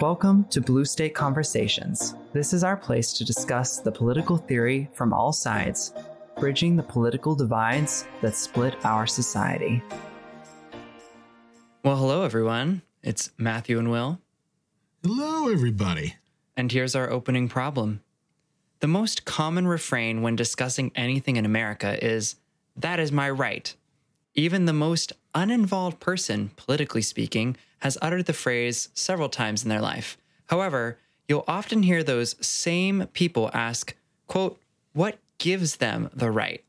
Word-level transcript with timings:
Welcome 0.00 0.44
to 0.50 0.60
Blue 0.60 0.84
State 0.84 1.16
Conversations. 1.16 2.14
This 2.32 2.52
is 2.52 2.62
our 2.62 2.76
place 2.76 3.12
to 3.14 3.24
discuss 3.24 3.80
the 3.80 3.90
political 3.90 4.36
theory 4.36 4.88
from 4.92 5.12
all 5.12 5.32
sides, 5.32 5.92
bridging 6.38 6.76
the 6.76 6.84
political 6.84 7.34
divides 7.34 8.06
that 8.22 8.36
split 8.36 8.76
our 8.84 9.08
society. 9.08 9.82
Well, 11.82 11.96
hello, 11.96 12.22
everyone. 12.22 12.82
It's 13.02 13.32
Matthew 13.38 13.76
and 13.80 13.90
Will. 13.90 14.20
Hello, 15.02 15.50
everybody. 15.50 16.14
And 16.56 16.70
here's 16.70 16.94
our 16.94 17.10
opening 17.10 17.48
problem. 17.48 18.00
The 18.78 18.86
most 18.86 19.24
common 19.24 19.66
refrain 19.66 20.22
when 20.22 20.36
discussing 20.36 20.92
anything 20.94 21.34
in 21.34 21.44
America 21.44 21.98
is, 22.04 22.36
That 22.76 23.00
is 23.00 23.10
my 23.10 23.28
right. 23.28 23.74
Even 24.38 24.66
the 24.66 24.72
most 24.72 25.12
uninvolved 25.34 25.98
person, 25.98 26.52
politically 26.54 27.02
speaking, 27.02 27.56
has 27.80 27.98
uttered 28.00 28.26
the 28.26 28.32
phrase 28.32 28.88
several 28.94 29.28
times 29.28 29.64
in 29.64 29.68
their 29.68 29.80
life. 29.80 30.16
However, 30.46 30.96
you'll 31.26 31.42
often 31.48 31.82
hear 31.82 32.04
those 32.04 32.36
same 32.40 33.08
people 33.12 33.50
ask, 33.52 33.96
quote, 34.28 34.60
what 34.92 35.18
gives 35.38 35.78
them 35.78 36.08
the 36.14 36.30
right 36.30 36.62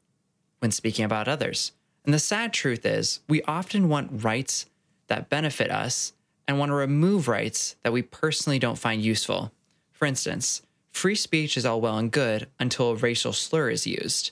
when 0.58 0.72
speaking 0.72 1.06
about 1.06 1.28
others? 1.28 1.74
And 2.06 2.12
the 2.12 2.18
sad 2.18 2.54
truth 2.54 2.88
is, 2.88 3.20
we 3.30 3.44
often 3.44 3.88
want 3.88 4.24
rights 4.24 4.66
that 5.06 5.30
benefit 5.30 5.70
us 5.70 6.14
and 6.48 6.58
want 6.58 6.72
to 6.72 6.74
remove 6.76 7.28
rights 7.28 7.76
that 7.84 7.94
we 7.94 8.02
personally 8.02 8.58
don't 8.58 8.80
find 8.80 9.00
useful. 9.00 9.52
For 9.92 10.08
instance, 10.08 10.64
free 10.92 11.14
speech 11.14 11.56
is 11.56 11.68
all 11.68 11.82
well 11.82 12.00
and 12.00 12.12
good 12.12 12.48
until 12.60 12.90
a 12.90 12.96
racial 12.96 13.32
slur 13.32 13.70
is 13.70 13.86
used 13.86 14.32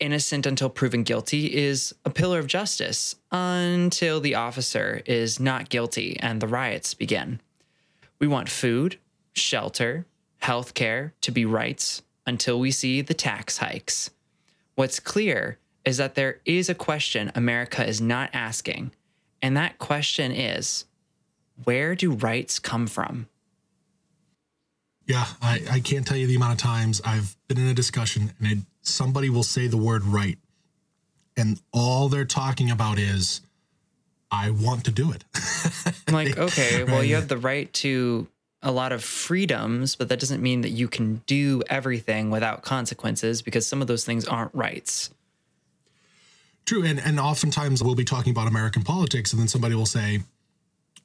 innocent 0.00 0.46
until 0.46 0.68
proven 0.68 1.02
guilty 1.02 1.54
is 1.54 1.94
a 2.04 2.10
pillar 2.10 2.38
of 2.38 2.46
justice 2.46 3.14
until 3.30 4.20
the 4.20 4.34
officer 4.34 5.02
is 5.06 5.38
not 5.38 5.68
guilty 5.68 6.18
and 6.20 6.40
the 6.40 6.48
riots 6.48 6.94
begin. 6.94 7.40
We 8.18 8.26
want 8.26 8.48
food, 8.48 8.98
shelter, 9.32 10.06
health 10.38 10.74
care 10.74 11.14
to 11.20 11.30
be 11.30 11.44
rights 11.44 12.02
until 12.26 12.58
we 12.58 12.70
see 12.70 13.00
the 13.00 13.14
tax 13.14 13.58
hikes. 13.58 14.10
What's 14.74 15.00
clear 15.00 15.58
is 15.84 15.96
that 15.96 16.14
there 16.14 16.40
is 16.44 16.68
a 16.68 16.74
question 16.74 17.32
America 17.34 17.86
is 17.86 18.00
not 18.00 18.30
asking, 18.32 18.92
and 19.40 19.56
that 19.56 19.78
question 19.78 20.32
is 20.32 20.84
where 21.64 21.94
do 21.94 22.12
rights 22.12 22.58
come 22.58 22.86
from? 22.86 23.28
Yeah, 25.06 25.26
I, 25.42 25.60
I 25.70 25.80
can't 25.80 26.06
tell 26.06 26.16
you 26.16 26.26
the 26.26 26.36
amount 26.36 26.52
of 26.52 26.58
times 26.58 27.00
I've 27.04 27.36
been 27.48 27.58
in 27.58 27.66
a 27.66 27.74
discussion 27.74 28.32
and 28.38 28.52
it, 28.52 28.58
somebody 28.82 29.28
will 29.28 29.42
say 29.42 29.66
the 29.66 29.76
word 29.76 30.04
right, 30.04 30.38
and 31.36 31.60
all 31.72 32.08
they're 32.08 32.24
talking 32.24 32.70
about 32.70 32.98
is, 32.98 33.40
I 34.30 34.50
want 34.50 34.84
to 34.84 34.90
do 34.90 35.12
it. 35.12 35.24
I'm 36.06 36.14
like, 36.14 36.38
okay, 36.38 36.84
well, 36.84 37.02
you 37.02 37.16
have 37.16 37.28
the 37.28 37.38
right 37.38 37.72
to 37.74 38.28
a 38.62 38.70
lot 38.70 38.92
of 38.92 39.02
freedoms, 39.02 39.96
but 39.96 40.08
that 40.10 40.20
doesn't 40.20 40.42
mean 40.42 40.60
that 40.60 40.70
you 40.70 40.86
can 40.86 41.22
do 41.26 41.62
everything 41.68 42.30
without 42.30 42.62
consequences 42.62 43.42
because 43.42 43.66
some 43.66 43.80
of 43.80 43.88
those 43.88 44.04
things 44.04 44.26
aren't 44.26 44.54
rights. 44.54 45.10
True. 46.66 46.84
And, 46.84 47.00
and 47.00 47.18
oftentimes 47.18 47.82
we'll 47.82 47.94
be 47.94 48.04
talking 48.04 48.30
about 48.30 48.46
American 48.46 48.82
politics, 48.82 49.32
and 49.32 49.40
then 49.40 49.48
somebody 49.48 49.74
will 49.74 49.86
say, 49.86 50.20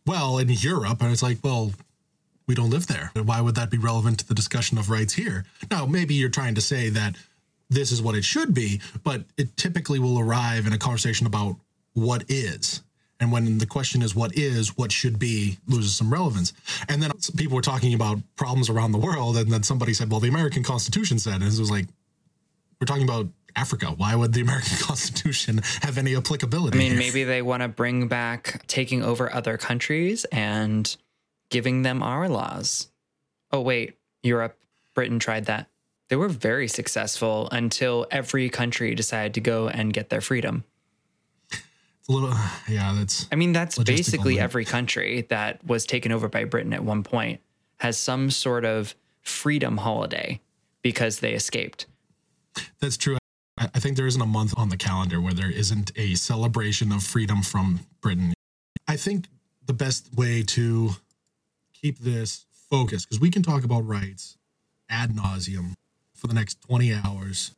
well, 0.06 0.38
in 0.38 0.50
Europe, 0.50 1.02
and 1.02 1.12
it's 1.12 1.24
like, 1.24 1.38
well, 1.44 1.72
we 2.48 2.56
don't 2.56 2.70
live 2.70 2.88
there. 2.88 3.12
Why 3.16 3.42
would 3.42 3.56
that 3.56 3.70
be 3.70 3.78
relevant 3.78 4.20
to 4.20 4.28
the 4.28 4.36
discussion 4.36 4.78
of 4.78 4.90
rights 4.90 5.14
here? 5.14 5.46
Now, 5.72 5.86
maybe 5.86 6.14
you're 6.14 6.30
trying 6.30 6.56
to 6.56 6.62
say 6.62 6.90
that 6.90 7.16
this 7.70 7.92
is 7.92 8.02
what 8.02 8.16
it 8.16 8.24
should 8.24 8.54
be, 8.54 8.82
but 9.04 9.24
it 9.38 9.58
typically 9.58 10.00
will 10.00 10.20
arrive 10.20 10.68
in 10.68 10.74
a 10.74 10.78
conversation 10.78 11.26
about 11.26 11.56
what 11.94 12.24
is. 12.28 12.84
And 13.20 13.32
when 13.32 13.58
the 13.58 13.66
question 13.66 14.02
is 14.02 14.14
what 14.14 14.36
is, 14.38 14.78
what 14.78 14.92
should 14.92 15.18
be, 15.18 15.58
loses 15.68 15.96
some 15.96 16.12
relevance. 16.12 16.54
And 16.90 17.02
then 17.02 17.12
people 17.38 17.56
were 17.56 17.62
talking 17.62 17.94
about 17.94 18.20
problems 18.36 18.70
around 18.70 18.92
the 18.92 18.98
world, 18.98 19.38
and 19.38 19.52
then 19.52 19.64
somebody 19.64 19.94
said, 19.94 20.12
well, 20.12 20.20
the 20.20 20.28
American 20.28 20.64
Constitution 20.64 21.18
said, 21.18 21.36
and 21.36 21.44
it 21.44 21.58
was 21.58 21.72
like, 21.72 21.88
we're 22.80 22.86
talking 22.86 23.04
about 23.04 23.28
Africa. 23.56 23.88
Why 23.88 24.16
would 24.16 24.34
the 24.34 24.42
American 24.42 24.78
Constitution 24.82 25.62
have 25.82 25.98
any 25.98 26.16
applicability? 26.16 26.78
I 26.78 26.80
mean, 26.80 26.92
here? 26.92 27.00
maybe 27.00 27.24
they 27.24 27.42
want 27.42 27.64
to 27.64 27.70
bring 27.70 28.08
back 28.08 28.66
taking 28.68 29.02
over 29.02 29.34
other 29.34 29.58
countries 29.58 30.26
and 30.26 30.96
giving 31.56 31.84
them 31.84 32.04
our 32.04 32.28
laws. 32.28 32.90
Oh, 33.50 33.62
wait, 33.62 33.98
Europe, 34.24 34.60
Britain 34.94 35.20
tried 35.20 35.46
that. 35.46 35.70
They 36.10 36.18
were 36.18 36.28
very 36.28 36.68
successful 36.68 37.48
until 37.50 38.08
every 38.12 38.50
country 38.50 38.94
decided 38.94 39.36
to 39.36 39.40
go 39.40 39.70
and 39.70 39.94
get 39.94 40.10
their 40.10 40.20
freedom. 40.20 40.66
A 41.54 42.12
little, 42.12 42.34
yeah, 42.68 42.94
that's. 42.94 43.30
I 43.32 43.36
mean, 43.36 43.54
that's 43.54 43.82
basically 43.82 44.36
right? 44.36 44.44
every 44.44 44.66
country 44.66 45.28
that 45.30 45.66
was 45.66 45.86
taken 45.86 46.12
over 46.12 46.28
by 46.28 46.44
Britain 46.44 46.74
at 46.74 46.84
one 46.84 47.04
point 47.04 47.40
has 47.78 47.98
some 47.98 48.32
sort 48.32 48.66
of 48.66 48.94
freedom 49.22 49.78
holiday 49.78 50.42
because 50.82 51.20
they 51.20 51.32
escaped. 51.36 51.86
That's 52.82 52.98
true. 52.98 53.18
I 53.58 53.70
I 53.74 53.80
think 53.80 53.96
there 53.96 54.08
isn't 54.08 54.22
a 54.22 54.26
month 54.26 54.54
on 54.58 54.68
the 54.68 54.78
calendar 54.78 55.22
where 55.22 55.34
there 55.34 55.52
isn't 55.52 55.94
a 55.96 56.16
celebration 56.16 56.92
of 56.92 57.02
freedom 57.02 57.42
from 57.42 57.80
Britain. 58.02 58.34
I 58.90 58.98
think 58.98 59.28
the 59.66 59.74
best 59.74 60.14
way 60.16 60.44
to 60.44 60.98
keep 61.86 62.00
this 62.00 62.48
focused, 62.72 63.08
because 63.08 63.20
we 63.20 63.30
can 63.30 63.44
talk 63.44 63.64
about 63.64 63.86
rights 63.86 64.38
ad 64.90 65.12
nauseum 65.12 65.76
for 66.16 66.26
the 66.26 66.34
next 66.34 66.60
20 66.62 66.92
hours. 66.92 67.54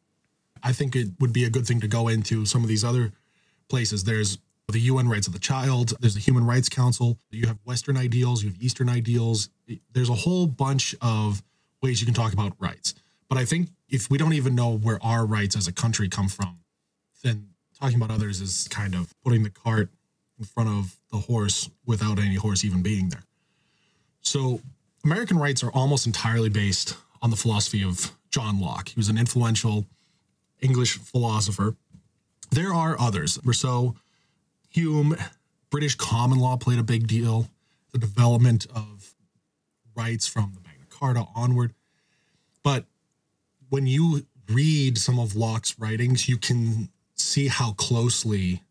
I 0.61 0.73
think 0.73 0.97
it 0.97 1.07
would 1.21 1.31
be 1.31 1.45
a 1.45 1.49
good 1.49 1.65
thing 1.65 1.79
to 1.79 1.87
go 1.87 2.09
into 2.09 2.45
some 2.45 2.61
of 2.61 2.67
these 2.67 2.83
other 2.83 3.13
places. 3.69 4.03
There's 4.03 4.37
the 4.67 4.81
UN 4.81 5.07
Rights 5.07 5.27
of 5.27 5.33
the 5.33 5.39
Child, 5.39 5.93
there's 6.01 6.15
the 6.15 6.19
Human 6.19 6.45
Rights 6.45 6.67
Council, 6.67 7.17
you 7.31 7.47
have 7.47 7.57
Western 7.63 7.95
ideals, 7.95 8.43
you 8.43 8.49
have 8.49 8.61
Eastern 8.61 8.89
ideals. 8.89 9.47
There's 9.93 10.09
a 10.09 10.13
whole 10.13 10.45
bunch 10.45 10.93
of 11.01 11.41
ways 11.81 12.01
you 12.01 12.05
can 12.05 12.13
talk 12.13 12.33
about 12.33 12.51
rights. 12.59 12.93
But 13.29 13.37
I 13.37 13.45
think 13.45 13.69
if 13.87 14.09
we 14.09 14.17
don't 14.17 14.33
even 14.33 14.55
know 14.55 14.77
where 14.77 14.99
our 15.01 15.25
rights 15.25 15.55
as 15.55 15.67
a 15.67 15.71
country 15.71 16.09
come 16.09 16.27
from, 16.27 16.59
then 17.23 17.51
talking 17.79 17.95
about 17.95 18.11
others 18.11 18.41
is 18.41 18.67
kind 18.67 18.93
of 18.93 19.13
putting 19.23 19.43
the 19.43 19.49
cart 19.49 19.89
in 20.37 20.43
front 20.43 20.67
of 20.67 20.97
the 21.13 21.19
horse 21.19 21.69
without 21.85 22.19
any 22.19 22.35
horse 22.35 22.65
even 22.65 22.81
being 22.81 23.07
there. 23.07 23.23
So, 24.21 24.61
American 25.03 25.37
rights 25.37 25.63
are 25.63 25.71
almost 25.71 26.05
entirely 26.05 26.49
based 26.49 26.95
on 27.21 27.29
the 27.29 27.35
philosophy 27.35 27.83
of 27.83 28.11
John 28.29 28.59
Locke. 28.59 28.89
He 28.89 28.99
was 28.99 29.09
an 29.09 29.17
influential 29.17 29.85
English 30.61 30.97
philosopher. 30.97 31.75
There 32.51 32.73
are 32.73 32.99
others. 32.99 33.39
Rousseau, 33.43 33.95
Hume, 34.69 35.15
British 35.69 35.95
common 35.95 36.39
law 36.39 36.57
played 36.57 36.79
a 36.79 36.83
big 36.83 37.07
deal. 37.07 37.49
The 37.91 37.99
development 37.99 38.67
of 38.73 39.15
rights 39.95 40.27
from 40.27 40.53
the 40.53 40.61
Magna 40.61 40.85
Carta 40.89 41.25
onward. 41.35 41.73
But 42.63 42.85
when 43.69 43.87
you 43.87 44.25
read 44.49 44.97
some 44.97 45.19
of 45.19 45.35
Locke's 45.35 45.77
writings, 45.79 46.29
you 46.29 46.37
can 46.37 46.89
see 47.15 47.47
how 47.47 47.73
closely 47.73 48.61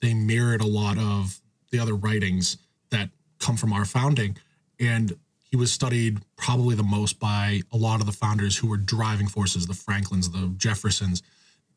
they 0.00 0.14
mirrored 0.14 0.60
a 0.60 0.66
lot 0.66 0.98
of 0.98 1.40
the 1.70 1.78
other 1.78 1.94
writings 1.94 2.58
that 2.90 3.10
come 3.38 3.56
from 3.56 3.72
our 3.72 3.84
founding. 3.84 4.36
And 4.80 5.16
he 5.50 5.56
was 5.56 5.70
studied 5.72 6.18
probably 6.36 6.74
the 6.74 6.82
most 6.82 7.20
by 7.20 7.62
a 7.72 7.76
lot 7.76 8.00
of 8.00 8.06
the 8.06 8.12
founders 8.12 8.56
who 8.56 8.68
were 8.68 8.76
driving 8.76 9.28
forces, 9.28 9.66
the 9.66 9.74
Franklins, 9.74 10.30
the 10.30 10.52
Jeffersons. 10.56 11.22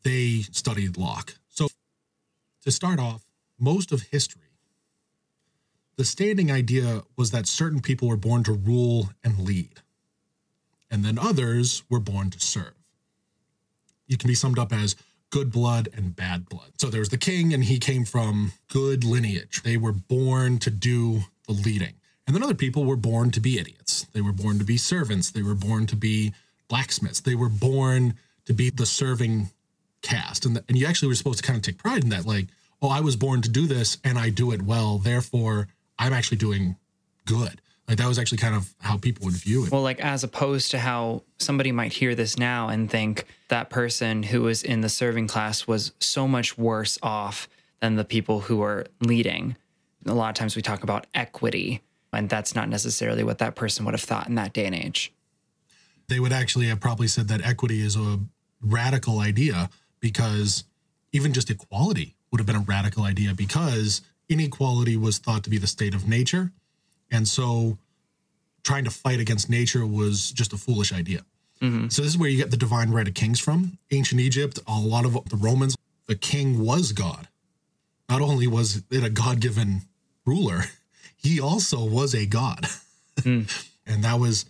They 0.03 0.41
studied 0.51 0.97
Locke. 0.97 1.35
So 1.49 1.67
to 2.63 2.71
start 2.71 2.99
off, 2.99 3.23
most 3.59 3.91
of 3.91 4.03
history, 4.03 4.41
the 5.95 6.05
standing 6.05 6.51
idea 6.51 7.03
was 7.15 7.31
that 7.31 7.47
certain 7.47 7.81
people 7.81 8.07
were 8.07 8.17
born 8.17 8.43
to 8.43 8.53
rule 8.53 9.09
and 9.23 9.39
lead, 9.39 9.81
and 10.91 11.03
then 11.03 11.17
others 11.17 11.83
were 11.89 11.99
born 11.99 12.29
to 12.29 12.39
serve. 12.39 12.73
It 14.07 14.19
can 14.19 14.27
be 14.27 14.35
summed 14.35 14.59
up 14.59 14.71
as 14.71 14.95
good 15.29 15.51
blood 15.51 15.89
and 15.93 16.15
bad 16.15 16.47
blood. 16.49 16.71
So 16.77 16.89
there 16.89 17.01
was 17.01 17.09
the 17.09 17.17
king, 17.17 17.53
and 17.53 17.63
he 17.63 17.79
came 17.79 18.05
from 18.05 18.53
good 18.69 19.03
lineage. 19.03 19.63
They 19.63 19.77
were 19.77 19.91
born 19.91 20.59
to 20.59 20.69
do 20.69 21.21
the 21.47 21.53
leading. 21.53 21.95
And 22.27 22.35
then 22.35 22.43
other 22.43 22.53
people 22.53 22.83
were 22.85 22.97
born 22.97 23.31
to 23.31 23.39
be 23.39 23.57
idiots. 23.57 24.05
They 24.13 24.21
were 24.21 24.33
born 24.33 24.59
to 24.59 24.65
be 24.65 24.77
servants. 24.77 25.31
They 25.31 25.41
were 25.41 25.55
born 25.55 25.87
to 25.87 25.95
be 25.95 26.33
blacksmiths. 26.67 27.21
They 27.21 27.35
were 27.35 27.49
born 27.49 28.15
to 28.45 28.53
be 28.53 28.69
the 28.69 28.85
serving 28.85 29.49
caste. 30.01 30.45
And, 30.45 30.57
the, 30.57 30.63
and 30.67 30.77
you 30.77 30.85
actually 30.85 31.07
were 31.07 31.15
supposed 31.15 31.39
to 31.39 31.43
kind 31.43 31.57
of 31.57 31.63
take 31.63 31.77
pride 31.77 32.03
in 32.03 32.09
that, 32.09 32.25
like, 32.25 32.47
oh, 32.81 32.89
I 32.89 32.99
was 32.99 33.15
born 33.15 33.41
to 33.41 33.49
do 33.49 33.65
this 33.65 33.97
and 34.03 34.19
I 34.19 34.29
do 34.29 34.51
it 34.51 34.61
well. 34.61 34.97
Therefore, 34.97 35.69
I'm 35.97 36.13
actually 36.13 36.37
doing 36.37 36.75
good. 37.25 37.61
Like 37.87 37.97
that 37.99 38.07
was 38.07 38.19
actually 38.19 38.39
kind 38.39 38.55
of 38.55 38.73
how 38.79 38.97
people 38.97 39.25
would 39.25 39.35
view 39.35 39.65
it. 39.65 39.71
Well, 39.71 39.81
like 39.81 40.01
as 40.01 40.23
opposed 40.23 40.71
to 40.71 40.79
how 40.79 41.23
somebody 41.37 41.71
might 41.71 41.93
hear 41.93 42.15
this 42.15 42.37
now 42.37 42.67
and 42.67 42.91
think 42.91 43.25
that 43.47 43.69
person 43.69 44.23
who 44.23 44.41
was 44.41 44.61
in 44.61 44.81
the 44.81 44.89
serving 44.89 45.27
class 45.27 45.67
was 45.67 45.93
so 45.99 46.27
much 46.27 46.57
worse 46.57 46.99
off 47.01 47.47
than 47.79 47.95
the 47.95 48.03
people 48.03 48.41
who 48.41 48.57
were 48.57 48.87
leading. 48.99 49.55
A 50.05 50.13
lot 50.13 50.29
of 50.29 50.35
times 50.35 50.55
we 50.55 50.61
talk 50.61 50.83
about 50.83 51.07
equity, 51.13 51.81
and 52.13 52.29
that's 52.29 52.55
not 52.55 52.69
necessarily 52.69 53.23
what 53.23 53.37
that 53.39 53.55
person 53.55 53.85
would 53.85 53.93
have 53.93 54.01
thought 54.01 54.27
in 54.27 54.35
that 54.35 54.53
day 54.53 54.65
and 54.65 54.75
age. 54.75 55.13
They 56.07 56.19
would 56.19 56.31
actually 56.31 56.67
have 56.67 56.79
probably 56.79 57.07
said 57.07 57.27
that 57.27 57.45
equity 57.45 57.81
is 57.81 57.95
a 57.95 58.19
radical 58.61 59.19
idea 59.19 59.69
because 59.99 60.63
even 61.11 61.33
just 61.33 61.49
equality 61.49 62.15
would 62.31 62.39
have 62.39 62.47
been 62.47 62.55
a 62.55 62.65
radical 62.67 63.03
idea 63.03 63.33
because 63.33 64.01
inequality 64.29 64.95
was 64.95 65.17
thought 65.17 65.43
to 65.43 65.49
be 65.49 65.57
the 65.57 65.67
state 65.67 65.93
of 65.93 66.07
nature. 66.07 66.51
And 67.11 67.27
so 67.27 67.77
trying 68.63 68.83
to 68.83 68.91
fight 68.91 69.19
against 69.19 69.49
nature 69.49 69.85
was 69.85 70.31
just 70.31 70.53
a 70.53 70.57
foolish 70.57 70.93
idea. 70.93 71.25
Mm-hmm. 71.61 71.87
So 71.89 72.01
this 72.01 72.11
is 72.11 72.17
where 72.17 72.29
you 72.29 72.37
get 72.37 72.51
the 72.51 72.57
divine 72.57 72.91
right 72.91 73.07
of 73.07 73.13
kings 73.13 73.39
from. 73.39 73.77
Ancient 73.91 74.21
Egypt, 74.21 74.59
a 74.67 74.79
lot 74.79 75.05
of 75.05 75.13
the 75.29 75.37
Romans, 75.37 75.75
the 76.05 76.15
king 76.15 76.59
was 76.59 76.91
God. 76.91 77.27
Not 78.09 78.21
only 78.21 78.47
was 78.47 78.83
it 78.91 79.03
a 79.03 79.09
God-given 79.09 79.81
ruler, 80.25 80.65
he 81.17 81.39
also 81.39 81.83
was 81.83 82.13
a 82.13 82.25
god. 82.25 82.67
Mm. 83.17 83.51
and 83.85 84.03
that 84.03 84.19
was 84.19 84.45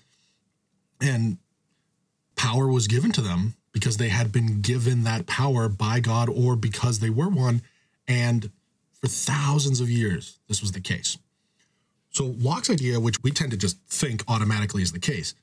and 1.02 1.38
power 2.36 2.68
was 2.68 2.88
given 2.88 3.12
to 3.14 3.22
them 3.22 3.56
because 3.72 3.98
they 3.98 4.10
had 4.10 4.32
been 4.32 4.62
given 4.62 5.04
that 5.04 5.28
power 5.28 5.70
by 5.70 6.00
God 6.00 6.30
or 6.30 6.56
because 6.56 7.00
they 7.00 7.10
were 7.10 7.30
one 7.30 7.62
and 8.08 8.50
for 8.94 9.08
thousands 9.08 9.80
of 9.80 9.90
years 9.90 10.40
this 10.48 10.62
was 10.62 10.72
the 10.72 10.82
case. 10.82 11.18
So 12.10 12.34
Locke's 12.40 12.72
idea, 12.72 13.00
which 13.00 13.22
we 13.22 13.30
tend 13.30 13.52
to 13.52 13.58
just 13.58 13.78
think 13.88 14.24
automatically 14.28 14.82
is 14.82 14.92
the 14.92 15.00
case, 15.00 15.36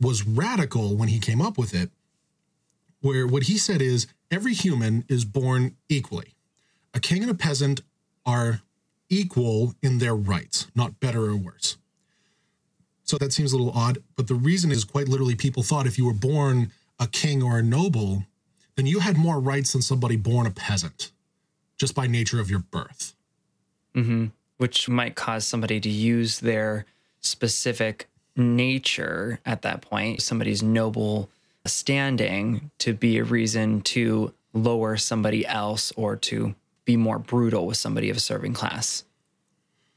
was 0.00 0.24
radical 0.24 0.96
when 0.96 1.08
he 1.08 1.18
came 1.18 1.42
up 1.42 1.58
with 1.58 1.74
it, 1.74 1.90
where 3.00 3.26
what 3.26 3.44
he 3.44 3.58
said 3.58 3.82
is 3.82 4.06
every 4.30 4.54
human 4.54 5.04
is 5.08 5.24
born 5.24 5.76
equally. 5.88 6.34
A 6.94 7.00
king 7.00 7.22
and 7.22 7.30
a 7.30 7.34
peasant 7.34 7.80
are 8.24 8.60
equal 9.12 9.74
in 9.82 9.98
their 9.98 10.14
rights, 10.14 10.66
not 10.74 10.98
better 11.00 11.26
or 11.26 11.36
worse. 11.36 11.76
So 13.04 13.18
that 13.18 13.32
seems 13.32 13.52
a 13.52 13.56
little 13.56 13.72
odd, 13.72 13.98
but 14.16 14.26
the 14.26 14.34
reason 14.34 14.70
is 14.72 14.84
quite 14.84 15.08
literally 15.08 15.34
people 15.34 15.62
thought 15.62 15.86
if 15.86 15.98
you 15.98 16.06
were 16.06 16.14
born 16.14 16.72
a 16.98 17.06
king 17.06 17.42
or 17.42 17.58
a 17.58 17.62
noble, 17.62 18.24
then 18.76 18.86
you 18.86 19.00
had 19.00 19.16
more 19.16 19.38
rights 19.38 19.72
than 19.72 19.82
somebody 19.82 20.16
born 20.16 20.46
a 20.46 20.50
peasant, 20.50 21.12
just 21.76 21.94
by 21.94 22.06
nature 22.06 22.40
of 22.40 22.48
your 22.50 22.60
birth. 22.60 23.14
Mm-hmm 23.94 24.26
which 24.62 24.88
might 24.88 25.16
cause 25.16 25.44
somebody 25.44 25.80
to 25.80 25.88
use 25.88 26.38
their 26.38 26.86
specific 27.20 28.08
nature 28.36 29.40
at 29.44 29.62
that 29.62 29.82
point, 29.82 30.22
somebody's 30.22 30.62
noble 30.62 31.28
standing 31.66 32.70
to 32.78 32.92
be 32.92 33.18
a 33.18 33.24
reason 33.24 33.80
to 33.80 34.32
lower 34.52 34.96
somebody 34.96 35.44
else 35.44 35.92
or 35.96 36.14
to 36.14 36.54
be 36.84 36.96
more 36.96 37.18
brutal 37.18 37.66
with 37.66 37.76
somebody 37.76 38.10
of 38.10 38.16
a 38.16 38.20
serving 38.20 38.54
class. 38.54 39.04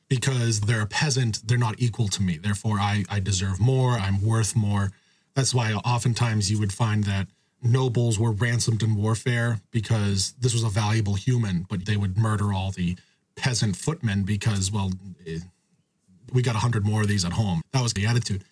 Because 0.07 0.61
they're 0.61 0.81
a 0.81 0.87
peasant, 0.87 1.47
they're 1.47 1.57
not 1.57 1.75
equal 1.79 2.07
to 2.09 2.21
me. 2.21 2.37
Therefore, 2.37 2.77
I, 2.79 3.05
I 3.09 3.19
deserve 3.19 3.59
more, 3.59 3.91
I'm 3.91 4.23
worth 4.23 4.55
more. 4.55 4.91
That's 5.33 5.53
why 5.53 5.73
oftentimes 5.73 6.51
you 6.51 6.59
would 6.59 6.71
find 6.71 7.03
that 7.05 7.27
nobles 7.61 8.19
were 8.19 8.31
ransomed 8.31 8.83
in 8.83 8.95
warfare 8.95 9.59
because 9.71 10.33
this 10.39 10.53
was 10.53 10.63
a 10.63 10.69
valuable 10.69 11.15
human, 11.15 11.65
but 11.69 11.85
they 11.85 11.97
would 11.97 12.17
murder 12.17 12.53
all 12.53 12.71
the 12.71 12.95
peasant 13.35 13.75
footmen 13.75 14.23
because, 14.23 14.71
well, 14.71 14.91
eh, 15.25 15.39
we 16.31 16.41
got 16.41 16.55
a 16.55 16.59
hundred 16.59 16.85
more 16.85 17.01
of 17.01 17.07
these 17.07 17.25
at 17.25 17.33
home. 17.33 17.61
That 17.71 17.81
was 17.81 17.93
the 17.93 18.05
attitude. 18.05 18.43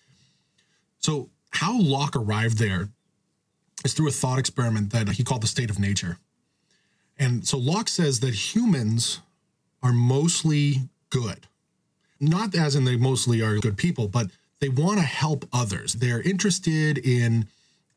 So, 0.98 1.30
how 1.50 1.78
Locke 1.78 2.16
arrived 2.16 2.58
there 2.58 2.88
is 3.84 3.94
through 3.94 4.08
a 4.08 4.12
thought 4.12 4.38
experiment 4.38 4.90
that 4.90 5.08
he 5.10 5.24
called 5.24 5.42
the 5.42 5.46
state 5.46 5.70
of 5.70 5.78
nature. 5.78 6.18
And 7.18 7.46
so 7.46 7.58
Locke 7.58 7.88
says 7.88 8.20
that 8.20 8.34
humans 8.54 9.20
are 9.82 9.92
mostly 9.92 10.88
good. 11.10 11.46
Not 12.20 12.54
as 12.54 12.74
in 12.74 12.84
they 12.84 12.96
mostly 12.96 13.42
are 13.42 13.58
good 13.58 13.76
people, 13.76 14.08
but 14.08 14.28
they 14.60 14.68
want 14.68 14.98
to 14.98 15.04
help 15.04 15.46
others. 15.52 15.94
They're 15.94 16.22
interested 16.22 16.98
in 16.98 17.48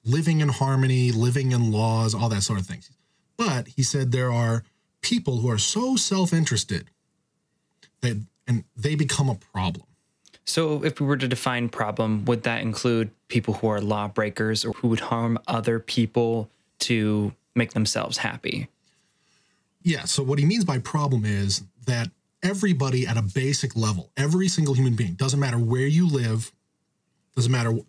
living 0.03 0.41
in 0.41 0.49
harmony, 0.49 1.11
living 1.11 1.51
in 1.51 1.71
laws, 1.71 2.13
all 2.13 2.29
that 2.29 2.43
sort 2.43 2.59
of 2.59 2.65
things. 2.65 2.89
But 3.37 3.67
he 3.69 3.83
said 3.83 4.11
there 4.11 4.31
are 4.31 4.63
people 5.01 5.37
who 5.37 5.49
are 5.49 5.57
so 5.57 5.95
self-interested 5.95 6.89
that 8.01 8.17
and 8.47 8.63
they 8.75 8.95
become 8.95 9.29
a 9.29 9.35
problem. 9.35 9.85
So 10.45 10.83
if 10.83 11.01
we 11.01 11.05
were 11.05 11.17
to 11.17 11.27
define 11.27 11.67
problem, 11.67 12.23
would 12.25 12.43
that 12.43 12.61
include 12.61 13.11
people 13.27 13.55
who 13.55 13.67
are 13.67 13.81
lawbreakers 13.81 14.63
or 14.63 14.71
who 14.71 14.87
would 14.87 15.01
harm 15.01 15.37
other 15.47 15.79
people 15.79 16.49
to 16.79 17.33
make 17.53 17.73
themselves 17.73 18.19
happy? 18.19 18.69
Yeah, 19.81 20.05
so 20.05 20.23
what 20.23 20.39
he 20.39 20.45
means 20.45 20.65
by 20.65 20.79
problem 20.79 21.23
is 21.25 21.63
that 21.85 22.09
everybody 22.43 23.07
at 23.07 23.17
a 23.17 23.21
basic 23.21 23.75
level, 23.75 24.11
every 24.17 24.47
single 24.47 24.73
human 24.73 24.95
being, 24.95 25.13
doesn't 25.13 25.39
matter 25.39 25.57
where 25.57 25.87
you 25.87 26.07
live, 26.07 26.51
doesn't 27.35 27.51
matter 27.51 27.79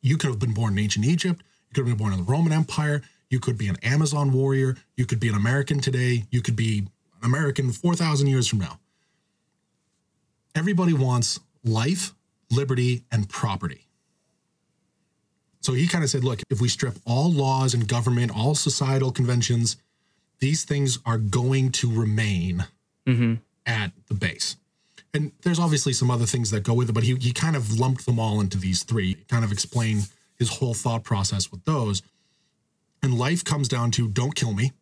you 0.00 0.16
could 0.16 0.30
have 0.30 0.38
been 0.38 0.54
born 0.54 0.74
in 0.74 0.78
ancient 0.78 1.04
Egypt, 1.04 1.42
you 1.68 1.74
could 1.74 1.88
have 1.88 1.98
been 1.98 2.02
born 2.02 2.12
in 2.12 2.24
the 2.24 2.30
Roman 2.30 2.52
Empire, 2.52 3.02
you 3.30 3.38
could 3.38 3.56
be 3.56 3.68
an 3.68 3.76
Amazon 3.82 4.32
warrior. 4.32 4.76
You 4.96 5.06
could 5.06 5.20
be 5.20 5.28
an 5.28 5.36
American 5.36 5.80
today. 5.80 6.24
You 6.30 6.42
could 6.42 6.56
be 6.56 6.78
an 6.78 7.24
American 7.24 7.70
4,000 7.70 8.26
years 8.26 8.48
from 8.48 8.58
now. 8.58 8.80
Everybody 10.54 10.92
wants 10.92 11.38
life, 11.64 12.12
liberty, 12.50 13.04
and 13.12 13.28
property. 13.28 13.86
So 15.60 15.74
he 15.74 15.86
kind 15.86 16.02
of 16.02 16.10
said, 16.10 16.24
look, 16.24 16.40
if 16.50 16.60
we 16.60 16.68
strip 16.68 16.96
all 17.06 17.30
laws 17.30 17.72
and 17.72 17.86
government, 17.86 18.32
all 18.36 18.56
societal 18.56 19.12
conventions, 19.12 19.76
these 20.40 20.64
things 20.64 20.98
are 21.06 21.18
going 21.18 21.70
to 21.72 21.90
remain 21.90 22.66
mm-hmm. 23.06 23.34
at 23.66 23.92
the 24.08 24.14
base. 24.14 24.56
And 25.12 25.32
there's 25.42 25.58
obviously 25.58 25.92
some 25.92 26.10
other 26.10 26.26
things 26.26 26.50
that 26.50 26.62
go 26.62 26.74
with 26.74 26.88
it, 26.88 26.92
but 26.92 27.02
he, 27.02 27.14
he 27.16 27.32
kind 27.32 27.56
of 27.56 27.78
lumped 27.78 28.06
them 28.06 28.18
all 28.18 28.40
into 28.40 28.58
these 28.58 28.82
three, 28.82 29.16
kind 29.28 29.44
of 29.44 29.52
explain 29.52 30.02
his 30.38 30.58
whole 30.58 30.74
thought 30.74 31.04
process 31.04 31.50
with 31.50 31.64
those. 31.64 32.02
And 33.02 33.18
life 33.18 33.44
comes 33.44 33.68
down 33.68 33.90
to 33.92 34.08
don't 34.08 34.34
kill 34.34 34.54
me. 34.54 34.72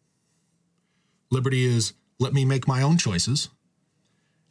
Liberty 1.31 1.65
is 1.65 1.95
let 2.19 2.33
me 2.33 2.45
make 2.45 2.67
my 2.67 2.83
own 2.83 2.99
choices. 2.99 3.49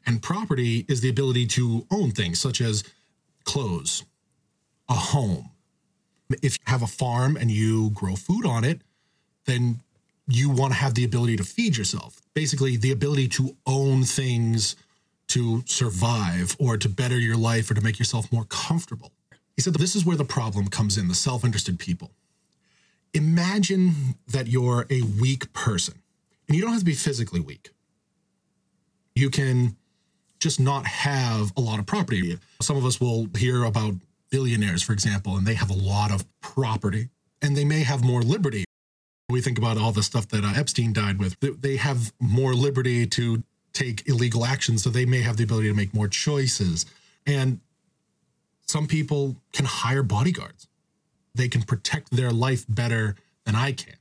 And 0.05 0.21
property 0.21 0.85
is 0.87 1.01
the 1.01 1.09
ability 1.09 1.47
to 1.47 1.85
own 1.91 2.11
things 2.11 2.39
such 2.39 2.61
as 2.61 2.83
clothes, 3.43 4.05
a 4.89 4.93
home. 4.93 5.51
If 6.41 6.53
you 6.53 6.63
have 6.65 6.81
a 6.81 6.87
farm 6.87 7.35
and 7.35 7.51
you 7.51 7.91
grow 7.91 8.15
food 8.15 8.45
on 8.45 8.63
it, 8.63 8.81
then 9.45 9.81
you 10.27 10.49
want 10.49 10.73
to 10.73 10.79
have 10.79 10.93
the 10.93 11.03
ability 11.03 11.37
to 11.37 11.43
feed 11.43 11.77
yourself. 11.77 12.21
Basically, 12.33 12.77
the 12.77 12.91
ability 12.91 13.27
to 13.29 13.55
own 13.65 14.03
things 14.03 14.75
to 15.29 15.63
survive 15.65 16.55
or 16.59 16.77
to 16.77 16.89
better 16.89 17.17
your 17.17 17.37
life 17.37 17.69
or 17.69 17.73
to 17.73 17.81
make 17.81 17.99
yourself 17.99 18.31
more 18.31 18.45
comfortable. 18.45 19.11
He 19.55 19.61
said 19.61 19.73
this 19.73 19.95
is 19.95 20.05
where 20.05 20.17
the 20.17 20.25
problem 20.25 20.67
comes 20.67 20.97
in 20.97 21.07
the 21.07 21.15
self 21.15 21.43
interested 21.43 21.79
people 21.79 22.11
imagine 23.13 23.91
that 24.27 24.47
you're 24.47 24.85
a 24.89 25.01
weak 25.19 25.51
person 25.53 25.95
and 26.47 26.55
you 26.55 26.61
don't 26.61 26.71
have 26.71 26.81
to 26.81 26.85
be 26.85 26.93
physically 26.93 27.39
weak. 27.39 27.69
You 29.15 29.29
can 29.29 29.75
just 30.39 30.59
not 30.59 30.85
have 30.85 31.51
a 31.57 31.61
lot 31.61 31.79
of 31.79 31.85
property. 31.85 32.37
Some 32.61 32.77
of 32.77 32.85
us 32.85 33.01
will 33.01 33.27
hear 33.35 33.63
about 33.63 33.95
billionaires, 34.29 34.83
for 34.83 34.93
example, 34.93 35.35
and 35.35 35.47
they 35.47 35.55
have 35.55 35.71
a 35.71 35.73
lot 35.73 36.11
of 36.11 36.25
property 36.41 37.09
and 37.41 37.55
they 37.55 37.65
may 37.65 37.81
have 37.81 38.03
more 38.03 38.21
liberty. 38.21 38.63
We 39.29 39.41
think 39.41 39.57
about 39.57 39.77
all 39.77 39.91
the 39.91 40.03
stuff 40.03 40.27
that 40.29 40.43
uh, 40.43 40.53
Epstein 40.55 40.93
died 40.93 41.19
with. 41.19 41.35
They 41.41 41.75
have 41.77 42.13
more 42.19 42.53
liberty 42.53 43.05
to 43.07 43.43
take 43.73 44.07
illegal 44.07 44.45
action, 44.45 44.77
so 44.77 44.89
they 44.89 45.05
may 45.05 45.21
have 45.21 45.37
the 45.37 45.43
ability 45.43 45.67
to 45.67 45.75
make 45.75 45.93
more 45.93 46.07
choices. 46.07 46.85
And 47.25 47.59
some 48.65 48.87
people 48.87 49.35
can 49.51 49.65
hire 49.65 50.03
bodyguards 50.03 50.67
they 51.37 51.47
can 51.47 51.61
protect 51.61 52.11
their 52.11 52.31
life 52.31 52.65
better 52.67 53.15
than 53.45 53.55
I 53.55 53.71
can. 53.71 53.95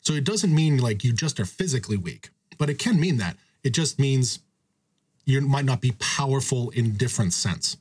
So 0.00 0.14
it 0.14 0.24
doesn't 0.24 0.54
mean 0.54 0.78
like 0.78 1.04
you 1.04 1.12
just 1.12 1.40
are 1.40 1.44
physically 1.44 1.96
weak, 1.96 2.30
but 2.56 2.70
it 2.70 2.78
can 2.78 2.98
mean 3.00 3.18
that. 3.18 3.36
It 3.64 3.70
just 3.70 3.98
means 3.98 4.38
you 5.24 5.40
might 5.40 5.64
not 5.64 5.80
be 5.80 5.92
powerful 5.98 6.70
in 6.70 6.96
different 6.96 7.32
sense. 7.32 7.76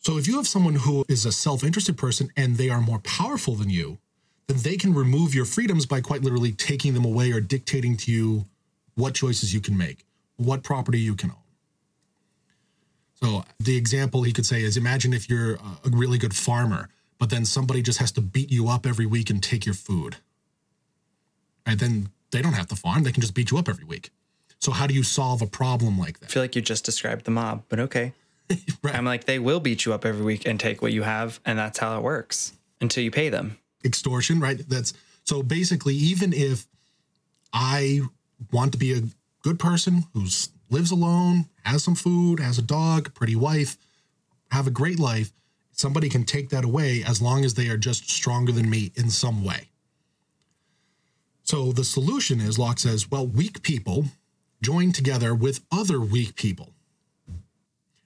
So 0.00 0.18
if 0.18 0.28
you 0.28 0.36
have 0.36 0.46
someone 0.46 0.74
who 0.74 1.04
is 1.08 1.24
a 1.24 1.32
self-interested 1.32 1.96
person 1.96 2.30
and 2.36 2.56
they 2.56 2.68
are 2.68 2.80
more 2.80 3.00
powerful 3.00 3.54
than 3.54 3.70
you, 3.70 3.98
then 4.48 4.58
they 4.58 4.76
can 4.76 4.94
remove 4.94 5.34
your 5.34 5.44
freedoms 5.44 5.86
by 5.86 6.00
quite 6.00 6.22
literally 6.22 6.52
taking 6.52 6.94
them 6.94 7.04
away 7.04 7.32
or 7.32 7.40
dictating 7.40 7.96
to 7.98 8.12
you 8.12 8.44
what 8.94 9.14
choices 9.14 9.52
you 9.52 9.60
can 9.60 9.76
make, 9.76 10.04
what 10.36 10.62
property 10.62 10.98
you 10.98 11.14
can 11.14 11.30
own. 11.30 11.36
So 13.22 13.44
the 13.58 13.76
example 13.76 14.22
he 14.22 14.32
could 14.32 14.46
say 14.46 14.62
is 14.62 14.76
imagine 14.76 15.12
if 15.12 15.28
you're 15.28 15.54
a 15.54 15.90
really 15.90 16.18
good 16.18 16.34
farmer, 16.34 16.88
but 17.18 17.30
then 17.30 17.44
somebody 17.44 17.82
just 17.82 17.98
has 17.98 18.12
to 18.12 18.20
beat 18.20 18.50
you 18.50 18.68
up 18.68 18.86
every 18.86 19.06
week 19.06 19.30
and 19.30 19.42
take 19.42 19.64
your 19.64 19.74
food. 19.74 20.16
And 21.64 21.80
then 21.80 22.10
they 22.30 22.42
don't 22.42 22.52
have 22.52 22.68
to 22.68 22.76
farm, 22.76 23.02
they 23.02 23.12
can 23.12 23.22
just 23.22 23.34
beat 23.34 23.50
you 23.50 23.58
up 23.58 23.68
every 23.68 23.84
week. 23.84 24.10
So 24.60 24.70
how 24.72 24.86
do 24.86 24.94
you 24.94 25.02
solve 25.02 25.42
a 25.42 25.46
problem 25.46 25.98
like 25.98 26.20
that? 26.20 26.26
I 26.26 26.32
feel 26.32 26.42
like 26.42 26.56
you 26.56 26.62
just 26.62 26.84
described 26.84 27.24
the 27.24 27.30
mob, 27.30 27.64
but 27.68 27.80
okay. 27.80 28.12
right. 28.82 28.94
I'm 28.94 29.04
like 29.04 29.24
they 29.24 29.38
will 29.38 29.60
beat 29.60 29.84
you 29.84 29.92
up 29.92 30.04
every 30.04 30.24
week 30.24 30.46
and 30.46 30.60
take 30.60 30.80
what 30.80 30.92
you 30.92 31.02
have 31.02 31.40
and 31.44 31.58
that's 31.58 31.78
how 31.78 31.98
it 31.98 32.02
works 32.02 32.52
until 32.80 33.02
you 33.02 33.10
pay 33.10 33.28
them. 33.28 33.58
Extortion, 33.86 34.40
right? 34.40 34.60
That's 34.68 34.92
so 35.24 35.42
basically 35.42 35.94
even 35.94 36.32
if 36.32 36.66
I 37.52 38.00
want 38.52 38.72
to 38.72 38.78
be 38.78 38.92
a 38.92 39.02
good 39.42 39.58
person 39.58 40.04
who 40.12 40.26
lives 40.68 40.90
alone, 40.90 41.46
has 41.62 41.82
some 41.84 41.94
food, 41.94 42.40
has 42.40 42.58
a 42.58 42.62
dog, 42.62 43.14
pretty 43.14 43.36
wife, 43.36 43.78
have 44.50 44.66
a 44.66 44.70
great 44.70 44.98
life, 44.98 45.32
somebody 45.72 46.08
can 46.08 46.24
take 46.24 46.50
that 46.50 46.64
away 46.64 47.02
as 47.06 47.22
long 47.22 47.44
as 47.44 47.54
they 47.54 47.68
are 47.68 47.76
just 47.76 48.10
stronger 48.10 48.52
than 48.52 48.68
me 48.68 48.92
in 48.94 49.08
some 49.08 49.44
way. 49.44 49.68
So 51.42 51.70
the 51.70 51.84
solution 51.84 52.40
is 52.40 52.58
Locke 52.58 52.80
says, 52.80 53.10
well, 53.10 53.26
weak 53.26 53.62
people 53.62 54.06
join 54.62 54.90
together 54.92 55.34
with 55.34 55.60
other 55.70 56.00
weak 56.00 56.34
people. 56.34 56.72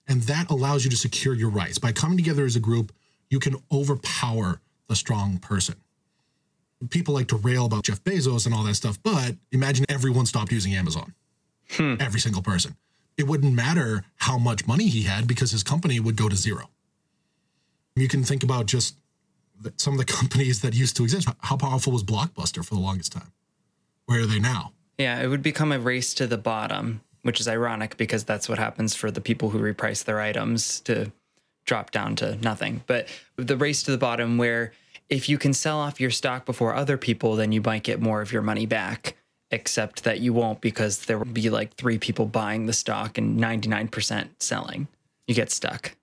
And 0.07 0.23
that 0.23 0.51
allows 0.51 0.85
you 0.85 0.91
to 0.91 0.97
secure 0.97 1.35
your 1.35 1.51
rights. 1.51 1.79
By 1.79 1.93
coming 1.93 2.19
together 2.19 2.45
as 2.45 2.57
a 2.57 2.61
group, 2.61 2.93
you 3.31 3.39
can 3.39 3.57
overpower 3.73 4.61
the 4.91 4.97
strong 4.97 5.39
person. 5.39 5.77
People 6.91 7.15
like 7.15 7.29
to 7.29 7.37
rail 7.37 7.65
about 7.65 7.85
Jeff 7.85 8.03
Bezos 8.03 8.45
and 8.45 8.55
all 8.55 8.65
that 8.65 8.75
stuff, 8.75 8.99
but 9.03 9.37
imagine 9.53 9.87
everyone 9.89 10.27
stopped 10.27 10.51
using 10.51 10.75
Amazon. 10.75 11.15
Hmm. 11.71 11.95
Every 12.01 12.19
single 12.19 12.43
person. 12.43 12.75
It 13.17 13.29
wouldn't 13.29 13.55
matter 13.55 14.05
how 14.17 14.37
much 14.37 14.67
money 14.67 14.89
he 14.89 15.03
had 15.03 15.29
because 15.29 15.53
his 15.53 15.63
company 15.63 16.01
would 16.01 16.17
go 16.17 16.29
to 16.29 16.35
zero. 16.35 16.71
You 17.95 18.09
can 18.09 18.25
think 18.25 18.43
about 18.43 18.67
just 18.67 18.97
some 19.77 19.95
of 19.95 19.99
the 19.99 20.13
companies 20.13 20.61
that 20.63 20.75
used 20.75 20.97
to 20.97 21.05
exist. 21.05 21.29
How 21.39 21.57
powerful 21.57 21.93
was 21.93 22.03
Blockbuster 22.03 22.65
for 22.65 22.75
the 22.75 22.81
longest 22.81 23.13
time? 23.13 23.33
Where 24.07 24.23
are 24.23 24.27
they 24.27 24.41
now? 24.41 24.73
Yeah, 24.99 25.21
it 25.21 25.29
would 25.29 25.43
become 25.43 25.71
a 25.71 25.79
race 25.79 26.15
to 26.15 26.27
the 26.27 26.39
bottom, 26.39 27.03
which 27.23 27.41
is 27.41 27.47
ironic 27.47 27.97
because 27.97 28.25
that's 28.25 28.49
what 28.49 28.59
happens 28.59 28.97
for 28.97 29.13
the 29.13 29.21
people 29.21 29.51
who 29.51 29.61
reprice 29.61 30.03
their 30.03 30.21
items 30.21 30.81
to 30.81 31.13
drop 31.71 31.93
down 31.93 32.17
to 32.17 32.35
nothing. 32.43 32.83
But 32.89 33.07
the 33.37 33.57
race 33.57 33.85
to 33.85 33.93
the 33.93 33.97
bottom, 33.97 34.39
where 34.39 34.73
if 35.09 35.29
you 35.29 35.39
can 35.39 35.55
sell 35.55 35.79
off 35.79 36.01
your 36.01 36.11
stock 36.11 36.45
before 36.45 36.75
other 36.75 36.97
people, 36.97 37.37
then 37.37 37.53
you 37.53 37.61
might 37.61 37.85
get 37.85 38.01
more 38.01 38.21
of 38.21 38.33
your 38.33 38.43
money 38.43 38.67
back, 38.67 39.17
except 39.53 40.03
that 40.03 40.19
you 40.19 40.33
won't 40.33 40.61
because 40.61 41.05
there 41.05 41.17
will 41.17 41.27
be 41.27 41.49
like 41.49 41.75
three 41.75 41.97
people 41.97 42.27
buying 42.27 42.67
the 42.67 42.73
stock 42.73 43.19
and 43.19 43.39
99% 43.39 44.31
selling. 44.41 44.89
You 45.29 45.35
get 45.37 45.53
stuck. 45.53 45.95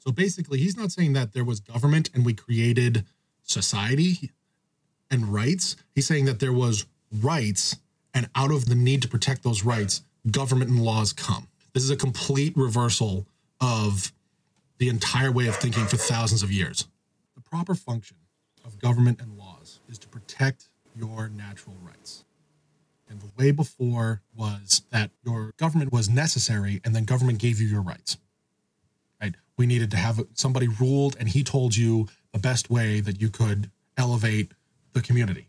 So 0.00 0.10
basically, 0.10 0.58
he's 0.58 0.76
not 0.76 0.90
saying 0.90 1.12
that 1.12 1.32
there 1.32 1.44
was 1.44 1.60
government 1.60 2.10
and 2.12 2.26
we 2.26 2.34
created 2.34 3.04
society 3.44 4.32
and 5.12 5.32
rights. 5.32 5.76
He's 5.94 6.08
saying 6.08 6.24
that 6.24 6.40
there 6.40 6.52
was 6.52 6.86
rights, 7.22 7.76
and 8.12 8.28
out 8.34 8.50
of 8.50 8.66
the 8.66 8.74
need 8.74 9.00
to 9.02 9.08
protect 9.08 9.44
those 9.44 9.62
rights, 9.62 10.02
government 10.28 10.72
and 10.72 10.82
laws 10.82 11.12
come. 11.12 11.46
This 11.72 11.84
is 11.84 11.90
a 11.90 11.96
complete 11.96 12.56
reversal 12.56 13.28
of 13.60 14.12
the 14.84 14.90
entire 14.90 15.32
way 15.32 15.46
of 15.46 15.56
thinking 15.56 15.86
for 15.86 15.96
thousands 15.96 16.42
of 16.42 16.52
years. 16.52 16.86
The 17.34 17.40
proper 17.40 17.74
function 17.74 18.18
of 18.64 18.78
government 18.78 19.20
and 19.20 19.38
laws 19.38 19.80
is 19.88 19.98
to 20.00 20.08
protect 20.08 20.68
your 20.94 21.28
natural 21.28 21.76
rights. 21.82 22.24
And 23.08 23.20
the 23.20 23.30
way 23.38 23.50
before 23.50 24.20
was 24.36 24.82
that 24.90 25.10
your 25.24 25.52
government 25.56 25.90
was 25.90 26.10
necessary 26.10 26.82
and 26.84 26.94
then 26.94 27.04
government 27.04 27.38
gave 27.38 27.60
you 27.60 27.66
your 27.66 27.80
rights 27.80 28.18
right? 29.20 29.34
We 29.56 29.66
needed 29.66 29.90
to 29.92 29.96
have 29.96 30.20
somebody 30.34 30.68
ruled, 30.68 31.16
and 31.18 31.28
he 31.28 31.42
told 31.42 31.76
you 31.76 32.08
the 32.32 32.38
best 32.38 32.70
way 32.70 33.00
that 33.00 33.20
you 33.20 33.30
could 33.30 33.70
elevate 33.96 34.52
the 34.92 35.00
community. 35.00 35.48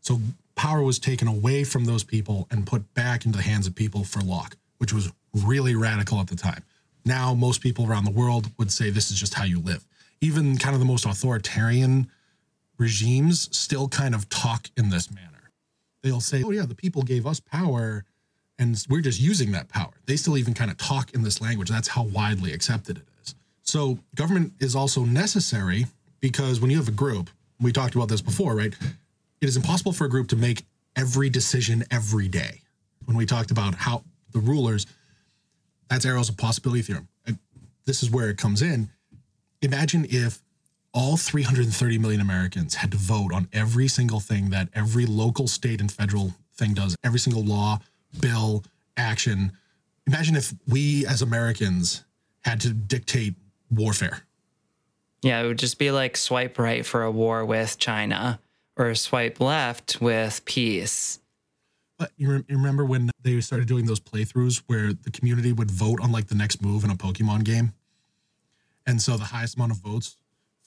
So 0.00 0.20
power 0.54 0.82
was 0.82 0.98
taken 0.98 1.28
away 1.28 1.64
from 1.64 1.84
those 1.84 2.04
people 2.04 2.46
and 2.50 2.66
put 2.66 2.94
back 2.94 3.26
into 3.26 3.38
the 3.38 3.44
hands 3.44 3.66
of 3.66 3.74
people 3.74 4.04
for 4.04 4.20
Locke, 4.20 4.56
which 4.78 4.92
was 4.92 5.12
really 5.34 5.74
radical 5.74 6.18
at 6.18 6.28
the 6.28 6.36
time. 6.36 6.62
Now, 7.04 7.34
most 7.34 7.60
people 7.60 7.86
around 7.86 8.04
the 8.04 8.10
world 8.10 8.50
would 8.58 8.70
say 8.70 8.90
this 8.90 9.10
is 9.10 9.18
just 9.18 9.34
how 9.34 9.44
you 9.44 9.60
live. 9.60 9.84
Even 10.20 10.56
kind 10.56 10.74
of 10.74 10.80
the 10.80 10.86
most 10.86 11.04
authoritarian 11.04 12.08
regimes 12.78 13.48
still 13.56 13.88
kind 13.88 14.14
of 14.14 14.28
talk 14.28 14.68
in 14.76 14.90
this 14.90 15.10
manner. 15.10 15.50
They'll 16.02 16.20
say, 16.20 16.42
oh, 16.44 16.50
yeah, 16.50 16.66
the 16.66 16.74
people 16.74 17.02
gave 17.02 17.26
us 17.26 17.40
power 17.40 18.04
and 18.58 18.84
we're 18.88 19.00
just 19.00 19.20
using 19.20 19.52
that 19.52 19.68
power. 19.68 19.92
They 20.06 20.16
still 20.16 20.36
even 20.36 20.54
kind 20.54 20.70
of 20.70 20.76
talk 20.76 21.12
in 21.14 21.22
this 21.22 21.40
language. 21.40 21.68
That's 21.68 21.88
how 21.88 22.04
widely 22.04 22.52
accepted 22.52 22.98
it 22.98 23.04
is. 23.22 23.34
So, 23.62 23.98
government 24.14 24.52
is 24.60 24.76
also 24.76 25.04
necessary 25.04 25.86
because 26.20 26.60
when 26.60 26.70
you 26.70 26.76
have 26.76 26.88
a 26.88 26.92
group, 26.92 27.30
we 27.60 27.72
talked 27.72 27.94
about 27.94 28.08
this 28.08 28.20
before, 28.20 28.54
right? 28.54 28.74
It 29.40 29.48
is 29.48 29.56
impossible 29.56 29.92
for 29.92 30.04
a 30.04 30.08
group 30.08 30.28
to 30.28 30.36
make 30.36 30.64
every 30.94 31.30
decision 31.30 31.84
every 31.90 32.28
day. 32.28 32.60
When 33.06 33.16
we 33.16 33.26
talked 33.26 33.50
about 33.50 33.74
how 33.74 34.04
the 34.32 34.38
rulers, 34.38 34.86
that's 35.92 36.06
Arrow's 36.06 36.30
possibility 36.30 36.82
theorem. 36.82 37.08
This 37.84 38.02
is 38.02 38.10
where 38.10 38.30
it 38.30 38.38
comes 38.38 38.62
in. 38.62 38.90
Imagine 39.60 40.06
if 40.08 40.42
all 40.94 41.16
330 41.16 41.98
million 41.98 42.20
Americans 42.20 42.76
had 42.76 42.90
to 42.92 42.96
vote 42.96 43.32
on 43.32 43.48
every 43.52 43.88
single 43.88 44.20
thing 44.20 44.50
that 44.50 44.68
every 44.74 45.06
local, 45.06 45.48
state, 45.48 45.80
and 45.80 45.90
federal 45.90 46.34
thing 46.54 46.74
does, 46.74 46.96
every 47.02 47.18
single 47.18 47.44
law, 47.44 47.78
bill, 48.20 48.62
action. 48.96 49.52
Imagine 50.06 50.36
if 50.36 50.52
we 50.68 51.06
as 51.06 51.22
Americans 51.22 52.04
had 52.40 52.60
to 52.60 52.72
dictate 52.72 53.34
warfare. 53.70 54.22
Yeah, 55.22 55.40
it 55.42 55.46
would 55.46 55.58
just 55.58 55.78
be 55.78 55.90
like 55.90 56.16
swipe 56.16 56.58
right 56.58 56.84
for 56.84 57.02
a 57.02 57.10
war 57.10 57.44
with 57.44 57.78
China 57.78 58.40
or 58.76 58.94
swipe 58.94 59.40
left 59.40 60.00
with 60.00 60.44
peace. 60.44 61.20
But 62.02 62.10
you, 62.16 62.32
rem- 62.32 62.44
you 62.48 62.56
remember 62.56 62.84
when 62.84 63.12
they 63.22 63.40
started 63.40 63.68
doing 63.68 63.86
those 63.86 64.00
playthroughs 64.00 64.64
where 64.66 64.92
the 64.92 65.12
community 65.12 65.52
would 65.52 65.70
vote 65.70 66.00
on 66.00 66.10
like 66.10 66.26
the 66.26 66.34
next 66.34 66.60
move 66.60 66.82
in 66.82 66.90
a 66.90 66.96
Pokemon 66.96 67.44
game? 67.44 67.74
And 68.84 69.00
so 69.00 69.16
the 69.16 69.26
highest 69.26 69.54
amount 69.54 69.70
of 69.70 69.78
votes 69.78 70.16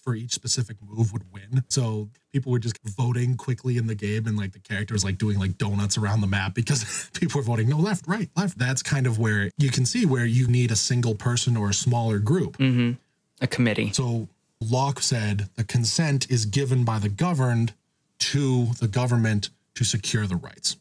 for 0.01 0.15
each 0.15 0.31
specific 0.31 0.77
move 0.81 1.11
would 1.11 1.23
win. 1.33 1.65
So 1.67 2.07
people 2.31 2.53
were 2.53 2.59
just 2.59 2.79
voting 2.85 3.35
quickly 3.35 3.75
in 3.75 3.87
the 3.87 3.95
game 3.95 4.27
and 4.27 4.37
like 4.37 4.53
the 4.53 4.59
characters 4.59 5.03
like 5.03 5.17
doing 5.17 5.37
like 5.37 5.57
donuts 5.57 5.97
around 5.97 6.21
the 6.21 6.27
map 6.27 6.53
because 6.53 7.09
people 7.19 7.39
were 7.39 7.43
voting 7.43 7.67
no 7.67 7.79
left, 7.79 8.07
right, 8.07 8.29
left. 8.37 8.57
That's 8.57 8.81
kind 8.81 9.05
of 9.05 9.19
where 9.19 9.51
you 9.57 9.71
can 9.71 9.85
see 9.85 10.05
where 10.05 10.23
you 10.23 10.47
need 10.47 10.71
a 10.71 10.77
single 10.77 11.15
person 11.15 11.57
or 11.57 11.71
a 11.71 11.73
smaller 11.73 12.17
group. 12.17 12.57
Mm-hmm. 12.59 12.93
A 13.41 13.47
committee. 13.47 13.91
So 13.91 14.29
Locke 14.61 15.01
said 15.01 15.49
the 15.55 15.65
consent 15.65 16.31
is 16.31 16.45
given 16.45 16.85
by 16.85 16.97
the 16.97 17.09
governed 17.09 17.73
to 18.19 18.67
the 18.79 18.87
government 18.87 19.49
to 19.73 19.83
secure 19.83 20.27
the 20.27 20.37
rights. 20.37 20.77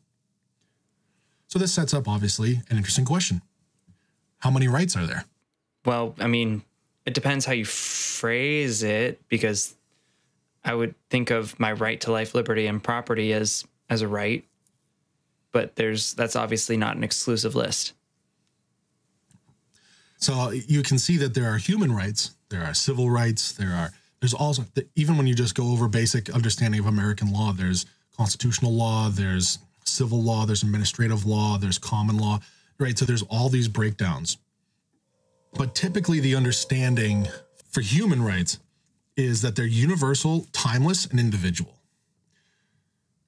So 1.54 1.60
this 1.60 1.72
sets 1.72 1.94
up 1.94 2.08
obviously 2.08 2.62
an 2.68 2.76
interesting 2.76 3.04
question. 3.04 3.40
How 4.38 4.50
many 4.50 4.66
rights 4.66 4.96
are 4.96 5.06
there? 5.06 5.24
Well, 5.84 6.16
I 6.18 6.26
mean, 6.26 6.62
it 7.06 7.14
depends 7.14 7.44
how 7.44 7.52
you 7.52 7.64
phrase 7.64 8.82
it 8.82 9.20
because 9.28 9.76
I 10.64 10.74
would 10.74 10.96
think 11.10 11.30
of 11.30 11.56
my 11.60 11.70
right 11.70 12.00
to 12.00 12.10
life, 12.10 12.34
liberty, 12.34 12.66
and 12.66 12.82
property 12.82 13.32
as 13.32 13.64
as 13.88 14.02
a 14.02 14.08
right. 14.08 14.44
But 15.52 15.76
there's 15.76 16.14
that's 16.14 16.34
obviously 16.34 16.76
not 16.76 16.96
an 16.96 17.04
exclusive 17.04 17.54
list. 17.54 17.92
So 20.16 20.34
uh, 20.34 20.50
you 20.50 20.82
can 20.82 20.98
see 20.98 21.18
that 21.18 21.34
there 21.34 21.48
are 21.48 21.58
human 21.58 21.94
rights, 21.94 22.34
there 22.48 22.64
are 22.64 22.74
civil 22.74 23.10
rights, 23.10 23.52
there 23.52 23.74
are 23.74 23.92
there's 24.18 24.34
also 24.34 24.64
even 24.96 25.16
when 25.16 25.28
you 25.28 25.36
just 25.36 25.54
go 25.54 25.70
over 25.70 25.86
basic 25.86 26.30
understanding 26.30 26.80
of 26.80 26.86
American 26.86 27.32
law, 27.32 27.52
there's 27.52 27.86
constitutional 28.16 28.72
law, 28.72 29.08
there's 29.08 29.60
civil 29.84 30.22
law, 30.22 30.46
there's 30.46 30.62
administrative 30.62 31.24
law, 31.26 31.58
there's 31.58 31.78
common 31.78 32.18
law, 32.18 32.40
right? 32.78 32.98
So 32.98 33.04
there's 33.04 33.22
all 33.22 33.48
these 33.48 33.68
breakdowns. 33.68 34.38
But 35.54 35.74
typically 35.74 36.20
the 36.20 36.34
understanding 36.34 37.28
for 37.70 37.80
human 37.80 38.22
rights 38.22 38.58
is 39.16 39.42
that 39.42 39.54
they're 39.54 39.66
universal, 39.66 40.46
timeless, 40.52 41.06
and 41.06 41.20
individual. 41.20 41.78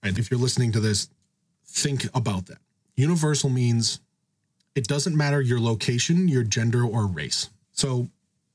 And 0.03 0.19
if 0.19 0.31
you're 0.31 0.41
listening 0.41 0.73
to 0.73 0.81
this, 0.81 1.09
think 1.65 2.07
about 2.15 2.47
that. 2.47 2.59
Universal 2.97 3.51
means 3.51 4.01
it 4.75 4.87
doesn't 4.87 5.17
matter 5.17 5.41
your 5.41 5.61
location, 5.61 6.29
your 6.29 6.43
gender, 6.43 6.85
or 6.85 7.07
race. 7.07 7.51
So 7.73 8.09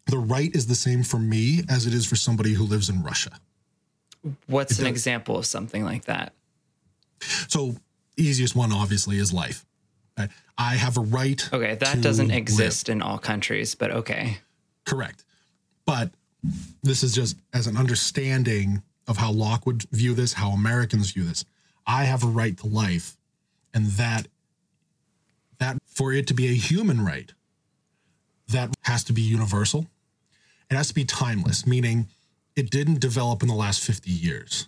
the 0.07 0.17
right 0.17 0.53
is 0.55 0.67
the 0.67 0.75
same 0.75 1.03
for 1.03 1.19
me 1.19 1.61
as 1.69 1.85
it 1.85 1.93
is 1.93 2.05
for 2.05 2.15
somebody 2.15 2.53
who 2.53 2.63
lives 2.63 2.89
in 2.89 3.03
Russia. 3.03 3.31
What's 4.47 4.77
an 4.77 4.85
does- 4.85 4.91
example 4.91 5.37
of 5.37 5.45
something 5.45 5.83
like 5.83 6.05
that? 6.05 6.33
So 7.47 7.75
easiest 8.23 8.55
one 8.55 8.71
obviously 8.71 9.17
is 9.17 9.33
life. 9.33 9.65
Right? 10.17 10.29
I 10.57 10.75
have 10.75 10.97
a 10.97 11.01
right. 11.01 11.47
Okay, 11.51 11.75
that 11.75 12.01
doesn't 12.01 12.27
live. 12.27 12.37
exist 12.37 12.89
in 12.89 13.01
all 13.01 13.17
countries, 13.17 13.75
but 13.75 13.91
okay. 13.91 14.37
Correct. 14.85 15.23
But 15.85 16.11
this 16.83 17.03
is 17.03 17.13
just 17.13 17.37
as 17.53 17.67
an 17.67 17.77
understanding 17.77 18.81
of 19.07 19.17
how 19.17 19.31
Locke 19.31 19.65
would 19.65 19.83
view 19.91 20.13
this, 20.13 20.33
how 20.33 20.51
Americans 20.51 21.11
view 21.11 21.23
this. 21.23 21.45
I 21.85 22.03
have 22.03 22.23
a 22.23 22.27
right 22.27 22.57
to 22.57 22.67
life, 22.67 23.17
and 23.73 23.87
that 23.87 24.27
that 25.59 25.77
for 25.85 26.13
it 26.13 26.27
to 26.27 26.33
be 26.33 26.47
a 26.47 26.53
human 26.53 27.03
right, 27.03 27.31
that 28.47 28.73
has 28.81 29.03
to 29.05 29.13
be 29.13 29.21
universal. 29.21 29.87
It 30.69 30.75
has 30.75 30.87
to 30.87 30.93
be 30.93 31.05
timeless, 31.05 31.67
meaning 31.67 32.07
it 32.55 32.69
didn't 32.69 32.99
develop 32.99 33.41
in 33.41 33.47
the 33.47 33.55
last 33.55 33.81
50 33.83 34.09
years. 34.09 34.67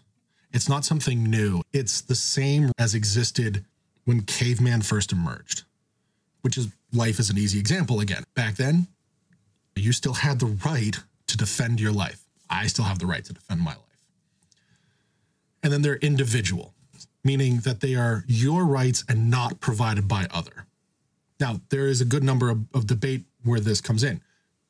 It's 0.53 0.69
not 0.69 0.85
something 0.85 1.23
new. 1.23 1.61
It's 1.73 2.01
the 2.01 2.15
same 2.15 2.71
as 2.77 2.93
existed 2.93 3.65
when 4.05 4.21
caveman 4.21 4.81
first 4.81 5.11
emerged, 5.11 5.63
which 6.41 6.57
is 6.57 6.67
life 6.93 7.19
is 7.19 7.29
an 7.29 7.37
easy 7.37 7.59
example 7.59 7.99
again. 7.99 8.23
Back 8.35 8.55
then, 8.55 8.87
you 9.75 9.91
still 9.91 10.13
had 10.13 10.39
the 10.39 10.57
right 10.65 10.97
to 11.27 11.37
defend 11.37 11.79
your 11.79 11.91
life. 11.91 12.23
I 12.49 12.67
still 12.67 12.85
have 12.85 12.99
the 12.99 13.07
right 13.07 13.25
to 13.25 13.33
defend 13.33 13.61
my 13.61 13.71
life. 13.71 13.79
And 15.63 15.73
then 15.73 15.81
they're 15.81 15.95
individual, 15.95 16.73
meaning 17.23 17.59
that 17.59 17.79
they 17.79 17.95
are 17.95 18.23
your 18.27 18.65
rights 18.65 19.03
and 19.09 19.31
not 19.31 19.59
provided 19.59 20.07
by 20.07 20.27
other. 20.31 20.67
Now, 21.39 21.61
there 21.69 21.87
is 21.87 21.99
a 21.99 22.05
good 22.05 22.23
number 22.23 22.49
of, 22.49 22.65
of 22.73 22.85
debate 22.85 23.23
where 23.43 23.59
this 23.59 23.81
comes 23.81 24.03
in. 24.03 24.21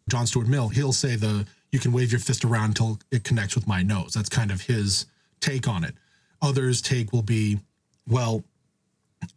John 0.10 0.28
Stuart 0.28 0.48
Mill, 0.48 0.70
he'll 0.70 0.94
say 0.94 1.16
the 1.16 1.46
you 1.72 1.80
can 1.80 1.92
wave 1.92 2.12
your 2.12 2.20
fist 2.20 2.46
around 2.46 2.70
until 2.70 3.00
it 3.12 3.24
connects 3.24 3.56
with 3.56 3.68
my 3.68 3.82
nose. 3.82 4.14
That's 4.14 4.30
kind 4.30 4.52
of 4.52 4.62
his 4.62 5.08
take 5.44 5.68
on 5.68 5.84
it. 5.84 5.94
Others' 6.42 6.82
take 6.82 7.12
will 7.14 7.22
be, 7.22 7.60
well, 8.08 8.44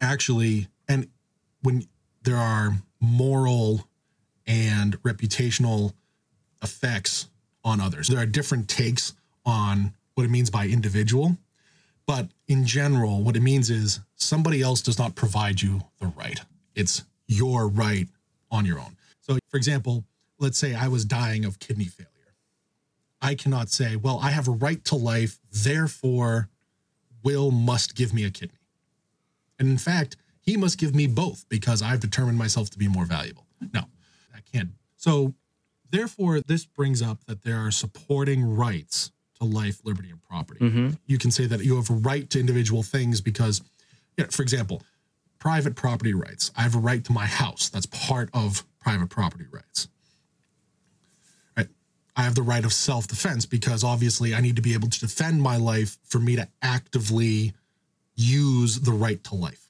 actually, 0.00 0.68
and 0.88 1.08
when 1.62 1.86
there 2.22 2.36
are 2.36 2.76
moral 3.00 3.88
and 4.46 5.00
reputational 5.02 5.92
effects 6.62 7.28
on 7.64 7.80
others. 7.80 8.08
There 8.08 8.18
are 8.18 8.26
different 8.26 8.68
takes 8.68 9.12
on 9.44 9.94
what 10.14 10.24
it 10.24 10.30
means 10.30 10.50
by 10.50 10.66
individual, 10.66 11.36
but 12.06 12.28
in 12.48 12.64
general, 12.64 13.22
what 13.22 13.36
it 13.36 13.42
means 13.42 13.70
is 13.70 14.00
somebody 14.14 14.62
else 14.62 14.80
does 14.80 14.98
not 14.98 15.14
provide 15.14 15.60
you 15.60 15.82
the 16.00 16.06
right. 16.06 16.40
It's 16.74 17.04
your 17.26 17.68
right 17.68 18.08
on 18.50 18.64
your 18.64 18.78
own. 18.78 18.96
So, 19.20 19.38
for 19.48 19.56
example, 19.56 20.04
let's 20.38 20.58
say 20.58 20.74
I 20.74 20.88
was 20.88 21.04
dying 21.04 21.44
of 21.44 21.58
kidney 21.58 21.86
failure. 21.86 22.10
I 23.20 23.34
cannot 23.34 23.70
say, 23.70 23.96
well, 23.96 24.20
I 24.22 24.30
have 24.30 24.48
a 24.48 24.52
right 24.52 24.84
to 24.86 24.96
life, 24.96 25.38
therefore, 25.50 26.48
Will 27.22 27.50
must 27.50 27.96
give 27.96 28.14
me 28.14 28.24
a 28.24 28.30
kidney. 28.30 28.58
And 29.58 29.68
in 29.68 29.78
fact, 29.78 30.16
he 30.40 30.56
must 30.56 30.78
give 30.78 30.94
me 30.94 31.06
both 31.06 31.44
because 31.48 31.82
I've 31.82 32.00
determined 32.00 32.38
myself 32.38 32.70
to 32.70 32.78
be 32.78 32.86
more 32.86 33.04
valuable. 33.04 33.46
No, 33.74 33.82
I 34.34 34.40
can't. 34.52 34.70
So, 34.96 35.34
therefore, 35.90 36.40
this 36.40 36.64
brings 36.64 37.02
up 37.02 37.24
that 37.24 37.42
there 37.42 37.58
are 37.58 37.70
supporting 37.70 38.44
rights 38.44 39.10
to 39.40 39.44
life, 39.44 39.80
liberty, 39.82 40.10
and 40.10 40.22
property. 40.22 40.60
Mm-hmm. 40.60 40.90
You 41.06 41.18
can 41.18 41.30
say 41.30 41.46
that 41.46 41.64
you 41.64 41.76
have 41.76 41.90
a 41.90 41.94
right 41.94 42.28
to 42.30 42.38
individual 42.38 42.82
things 42.82 43.20
because, 43.20 43.60
you 44.16 44.24
know, 44.24 44.30
for 44.30 44.42
example, 44.42 44.82
private 45.38 45.74
property 45.74 46.14
rights. 46.14 46.52
I 46.56 46.62
have 46.62 46.74
a 46.74 46.78
right 46.78 47.04
to 47.04 47.12
my 47.12 47.26
house. 47.26 47.68
That's 47.68 47.86
part 47.86 48.30
of 48.32 48.64
private 48.78 49.10
property 49.10 49.46
rights. 49.50 49.88
I 52.16 52.22
have 52.22 52.34
the 52.34 52.42
right 52.42 52.64
of 52.64 52.72
self 52.72 53.06
defense 53.06 53.44
because 53.44 53.84
obviously 53.84 54.34
I 54.34 54.40
need 54.40 54.56
to 54.56 54.62
be 54.62 54.74
able 54.74 54.88
to 54.88 55.00
defend 55.00 55.42
my 55.42 55.56
life 55.58 55.98
for 56.04 56.18
me 56.18 56.34
to 56.36 56.48
actively 56.62 57.52
use 58.14 58.80
the 58.80 58.92
right 58.92 59.22
to 59.24 59.34
life. 59.34 59.66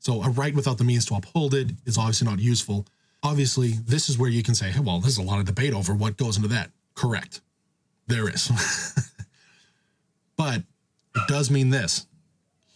So 0.00 0.20
a 0.22 0.30
right 0.30 0.54
without 0.54 0.78
the 0.78 0.84
means 0.84 1.06
to 1.06 1.14
uphold 1.14 1.54
it 1.54 1.70
is 1.86 1.96
obviously 1.96 2.26
not 2.26 2.40
useful. 2.40 2.86
Obviously, 3.22 3.74
this 3.86 4.08
is 4.08 4.18
where 4.18 4.28
you 4.28 4.42
can 4.42 4.56
say, 4.56 4.70
hey, 4.70 4.80
well, 4.80 4.98
there's 4.98 5.18
a 5.18 5.22
lot 5.22 5.38
of 5.38 5.44
debate 5.44 5.72
over 5.72 5.94
what 5.94 6.16
goes 6.16 6.36
into 6.36 6.48
that. 6.48 6.70
Correct. 6.96 7.40
There 8.08 8.28
is. 8.28 8.50
but 10.36 10.62
it 11.14 11.28
does 11.28 11.50
mean 11.50 11.70
this 11.70 12.06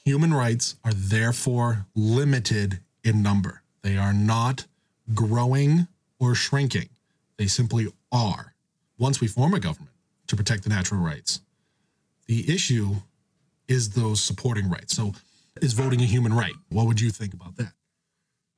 human 0.05 0.33
rights 0.33 0.77
are 0.85 0.93
therefore 0.95 1.87
limited 1.97 2.79
in 3.03 3.23
number. 3.23 3.63
They 3.83 3.97
are 3.97 4.13
not 4.13 4.67
growing 5.13 5.89
or 6.21 6.37
shrinking, 6.37 6.89
they 7.37 7.49
simply 7.49 7.89
are. 8.13 8.55
Once 8.99 9.21
we 9.21 9.27
form 9.27 9.55
a 9.55 9.61
government 9.61 9.93
to 10.27 10.37
protect 10.37 10.63
the 10.63 10.69
natural 10.69 11.01
rights, 11.01 11.41
the 12.27 12.53
issue 12.53 12.97
is 13.69 13.91
those 13.91 14.23
supporting 14.23 14.69
rights. 14.71 14.97
So, 14.97 15.13
is 15.61 15.73
voting 15.73 16.01
a 16.01 16.05
human 16.05 16.35
right? 16.35 16.55
What 16.69 16.87
would 16.87 17.01
you 17.01 17.11
think 17.11 17.33
about 17.33 17.57
that? 17.57 17.73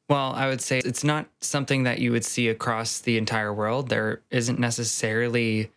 Well, 0.08 0.32
I 0.34 0.48
would 0.48 0.60
say 0.60 0.78
it's 0.78 1.04
not 1.04 1.28
something 1.40 1.82
that 1.82 1.98
you 1.98 2.12
would 2.12 2.24
see 2.24 2.48
across 2.48 2.98
the 2.98 3.18
entire 3.18 3.52
world. 3.52 3.88
There 3.88 4.22
isn't 4.30 4.58
necessarily 4.58 5.70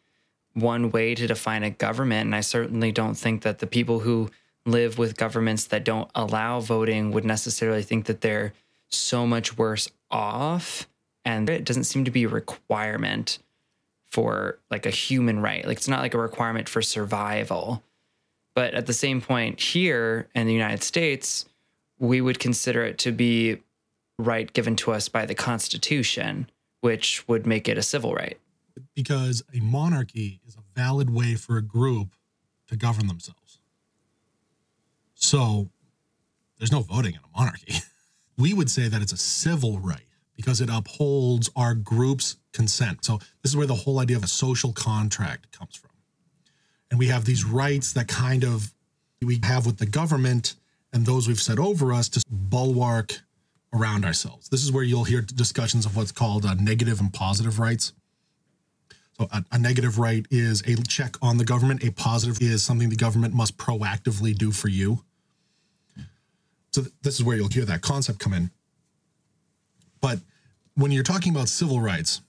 one 0.53 0.89
way 0.91 1.15
to 1.15 1.27
define 1.27 1.63
a 1.63 1.69
government. 1.69 2.27
And 2.27 2.35
I 2.35 2.41
certainly 2.41 2.91
don't 2.91 3.15
think 3.15 3.41
that 3.43 3.59
the 3.59 3.67
people 3.67 3.99
who 3.99 4.29
live 4.65 4.97
with 4.97 5.17
governments 5.17 5.65
that 5.65 5.83
don't 5.83 6.09
allow 6.15 6.59
voting 6.59 7.11
would 7.11 7.25
necessarily 7.25 7.83
think 7.83 8.05
that 8.05 8.21
they're 8.21 8.53
so 8.87 9.25
much 9.25 9.57
worse 9.57 9.89
off. 10.09 10.87
And 11.25 11.49
it 11.49 11.65
doesn't 11.65 11.85
seem 11.85 12.05
to 12.05 12.11
be 12.11 12.23
a 12.23 12.29
requirement 12.29 13.39
for 14.11 14.59
like 14.69 14.85
a 14.85 14.89
human 14.89 15.39
right. 15.39 15.65
Like 15.65 15.77
it's 15.77 15.87
not 15.87 16.01
like 16.01 16.13
a 16.13 16.19
requirement 16.19 16.67
for 16.67 16.81
survival. 16.81 17.81
But 18.53 18.73
at 18.73 18.85
the 18.85 18.93
same 18.93 19.21
point, 19.21 19.59
here 19.61 20.27
in 20.35 20.45
the 20.45 20.53
United 20.53 20.83
States, 20.83 21.45
we 21.97 22.19
would 22.19 22.37
consider 22.37 22.83
it 22.83 22.97
to 22.99 23.11
be 23.11 23.57
right 24.19 24.51
given 24.51 24.75
to 24.77 24.91
us 24.91 25.07
by 25.07 25.25
the 25.25 25.35
Constitution, 25.35 26.49
which 26.81 27.25
would 27.27 27.47
make 27.47 27.69
it 27.69 27.77
a 27.77 27.81
civil 27.81 28.13
right. 28.13 28.37
Because 28.93 29.43
a 29.53 29.59
monarchy 29.61 30.41
is 30.45 30.55
a 30.55 30.79
valid 30.79 31.09
way 31.09 31.35
for 31.35 31.57
a 31.57 31.61
group 31.61 32.09
to 32.67 32.75
govern 32.75 33.07
themselves. 33.07 33.59
So 35.15 35.69
there's 36.57 36.71
no 36.71 36.81
voting 36.81 37.13
in 37.13 37.19
a 37.19 37.37
monarchy. 37.39 37.75
We 38.37 38.53
would 38.55 38.71
say 38.71 38.87
that 38.87 39.03
it's 39.03 39.11
a 39.11 39.17
civil 39.17 39.77
right 39.77 40.07
because 40.35 40.61
it 40.61 40.69
upholds 40.71 41.51
our 41.55 41.75
group's 41.75 42.37
consent. 42.53 43.05
So 43.05 43.19
this 43.41 43.51
is 43.51 43.57
where 43.57 43.67
the 43.67 43.75
whole 43.75 43.99
idea 43.99 44.17
of 44.17 44.23
a 44.23 44.27
social 44.27 44.73
contract 44.73 45.51
comes 45.57 45.75
from. 45.75 45.91
And 46.89 46.99
we 46.99 47.07
have 47.07 47.25
these 47.25 47.45
rights 47.45 47.93
that 47.93 48.07
kind 48.07 48.43
of 48.43 48.73
we 49.21 49.39
have 49.43 49.65
with 49.65 49.77
the 49.77 49.85
government 49.85 50.55
and 50.93 51.05
those 51.05 51.27
we've 51.27 51.39
set 51.39 51.59
over 51.59 51.93
us 51.93 52.09
to 52.09 52.23
bulwark 52.29 53.21
around 53.73 54.03
ourselves. 54.03 54.49
This 54.49 54.63
is 54.63 54.71
where 54.71 54.83
you'll 54.83 55.05
hear 55.05 55.21
discussions 55.21 55.85
of 55.85 55.95
what's 55.95 56.11
called 56.11 56.45
uh, 56.45 56.55
negative 56.55 56.99
and 56.99 57.13
positive 57.13 57.59
rights. 57.59 57.93
So, 59.17 59.27
a, 59.31 59.43
a, 59.53 59.59
negative 59.59 59.99
right 59.99 60.25
is 60.29 60.61
a 60.67 60.75
check 60.83 61.15
on 61.21 61.37
the 61.37 61.45
government, 61.45 61.83
a 61.83 61.91
positive 61.91 62.41
is 62.41 62.63
something 62.63 62.89
the 62.89 62.95
government 62.95 63.33
must 63.33 63.57
proactively 63.57 64.35
do 64.35 64.51
for 64.51 64.67
you. 64.67 65.03
So, 66.71 66.81
th- 66.81 66.93
this 67.01 67.15
is 67.15 67.23
where 67.23 67.37
you'll 67.37 67.49
hear 67.49 67.65
that 67.65 67.81
concept 67.81 68.19
come 68.19 68.33
in. 68.33 68.51
But 70.01 70.19
when 70.75 70.91
you're 70.91 71.03
talking 71.03 71.33
about 71.33 71.47
civil 71.47 71.79
rights, 71.79 72.21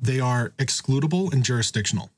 they 0.00 0.20
are 0.20 0.50
excludable 0.58 1.32
and 1.32 1.44
jurisdictional. 1.44 2.10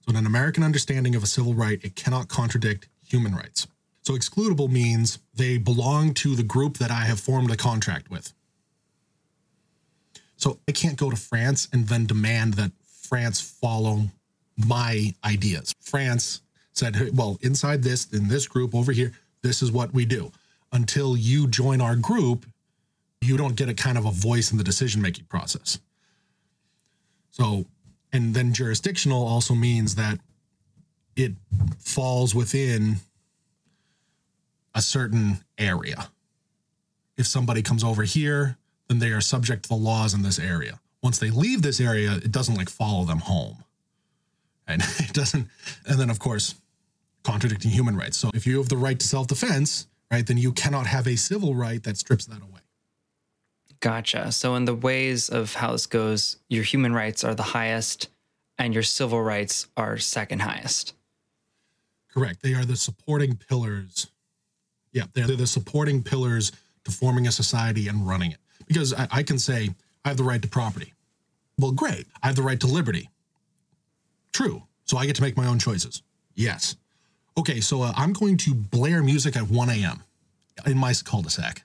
So, 0.00 0.10
in 0.10 0.16
an 0.16 0.26
American 0.26 0.62
understanding 0.62 1.14
of 1.14 1.22
a 1.22 1.26
civil 1.26 1.54
right, 1.54 1.82
it 1.82 1.96
cannot 1.96 2.28
contradict 2.28 2.88
human 3.06 3.34
rights. 3.34 3.66
So 4.04 4.12
excludable 4.12 4.70
means 4.70 5.18
they 5.34 5.56
belong 5.56 6.12
to 6.14 6.36
the 6.36 6.42
group 6.42 6.76
that 6.76 6.90
I 6.90 7.04
have 7.04 7.18
formed 7.18 7.50
a 7.50 7.56
contract 7.56 8.10
with. 8.10 8.34
So 10.36 10.58
I 10.68 10.72
can't 10.72 10.98
go 10.98 11.08
to 11.08 11.16
France 11.16 11.68
and 11.72 11.88
then 11.88 12.04
demand 12.04 12.54
that 12.54 12.72
France 12.84 13.40
follow 13.40 14.02
my 14.58 15.14
ideas. 15.24 15.72
France 15.80 16.42
said, 16.74 17.16
well, 17.16 17.38
inside 17.40 17.82
this, 17.82 18.12
in 18.12 18.28
this 18.28 18.46
group 18.46 18.74
over 18.74 18.92
here, 18.92 19.12
this 19.42 19.62
is 19.62 19.72
what 19.72 19.94
we 19.94 20.04
do. 20.04 20.32
Until 20.72 21.16
you 21.16 21.46
join 21.46 21.80
our 21.80 21.96
group, 21.96 22.44
you 23.22 23.38
don't 23.38 23.56
get 23.56 23.70
a 23.70 23.74
kind 23.74 23.96
of 23.96 24.04
a 24.04 24.10
voice 24.10 24.52
in 24.52 24.58
the 24.58 24.64
decision 24.64 25.00
making 25.00 25.24
process. 25.26 25.78
So, 27.34 27.64
and 28.12 28.32
then 28.32 28.54
jurisdictional 28.54 29.26
also 29.26 29.54
means 29.54 29.96
that 29.96 30.20
it 31.16 31.32
falls 31.80 32.32
within 32.32 32.98
a 34.72 34.80
certain 34.80 35.38
area. 35.58 36.10
If 37.16 37.26
somebody 37.26 37.60
comes 37.60 37.82
over 37.82 38.04
here, 38.04 38.56
then 38.86 39.00
they 39.00 39.10
are 39.10 39.20
subject 39.20 39.64
to 39.64 39.68
the 39.70 39.74
laws 39.74 40.14
in 40.14 40.22
this 40.22 40.38
area. 40.38 40.78
Once 41.02 41.18
they 41.18 41.30
leave 41.30 41.62
this 41.62 41.80
area, 41.80 42.12
it 42.12 42.30
doesn't 42.30 42.54
like 42.54 42.68
follow 42.68 43.04
them 43.04 43.18
home. 43.18 43.64
And 44.68 44.80
it 45.00 45.12
doesn't, 45.12 45.48
and 45.88 45.98
then 45.98 46.10
of 46.10 46.20
course, 46.20 46.54
contradicting 47.24 47.72
human 47.72 47.96
rights. 47.96 48.16
So 48.16 48.30
if 48.32 48.46
you 48.46 48.58
have 48.58 48.68
the 48.68 48.76
right 48.76 49.00
to 49.00 49.06
self 49.08 49.26
defense, 49.26 49.88
right, 50.08 50.24
then 50.24 50.38
you 50.38 50.52
cannot 50.52 50.86
have 50.86 51.08
a 51.08 51.16
civil 51.16 51.56
right 51.56 51.82
that 51.82 51.96
strips 51.96 52.26
that 52.26 52.40
away. 52.40 52.60
Gotcha. 53.84 54.32
So, 54.32 54.54
in 54.54 54.64
the 54.64 54.74
ways 54.74 55.28
of 55.28 55.54
how 55.54 55.72
this 55.72 55.86
goes, 55.86 56.38
your 56.48 56.64
human 56.64 56.94
rights 56.94 57.22
are 57.22 57.34
the 57.34 57.42
highest 57.42 58.08
and 58.56 58.72
your 58.72 58.82
civil 58.82 59.22
rights 59.22 59.66
are 59.76 59.98
second 59.98 60.40
highest. 60.40 60.94
Correct. 62.12 62.42
They 62.42 62.54
are 62.54 62.64
the 62.64 62.76
supporting 62.76 63.36
pillars 63.36 64.08
yeah, 64.94 65.02
they're, 65.12 65.26
they're 65.26 65.36
the 65.36 65.46
supporting 65.46 66.02
pillars 66.02 66.52
to 66.84 66.90
forming 66.90 67.26
a 67.26 67.32
society 67.32 67.88
and 67.88 68.06
running 68.06 68.30
it. 68.30 68.38
Because 68.66 68.94
I, 68.94 69.08
I 69.10 69.22
can 69.22 69.38
say, 69.38 69.68
I 70.04 70.08
have 70.08 70.16
the 70.16 70.24
right 70.24 70.40
to 70.40 70.48
property. 70.48 70.94
Well, 71.58 71.72
great. 71.72 72.06
I 72.22 72.28
have 72.28 72.36
the 72.36 72.42
right 72.42 72.58
to 72.60 72.66
liberty. 72.66 73.10
True. 74.32 74.62
So 74.84 74.96
I 74.96 75.06
get 75.06 75.16
to 75.16 75.22
make 75.22 75.36
my 75.36 75.46
own 75.46 75.58
choices. 75.58 76.02
Yes. 76.34 76.76
Okay, 77.36 77.60
so 77.60 77.82
uh, 77.82 77.92
I'm 77.96 78.12
going 78.12 78.36
to 78.38 78.54
blare 78.54 79.02
music 79.02 79.36
at 79.36 79.50
1 79.50 79.68
a.m. 79.70 80.02
in 80.66 80.78
my 80.78 80.94
cul-de-sac. 81.04 81.64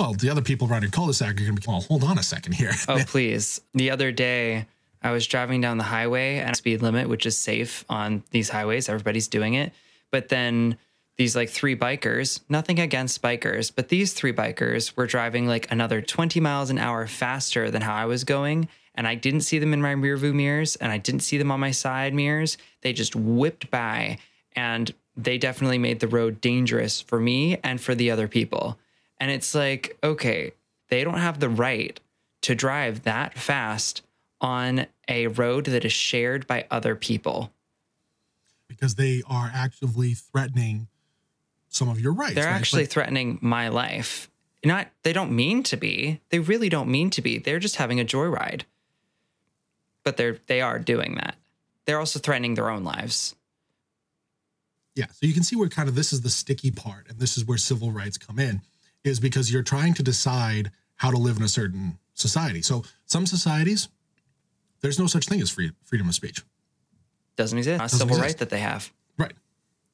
Well, 0.00 0.14
the 0.14 0.30
other 0.30 0.40
people 0.40 0.66
around 0.66 0.80
your 0.80 0.90
cul-de-sac 0.90 1.28
are 1.28 1.34
going 1.34 1.54
to 1.56 1.60
be, 1.60 1.66
well, 1.68 1.82
hold 1.82 2.04
on 2.04 2.16
a 2.16 2.22
second 2.22 2.54
here. 2.54 2.72
Oh, 2.88 3.02
please. 3.06 3.60
The 3.74 3.90
other 3.90 4.12
day, 4.12 4.64
I 5.02 5.10
was 5.10 5.26
driving 5.26 5.60
down 5.60 5.76
the 5.76 5.84
highway 5.84 6.38
at 6.38 6.56
speed 6.56 6.80
limit, 6.80 7.06
which 7.06 7.26
is 7.26 7.36
safe 7.36 7.84
on 7.90 8.22
these 8.30 8.48
highways. 8.48 8.88
Everybody's 8.88 9.28
doing 9.28 9.52
it. 9.52 9.74
But 10.10 10.30
then 10.30 10.78
these 11.18 11.36
like 11.36 11.50
three 11.50 11.76
bikers, 11.76 12.40
nothing 12.48 12.80
against 12.80 13.20
bikers, 13.20 13.70
but 13.74 13.90
these 13.90 14.14
three 14.14 14.32
bikers 14.32 14.96
were 14.96 15.06
driving 15.06 15.46
like 15.46 15.70
another 15.70 16.00
20 16.00 16.40
miles 16.40 16.70
an 16.70 16.78
hour 16.78 17.06
faster 17.06 17.70
than 17.70 17.82
how 17.82 17.94
I 17.94 18.06
was 18.06 18.24
going. 18.24 18.68
And 18.94 19.06
I 19.06 19.16
didn't 19.16 19.42
see 19.42 19.58
them 19.58 19.74
in 19.74 19.82
my 19.82 19.94
rearview 19.94 20.32
mirrors 20.32 20.76
and 20.76 20.90
I 20.90 20.96
didn't 20.96 21.20
see 21.20 21.36
them 21.36 21.50
on 21.50 21.60
my 21.60 21.72
side 21.72 22.14
mirrors. 22.14 22.56
They 22.80 22.94
just 22.94 23.14
whipped 23.14 23.70
by 23.70 24.16
and 24.56 24.94
they 25.14 25.36
definitely 25.36 25.78
made 25.78 26.00
the 26.00 26.08
road 26.08 26.40
dangerous 26.40 27.02
for 27.02 27.20
me 27.20 27.58
and 27.62 27.78
for 27.78 27.94
the 27.94 28.10
other 28.10 28.28
people. 28.28 28.78
And 29.20 29.30
it's 29.30 29.54
like, 29.54 29.96
okay, 30.02 30.52
they 30.88 31.04
don't 31.04 31.18
have 31.18 31.38
the 31.38 31.48
right 31.48 32.00
to 32.42 32.54
drive 32.54 33.02
that 33.04 33.38
fast 33.38 34.02
on 34.40 34.86
a 35.06 35.26
road 35.26 35.66
that 35.66 35.84
is 35.84 35.92
shared 35.92 36.46
by 36.46 36.66
other 36.70 36.96
people. 36.96 37.52
Because 38.66 38.94
they 38.94 39.22
are 39.28 39.52
actively 39.54 40.14
threatening 40.14 40.88
some 41.68 41.88
of 41.88 42.00
your 42.00 42.12
rights. 42.12 42.34
They're 42.34 42.46
right? 42.46 42.54
actually 42.54 42.84
but, 42.84 42.90
threatening 42.90 43.38
my 43.42 43.68
life 43.68 44.30
Not 44.64 44.88
they 45.02 45.12
don't 45.12 45.32
mean 45.32 45.62
to 45.64 45.76
be. 45.76 46.20
They 46.30 46.38
really 46.38 46.68
don't 46.68 46.88
mean 46.88 47.10
to 47.10 47.22
be. 47.22 47.38
They're 47.38 47.58
just 47.58 47.76
having 47.76 48.00
a 48.00 48.04
joyride. 48.04 48.62
But 50.02 50.16
they're 50.16 50.38
they 50.46 50.60
are 50.60 50.78
doing 50.78 51.16
that. 51.16 51.36
They're 51.84 51.98
also 51.98 52.18
threatening 52.18 52.54
their 52.54 52.70
own 52.70 52.84
lives. 52.84 53.34
Yeah. 54.94 55.06
So 55.06 55.26
you 55.26 55.34
can 55.34 55.42
see 55.42 55.56
where 55.56 55.68
kind 55.68 55.88
of 55.88 55.94
this 55.94 56.12
is 56.12 56.22
the 56.22 56.30
sticky 56.30 56.70
part, 56.70 57.08
and 57.08 57.18
this 57.18 57.36
is 57.36 57.44
where 57.44 57.58
civil 57.58 57.90
rights 57.90 58.18
come 58.18 58.38
in, 58.38 58.62
is 59.04 59.20
because 59.20 59.52
you're 59.52 59.62
trying 59.62 59.94
to 59.94 60.02
decide 60.02 60.70
how 60.96 61.10
to 61.10 61.16
live 61.16 61.36
in 61.36 61.42
a 61.42 61.48
certain 61.48 61.98
society. 62.14 62.62
So 62.62 62.84
some 63.06 63.26
societies, 63.26 63.88
there's 64.80 64.98
no 64.98 65.06
such 65.06 65.26
thing 65.26 65.40
as 65.40 65.50
free, 65.50 65.72
freedom 65.84 66.08
of 66.08 66.14
speech. 66.14 66.42
Doesn't 67.36 67.56
exist. 67.56 67.76
A 67.80 67.84
Doesn't 67.84 67.98
civil 67.98 68.16
exist. 68.16 68.26
right 68.34 68.38
that 68.38 68.50
they 68.50 68.60
have. 68.60 68.92
Right. 69.16 69.32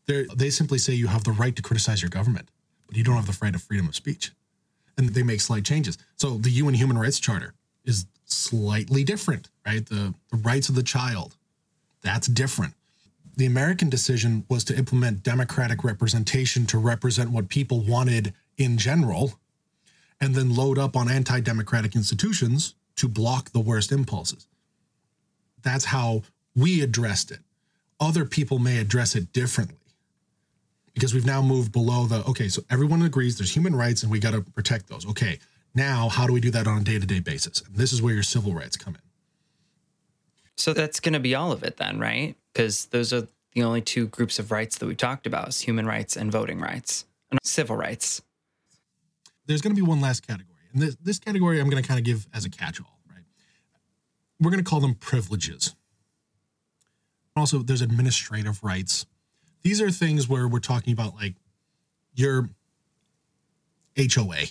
They 0.07 0.27
they 0.35 0.51
simply 0.51 0.79
say 0.79 0.95
you 0.95 1.07
have 1.09 1.25
the 1.25 1.33
right 1.33 1.55
to 1.55 1.63
criticize 1.63 2.03
your 2.03 2.11
government, 2.11 2.51
but 2.87 2.97
you 2.97 3.05
don't 3.05 3.17
have 3.17 3.27
the 3.27 3.39
right 3.41 3.55
of 3.55 3.63
freedom 3.63 3.87
of 3.89 3.95
speech. 3.95 4.33
And 4.99 5.11
they 5.11 5.23
make 5.23 5.41
slight 5.41 5.65
changes. 5.65 5.99
So 6.17 6.39
the 6.39 6.51
UN 6.51 6.75
Human 6.75 6.99
Rights 6.99 7.21
Charter 7.21 7.55
is 7.85 8.07
slightly 8.25 9.05
different, 9.05 9.51
right? 9.67 9.85
The, 9.87 10.15
the 10.31 10.39
rights 10.39 10.69
of 10.69 10.75
the 10.75 10.83
child, 10.83 11.37
that's 12.03 12.27
different. 12.27 12.75
The 13.37 13.47
American 13.47 13.91
decision 13.91 14.45
was 14.49 14.65
to 14.65 14.77
implement 14.77 15.23
democratic 15.23 15.85
representation 15.85 16.65
to 16.67 16.79
represent 16.79 17.31
what 17.31 17.49
people 17.49 17.83
wanted 17.83 18.33
in 18.57 18.79
general, 18.79 19.35
and 20.21 20.35
then 20.35 20.55
load 20.55 20.79
up 20.79 20.97
on 20.97 21.11
anti 21.11 21.41
democratic 21.41 21.95
institutions 21.95 22.75
to 22.97 23.09
block 23.09 23.51
the 23.51 23.61
worst 23.61 23.93
impulses. 23.93 24.47
That's 25.63 25.87
how 25.87 26.23
we 26.55 26.81
addressed 26.81 27.31
it. 27.31 27.41
Other 28.01 28.25
people 28.25 28.59
may 28.59 28.79
address 28.79 29.15
it 29.15 29.33
differently 29.33 29.77
because 30.95 31.13
we've 31.13 31.27
now 31.27 31.43
moved 31.43 31.73
below 31.73 32.07
the 32.07 32.25
okay, 32.25 32.49
so 32.49 32.63
everyone 32.71 33.03
agrees 33.03 33.37
there's 33.37 33.55
human 33.55 33.77
rights 33.77 34.03
and 34.03 34.11
we 34.11 34.19
got 34.19 34.33
to 34.33 34.41
protect 34.41 34.89
those. 34.89 35.07
Okay, 35.07 35.39
now 35.75 36.09
how 36.09 36.27
do 36.27 36.33
we 36.33 36.41
do 36.41 36.51
that 36.51 36.67
on 36.67 36.81
a 36.81 36.85
day 36.85 36.99
to 36.99 37.07
day 37.07 37.21
basis? 37.21 37.61
And 37.61 37.77
this 37.77 37.93
is 37.93 38.01
where 38.01 38.15
your 38.15 38.23
civil 38.23 38.53
rights 38.53 38.77
come 38.77 38.95
in. 38.95 39.01
So 40.57 40.73
that's 40.73 41.01
going 41.01 41.13
to 41.13 41.21
be 41.21 41.35
all 41.35 41.53
of 41.53 41.63
it 41.63 41.77
then, 41.77 41.99
right? 41.99 42.35
Because 42.53 42.87
those 42.87 43.13
are 43.13 43.29
the 43.53 43.63
only 43.63 43.83
two 43.83 44.07
groups 44.07 44.39
of 44.39 44.51
rights 44.51 44.79
that 44.79 44.87
we 44.87 44.95
talked 44.95 45.27
about: 45.27 45.49
is 45.49 45.61
human 45.61 45.87
rights 45.87 46.17
and 46.17 46.33
voting 46.33 46.61
rights, 46.61 47.05
and 47.31 47.39
civil 47.43 47.77
rights. 47.77 48.23
There's 49.47 49.63
going 49.63 49.75
to 49.75 49.81
be 49.81 49.87
one 49.87 50.01
last 50.01 50.27
category, 50.27 50.59
and 50.73 50.83
this, 50.83 50.97
this 51.03 51.19
category 51.19 51.61
I'm 51.61 51.69
going 51.71 51.83
to 51.83 51.87
kind 51.87 51.99
of 51.99 52.05
give 52.05 52.27
as 52.35 52.45
a 52.45 52.51
catch 52.51 52.81
all, 52.81 52.99
right? 53.09 53.25
We're 54.41 54.51
going 54.51 54.63
to 54.63 54.69
call 54.69 54.81
them 54.81 54.95
privileges. 54.95 55.75
Also, 57.37 57.59
there's 57.59 57.83
administrative 57.83 58.63
rights. 58.65 59.07
These 59.63 59.81
are 59.81 59.91
things 59.91 60.29
where 60.29 60.49
we're 60.49 60.59
talking 60.59 60.93
about 60.93 61.15
like 61.15 61.35
your 62.15 62.49
HOA. 63.97 64.47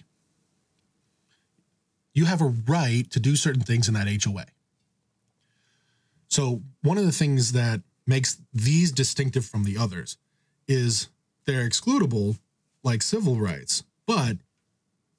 You 2.14 2.26
have 2.26 2.42
a 2.42 2.54
right 2.68 3.10
to 3.12 3.20
do 3.20 3.36
certain 3.36 3.64
things 3.64 3.88
in 3.88 3.94
that 3.96 4.08
HOA. 4.24 4.46
So, 6.28 6.62
one 6.82 6.98
of 6.98 7.06
the 7.06 7.12
things 7.12 7.52
that 7.52 7.82
makes 8.08 8.40
these 8.54 8.92
distinctive 8.92 9.46
from 9.46 9.64
the 9.64 9.78
others 9.78 10.18
is 10.68 11.10
they're 11.46 11.68
excludable 11.68 12.38
like 12.84 13.02
civil 13.02 13.38
rights, 13.38 13.84
but 14.06 14.38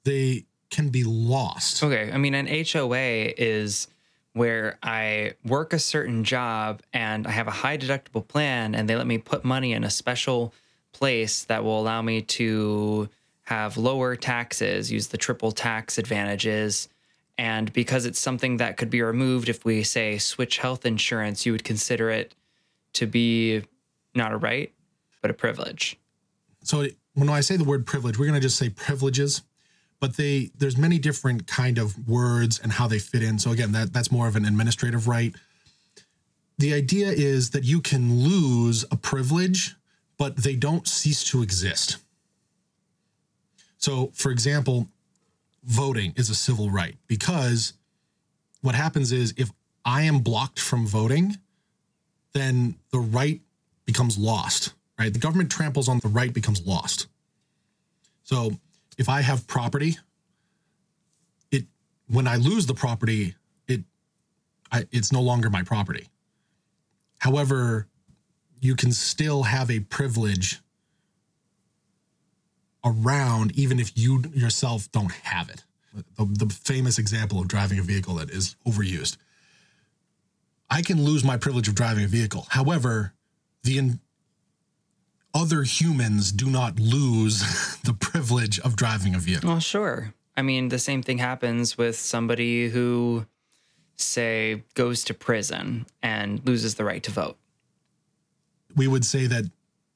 they 0.07 0.45
can 0.69 0.89
be 0.89 1.03
lost. 1.03 1.83
Okay, 1.83 2.09
I 2.11 2.17
mean, 2.17 2.33
an 2.33 2.47
HOA 2.47 3.33
is 3.37 3.87
where 4.33 4.77
I 4.81 5.33
work 5.43 5.73
a 5.73 5.79
certain 5.79 6.23
job 6.23 6.81
and 6.93 7.27
I 7.27 7.31
have 7.31 7.47
a 7.47 7.51
high 7.51 7.77
deductible 7.77 8.27
plan, 8.27 8.73
and 8.73 8.87
they 8.87 8.95
let 8.95 9.07
me 9.07 9.17
put 9.17 9.43
money 9.43 9.73
in 9.73 9.83
a 9.83 9.89
special 9.89 10.53
place 10.93 11.43
that 11.45 11.63
will 11.63 11.79
allow 11.79 12.01
me 12.01 12.21
to 12.21 13.09
have 13.43 13.77
lower 13.77 14.15
taxes, 14.15 14.91
use 14.91 15.07
the 15.07 15.17
triple 15.17 15.51
tax 15.51 15.97
advantages. 15.97 16.89
And 17.37 17.71
because 17.73 18.05
it's 18.05 18.19
something 18.19 18.57
that 18.57 18.77
could 18.77 18.89
be 18.89 19.01
removed 19.01 19.49
if 19.49 19.63
we 19.63 19.83
say 19.83 20.17
switch 20.17 20.57
health 20.57 20.85
insurance, 20.85 21.45
you 21.45 21.51
would 21.51 21.63
consider 21.63 22.09
it 22.09 22.33
to 22.93 23.05
be 23.05 23.63
not 24.15 24.33
a 24.33 24.37
right, 24.37 24.71
but 25.21 25.31
a 25.31 25.33
privilege. 25.33 25.97
So 26.63 26.87
when 27.13 27.29
I 27.29 27.41
say 27.41 27.57
the 27.57 27.63
word 27.63 27.85
privilege, 27.85 28.17
we're 28.17 28.25
going 28.25 28.39
to 28.39 28.41
just 28.41 28.57
say 28.57 28.69
privileges, 28.69 29.43
but 29.99 30.17
they 30.17 30.51
there's 30.57 30.77
many 30.77 30.99
different 30.99 31.47
kind 31.47 31.77
of 31.77 32.07
words 32.07 32.59
and 32.59 32.71
how 32.71 32.87
they 32.87 32.99
fit 32.99 33.23
in. 33.23 33.39
So 33.39 33.51
again, 33.51 33.71
that 33.71 33.93
that's 33.93 34.11
more 34.11 34.27
of 34.27 34.35
an 34.35 34.45
administrative 34.45 35.07
right. 35.07 35.33
The 36.57 36.73
idea 36.73 37.09
is 37.09 37.51
that 37.51 37.63
you 37.63 37.81
can 37.81 38.21
lose 38.21 38.83
a 38.89 38.95
privilege, 38.95 39.75
but 40.17 40.37
they 40.37 40.55
don't 40.55 40.87
cease 40.87 41.23
to 41.25 41.43
exist. 41.43 41.97
So, 43.77 44.11
for 44.15 44.31
example, 44.31 44.87
voting 45.63 46.13
is 46.15 46.29
a 46.29 46.35
civil 46.35 46.71
right 46.71 46.95
because 47.07 47.73
what 48.61 48.73
happens 48.73 49.11
is 49.11 49.33
if 49.37 49.51
I 49.85 50.01
am 50.03 50.19
blocked 50.19 50.59
from 50.59 50.87
voting, 50.87 51.37
then 52.33 52.75
the 52.91 52.99
right 52.99 53.41
becomes 53.85 54.17
lost, 54.17 54.73
right? 54.99 55.13
The 55.13 55.19
government 55.19 55.51
tramples 55.51 55.87
on 55.87 55.99
the 55.99 56.07
right 56.07 56.33
becomes 56.33 56.65
lost. 56.65 57.07
So 58.23 58.59
if 58.97 59.09
I 59.09 59.21
have 59.21 59.47
property, 59.47 59.97
it 61.51 61.65
when 62.07 62.27
I 62.27 62.35
lose 62.35 62.65
the 62.65 62.73
property, 62.73 63.35
it 63.67 63.81
I, 64.71 64.85
it's 64.91 65.11
no 65.11 65.21
longer 65.21 65.49
my 65.49 65.63
property. 65.63 66.07
However, 67.19 67.87
you 68.59 68.75
can 68.75 68.91
still 68.91 69.43
have 69.43 69.69
a 69.69 69.79
privilege 69.81 70.59
around 72.83 73.51
even 73.57 73.79
if 73.79 73.97
you 73.97 74.23
yourself 74.33 74.91
don't 74.91 75.11
have 75.11 75.49
it. 75.49 75.63
The, 76.17 76.25
the 76.25 76.53
famous 76.53 76.99
example 76.99 77.39
of 77.39 77.47
driving 77.47 77.79
a 77.79 77.83
vehicle 77.83 78.15
that 78.15 78.29
is 78.29 78.55
overused. 78.65 79.17
I 80.69 80.81
can 80.81 81.03
lose 81.03 81.23
my 81.23 81.37
privilege 81.37 81.67
of 81.67 81.75
driving 81.75 82.03
a 82.03 82.07
vehicle. 82.07 82.45
However, 82.49 83.13
the 83.63 83.77
in, 83.77 83.99
other 85.37 85.61
humans 85.61 86.31
do 86.31 86.49
not 86.49 86.79
lose 86.79 87.77
the 87.83 87.93
privilege 87.93 88.59
of 88.59 88.75
driving 88.75 89.13
a 89.13 89.19
vehicle. 89.19 89.49
Well, 89.49 89.59
sure. 89.59 90.13
I 90.35 90.41
mean, 90.41 90.69
the 90.69 90.79
same 90.79 91.03
thing 91.03 91.19
happens 91.19 91.77
with 91.77 91.97
somebody 91.97 92.69
who, 92.69 93.25
say, 93.95 94.63
goes 94.73 95.03
to 95.05 95.13
prison 95.13 95.85
and 96.01 96.45
loses 96.45 96.75
the 96.75 96.83
right 96.83 97.03
to 97.03 97.11
vote. 97.11 97.37
We 98.75 98.87
would 98.87 99.05
say 99.05 99.27
that 99.27 99.45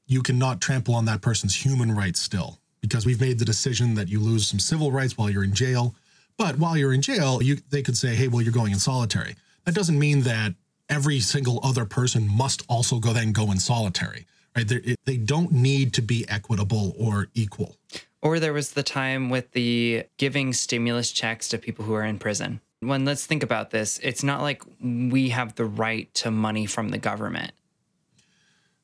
you 0.05 0.21
cannot 0.21 0.61
trample 0.61 0.95
on 0.95 1.05
that 1.05 1.21
person's 1.21 1.55
human 1.55 1.95
rights 1.95 2.21
still 2.21 2.59
because 2.81 3.05
we've 3.05 3.21
made 3.21 3.39
the 3.39 3.45
decision 3.45 3.95
that 3.95 4.09
you 4.09 4.19
lose 4.19 4.47
some 4.47 4.59
civil 4.59 4.91
rights 4.91 5.17
while 5.17 5.29
you're 5.29 5.43
in 5.43 5.53
jail. 5.53 5.95
But 6.37 6.57
while 6.57 6.75
you're 6.75 6.93
in 6.93 7.01
jail, 7.01 7.41
you 7.41 7.57
they 7.69 7.83
could 7.83 7.97
say, 7.97 8.15
"Hey, 8.15 8.27
well, 8.27 8.41
you're 8.41 8.51
going 8.51 8.71
in 8.71 8.79
solitary." 8.79 9.35
That 9.65 9.75
doesn't 9.75 9.99
mean 9.99 10.21
that 10.21 10.55
every 10.89 11.19
single 11.19 11.59
other 11.63 11.85
person 11.85 12.27
must 12.27 12.63
also 12.67 12.99
go 12.99 13.13
then 13.13 13.31
go 13.31 13.51
in 13.51 13.59
solitary, 13.59 14.25
right? 14.55 14.69
It, 14.71 14.99
they 15.05 15.17
don't 15.17 15.51
need 15.51 15.93
to 15.93 16.01
be 16.01 16.25
equitable 16.27 16.95
or 16.99 17.27
equal. 17.33 17.75
Or 18.21 18.39
there 18.39 18.53
was 18.53 18.71
the 18.71 18.83
time 18.83 19.29
with 19.29 19.51
the 19.51 20.03
giving 20.17 20.53
stimulus 20.53 21.11
checks 21.11 21.47
to 21.49 21.57
people 21.57 21.85
who 21.85 21.93
are 21.93 22.03
in 22.03 22.19
prison. 22.19 22.61
When 22.79 23.05
let's 23.05 23.25
think 23.25 23.43
about 23.43 23.71
this, 23.71 23.99
it's 23.99 24.23
not 24.23 24.41
like 24.41 24.63
we 24.81 25.29
have 25.29 25.55
the 25.55 25.65
right 25.65 26.11
to 26.15 26.31
money 26.31 26.65
from 26.65 26.89
the 26.89 26.97
government. 26.97 27.51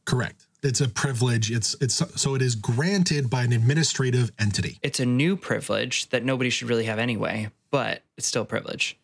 Correct. 0.06 0.45
It's 0.63 0.82
a 0.82 0.88
privilege. 0.88 1.51
It's 1.51 1.75
it's 1.82 1.95
so 2.19 2.34
it 2.34 2.41
is 2.41 2.56
granted 2.56 3.30
by 3.30 3.43
an 3.43 3.53
administrative 3.53 4.32
entity. 4.39 4.80
It's 4.82 4.99
a 4.99 5.06
new 5.06 5.36
privilege 5.36 6.10
that 6.10 6.23
nobody 6.23 6.49
should 6.49 6.69
really 6.69 6.86
have 6.86 6.97
anyway, 6.97 7.49
but 7.69 8.01
it's 8.17 8.27
still 8.27 8.45
privilege. 8.45 8.97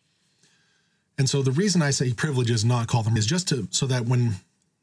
And 1.16 1.28
so 1.28 1.42
the 1.42 1.52
reason 1.52 1.80
I 1.80 1.90
say 1.90 2.12
privileges, 2.12 2.64
not 2.64 2.88
call 2.88 3.04
them, 3.04 3.16
is 3.16 3.26
just 3.26 3.48
to 3.48 3.68
so 3.70 3.86
that 3.86 4.06
when 4.06 4.34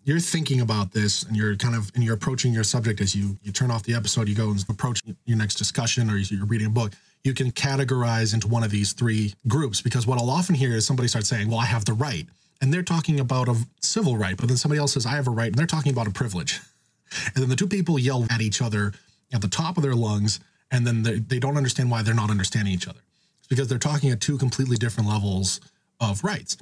you're 0.03 0.19
thinking 0.19 0.61
about 0.61 0.91
this 0.91 1.23
and 1.23 1.35
you're 1.35 1.55
kind 1.55 1.75
of 1.75 1.91
and 1.95 2.03
you're 2.03 2.15
approaching 2.15 2.53
your 2.53 2.63
subject 2.63 3.01
as 3.01 3.15
you 3.15 3.37
you 3.43 3.51
turn 3.51 3.71
off 3.71 3.83
the 3.83 3.93
episode, 3.93 4.27
you 4.27 4.35
go 4.35 4.49
and 4.49 4.63
approach 4.69 5.01
your 5.25 5.37
next 5.37 5.55
discussion 5.55 6.09
or 6.09 6.17
you're 6.17 6.45
reading 6.45 6.67
a 6.67 6.71
book, 6.71 6.93
you 7.23 7.33
can 7.33 7.51
categorize 7.51 8.33
into 8.33 8.47
one 8.47 8.63
of 8.63 8.71
these 8.71 8.93
three 8.93 9.33
groups 9.47 9.81
because 9.81 10.07
what 10.07 10.17
I'll 10.17 10.29
often 10.29 10.55
hear 10.55 10.71
is 10.71 10.85
somebody 10.85 11.07
start 11.07 11.25
saying, 11.25 11.49
"Well, 11.49 11.59
I 11.59 11.65
have 11.65 11.85
the 11.85 11.93
right," 11.93 12.27
and 12.61 12.73
they're 12.73 12.83
talking 12.83 13.19
about 13.19 13.47
a 13.47 13.55
civil 13.81 14.17
right, 14.17 14.35
but 14.35 14.47
then 14.47 14.57
somebody 14.57 14.79
else 14.79 14.93
says, 14.93 15.05
"I 15.05 15.11
have 15.11 15.27
a 15.27 15.31
right," 15.31 15.47
and 15.47 15.55
they're 15.55 15.67
talking 15.67 15.91
about 15.91 16.07
a 16.07 16.11
privilege, 16.11 16.59
and 17.27 17.35
then 17.35 17.49
the 17.49 17.55
two 17.55 17.67
people 17.67 17.99
yell 17.99 18.25
at 18.29 18.41
each 18.41 18.61
other 18.61 18.93
at 19.31 19.41
the 19.41 19.47
top 19.47 19.77
of 19.77 19.83
their 19.83 19.95
lungs, 19.95 20.39
and 20.71 20.85
then 20.85 21.03
they, 21.03 21.19
they 21.19 21.39
don't 21.39 21.57
understand 21.57 21.91
why 21.91 22.01
they're 22.01 22.13
not 22.13 22.29
understanding 22.29 22.73
each 22.73 22.87
other. 22.87 22.99
It's 23.39 23.47
because 23.47 23.67
they're 23.67 23.77
talking 23.77 24.09
at 24.09 24.19
two 24.19 24.37
completely 24.37 24.77
different 24.77 25.07
levels 25.07 25.61
of 25.99 26.23
rights. 26.23 26.57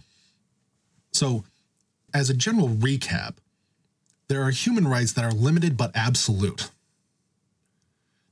So, 1.14 1.44
as 2.14 2.30
a 2.30 2.34
general 2.34 2.70
recap, 2.70 3.36
there 4.28 4.42
are 4.44 4.52
human 4.52 4.88
rights 4.88 5.14
that 5.14 5.26
are 5.26 5.32
limited 5.32 5.76
but 5.78 5.92
absolute. 5.96 6.70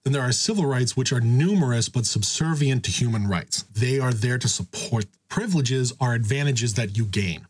Then 0.04 0.14
there 0.14 0.22
are 0.22 0.32
civil 0.32 0.66
rights 0.66 0.96
which 0.96 1.12
are 1.12 1.20
numerous 1.20 1.90
but 1.90 2.06
subservient 2.06 2.84
to 2.86 2.92
human 2.92 3.28
rights. 3.28 3.64
They 3.74 4.00
are 4.00 4.14
there 4.14 4.38
to 4.38 4.48
support. 4.48 5.06
Privileges 5.28 5.92
are 6.00 6.14
advantages 6.14 6.76
that 6.76 6.98
you 6.98 7.06
gain. 7.06 7.48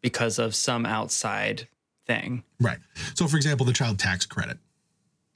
because 0.00 0.38
of 0.38 0.54
some 0.54 0.86
outside 0.86 1.66
thing. 2.06 2.44
Right. 2.60 2.78
So, 3.14 3.26
for 3.26 3.36
example, 3.36 3.66
the 3.66 3.72
child 3.72 3.98
tax 3.98 4.24
credit. 4.24 4.56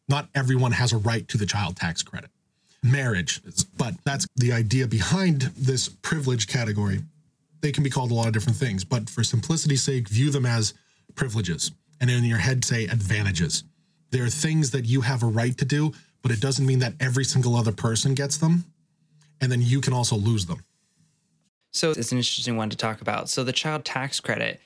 Not 0.08 0.28
everyone 0.34 0.72
has 0.72 0.92
a 0.92 0.98
right 0.98 1.26
to 1.28 1.36
the 1.36 1.46
child 1.46 1.76
tax 1.76 2.02
credit. 2.02 2.30
marriage. 2.82 3.40
But 3.76 3.94
that's 4.04 4.26
the 4.36 4.52
idea 4.52 4.86
behind 4.86 5.42
this 5.56 5.88
privilege 5.88 6.46
category. 6.46 7.02
They 7.62 7.72
can 7.72 7.84
be 7.84 7.90
called 7.90 8.10
a 8.10 8.14
lot 8.14 8.26
of 8.26 8.32
different 8.32 8.58
things, 8.58 8.84
but 8.84 9.08
for 9.08 9.24
simplicity's 9.24 9.82
sake, 9.82 10.08
view 10.08 10.30
them 10.30 10.44
as 10.44 10.74
privileges 11.14 11.70
and 12.00 12.10
in 12.10 12.24
your 12.24 12.38
head 12.38 12.64
say 12.64 12.84
advantages. 12.86 13.64
There 14.10 14.24
are 14.24 14.28
things 14.28 14.72
that 14.72 14.84
you 14.84 15.02
have 15.02 15.22
a 15.22 15.26
right 15.26 15.56
to 15.56 15.64
do, 15.64 15.92
but 16.20 16.32
it 16.32 16.40
doesn't 16.40 16.66
mean 16.66 16.80
that 16.80 16.94
every 17.00 17.24
single 17.24 17.56
other 17.56 17.72
person 17.72 18.14
gets 18.14 18.36
them. 18.36 18.64
And 19.40 19.50
then 19.50 19.62
you 19.62 19.80
can 19.80 19.92
also 19.92 20.16
lose 20.16 20.46
them. 20.46 20.64
So 21.70 21.90
it's 21.90 22.12
an 22.12 22.18
interesting 22.18 22.56
one 22.56 22.68
to 22.70 22.76
talk 22.76 23.00
about. 23.00 23.28
So 23.30 23.44
the 23.44 23.52
child 23.52 23.84
tax 23.84 24.20
credit, 24.20 24.60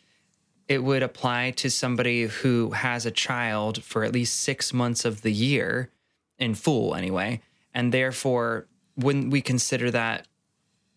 it 0.67 0.83
would 0.83 1.03
apply 1.03 1.53
to 1.53 1.71
somebody 1.71 2.25
who 2.25 2.71
has 2.73 3.07
a 3.07 3.11
child 3.11 3.83
for 3.85 4.05
at 4.05 4.13
least 4.13 4.41
six 4.41 4.73
months 4.73 5.05
of 5.05 5.23
the 5.23 5.33
year 5.33 5.91
in 6.39 6.55
full 6.55 6.95
anyway. 6.95 7.41
And 7.73 7.93
therefore, 7.93 8.67
wouldn't 8.97 9.31
we 9.31 9.41
consider 9.41 9.91
that 9.91 10.27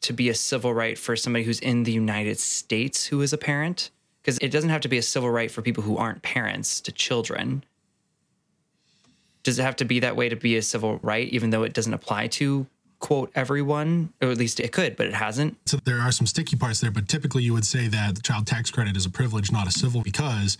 to 0.02 0.14
be 0.14 0.30
a 0.30 0.34
civil 0.34 0.74
right 0.74 0.98
for 0.98 1.16
somebody 1.16 1.46
who's 1.46 1.60
in 1.60 1.84
the 1.84 1.92
United 1.92 2.40
States 2.40 3.08
who 3.08 3.22
is 3.22 3.34
a 3.34 3.38
parent? 3.38 3.92
Because 4.22 4.38
it 4.40 4.50
doesn't 4.50 4.70
have 4.70 4.82
to 4.82 4.88
be 4.88 4.98
a 4.98 5.02
civil 5.02 5.30
right 5.30 5.50
for 5.50 5.62
people 5.62 5.84
who 5.84 5.98
aren't 5.98 6.22
parents 6.22 6.82
to 6.82 6.92
children. 6.92 7.64
Does 9.44 9.60
it 9.60 9.64
have 9.64 9.78
to 9.78 9.86
be 9.86 10.00
that 10.02 10.16
way 10.16 10.30
to 10.30 10.36
be 10.36 10.58
a 10.58 10.62
civil 10.62 11.00
right, 11.02 11.28
even 11.30 11.50
though 11.50 11.64
it 11.64 11.74
doesn't 11.74 11.94
apply 11.94 12.28
to 12.28 12.68
quote 13.00 13.32
everyone, 13.34 14.14
or 14.22 14.30
at 14.30 14.38
least 14.38 14.60
it 14.60 14.72
could, 14.72 14.96
but 14.96 15.08
it 15.08 15.14
hasn't. 15.14 15.58
So 15.66 15.78
there 15.86 16.00
are 16.00 16.12
some 16.12 16.28
sticky 16.28 16.58
parts 16.58 16.82
there, 16.82 16.92
but 16.92 17.08
typically 17.08 17.44
you 17.44 17.54
would 17.54 17.66
say 17.66 17.88
that 17.88 18.16
the 18.16 18.22
child 18.22 18.46
tax 18.46 18.70
credit 18.70 18.96
is 18.96 19.06
a 19.06 19.10
privilege, 19.10 19.52
not 19.52 19.68
a 19.68 19.72
civil, 19.72 20.02
because 20.02 20.58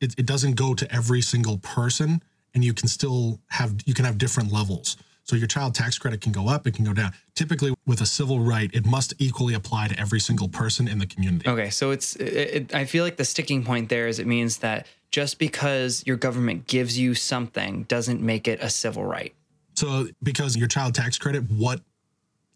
it, 0.00 0.14
it 0.18 0.26
doesn't 0.26 0.54
go 0.54 0.74
to 0.74 0.92
every 0.92 1.20
single 1.20 1.58
person, 1.58 2.22
and 2.54 2.64
you 2.64 2.72
can 2.72 2.88
still 2.88 3.38
have 3.48 3.74
you 3.84 3.94
can 3.94 4.04
have 4.04 4.18
different 4.18 4.52
levels. 4.52 4.96
So 5.24 5.36
your 5.36 5.46
child 5.46 5.74
tax 5.74 5.98
credit 5.98 6.20
can 6.20 6.32
go 6.32 6.48
up, 6.48 6.66
it 6.66 6.74
can 6.74 6.84
go 6.84 6.92
down. 6.92 7.12
Typically, 7.34 7.74
with 7.86 8.00
a 8.00 8.06
civil 8.06 8.40
right, 8.40 8.70
it 8.74 8.84
must 8.84 9.14
equally 9.18 9.54
apply 9.54 9.88
to 9.88 9.98
every 9.98 10.20
single 10.20 10.48
person 10.48 10.88
in 10.88 10.98
the 10.98 11.06
community. 11.06 11.48
Okay, 11.48 11.70
so 11.70 11.90
it's 11.90 12.16
it, 12.16 12.24
it, 12.26 12.74
I 12.74 12.84
feel 12.84 13.04
like 13.04 13.16
the 13.16 13.24
sticking 13.24 13.64
point 13.64 13.88
there 13.88 14.08
is 14.08 14.18
it 14.18 14.26
means 14.26 14.58
that 14.58 14.86
just 15.10 15.38
because 15.38 16.02
your 16.06 16.16
government 16.16 16.66
gives 16.66 16.98
you 16.98 17.14
something 17.14 17.84
doesn't 17.84 18.20
make 18.20 18.48
it 18.48 18.60
a 18.60 18.70
civil 18.70 19.04
right. 19.04 19.34
So, 19.74 20.08
because 20.22 20.56
your 20.56 20.68
child 20.68 20.94
tax 20.94 21.18
credit, 21.18 21.44
what 21.50 21.80